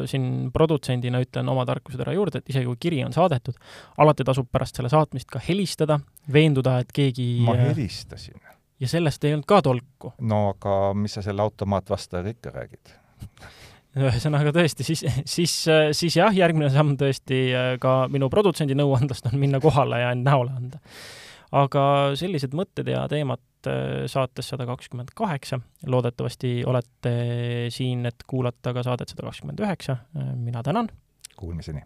siin 0.10 0.52
produtsendina 0.54 1.22
ütlen 1.24 1.50
oma 1.50 1.66
tarkused 1.66 2.02
ära 2.06 2.14
juurde, 2.14 2.42
et 2.42 2.54
isegi 2.54 2.70
kui 2.70 2.78
kiri 2.88 3.04
on 3.06 3.16
saadetud, 3.16 3.58
alati 3.98 4.28
tasub 4.28 4.50
pärast 4.52 4.78
selle 4.78 4.92
saatmist 4.94 5.32
ka 5.32 5.42
helistada, 5.48 6.00
veenduda, 6.32 6.80
et 6.84 6.94
keegi 6.96 7.30
ma 7.46 7.58
helistasin. 7.58 8.38
ja 8.80 8.92
sellest 8.92 9.24
ei 9.26 9.34
olnud 9.34 9.50
ka 9.50 9.62
tolku. 9.66 10.14
no 10.22 10.50
aga 10.54 10.94
mis 10.98 11.18
sa 11.18 11.26
selle 11.26 11.42
automaatvastajaga 11.46 12.36
ikka 12.36 12.54
räägid 12.60 12.96
ühesõnaga 14.06 14.52
tõesti, 14.54 14.86
siis, 14.86 15.06
siis, 15.26 15.58
siis 15.96 16.20
jah, 16.20 16.34
järgmine 16.36 16.70
samm 16.70 16.98
tõesti 17.00 17.46
ka 17.82 17.98
minu 18.12 18.30
produtsendi 18.30 18.78
nõuandest 18.78 19.32
on 19.32 19.40
minna 19.40 19.62
kohale 19.64 20.04
ja 20.04 20.14
end 20.14 20.28
näole 20.28 20.52
anda. 20.54 20.82
aga 21.56 21.82
sellised 22.20 22.54
mõtted 22.54 22.92
ja 22.92 23.08
teemad 23.10 23.40
Äh, 23.40 23.55
saates 24.12 24.50
sada 24.50 24.66
kakskümmend 24.66 25.14
kaheksa. 25.16 25.60
loodetavasti 25.86 26.64
olete 26.66 27.16
siin, 27.70 28.06
et 28.06 28.24
kuulata 28.28 28.74
ka 28.74 28.84
saadet 28.84 29.10
sada 29.10 29.28
kakskümmend 29.30 29.60
üheksa. 29.60 29.98
Äh, 30.18 30.36
mina 30.36 30.64
tänan. 30.64 30.90
Kuulmiseni 31.36 31.82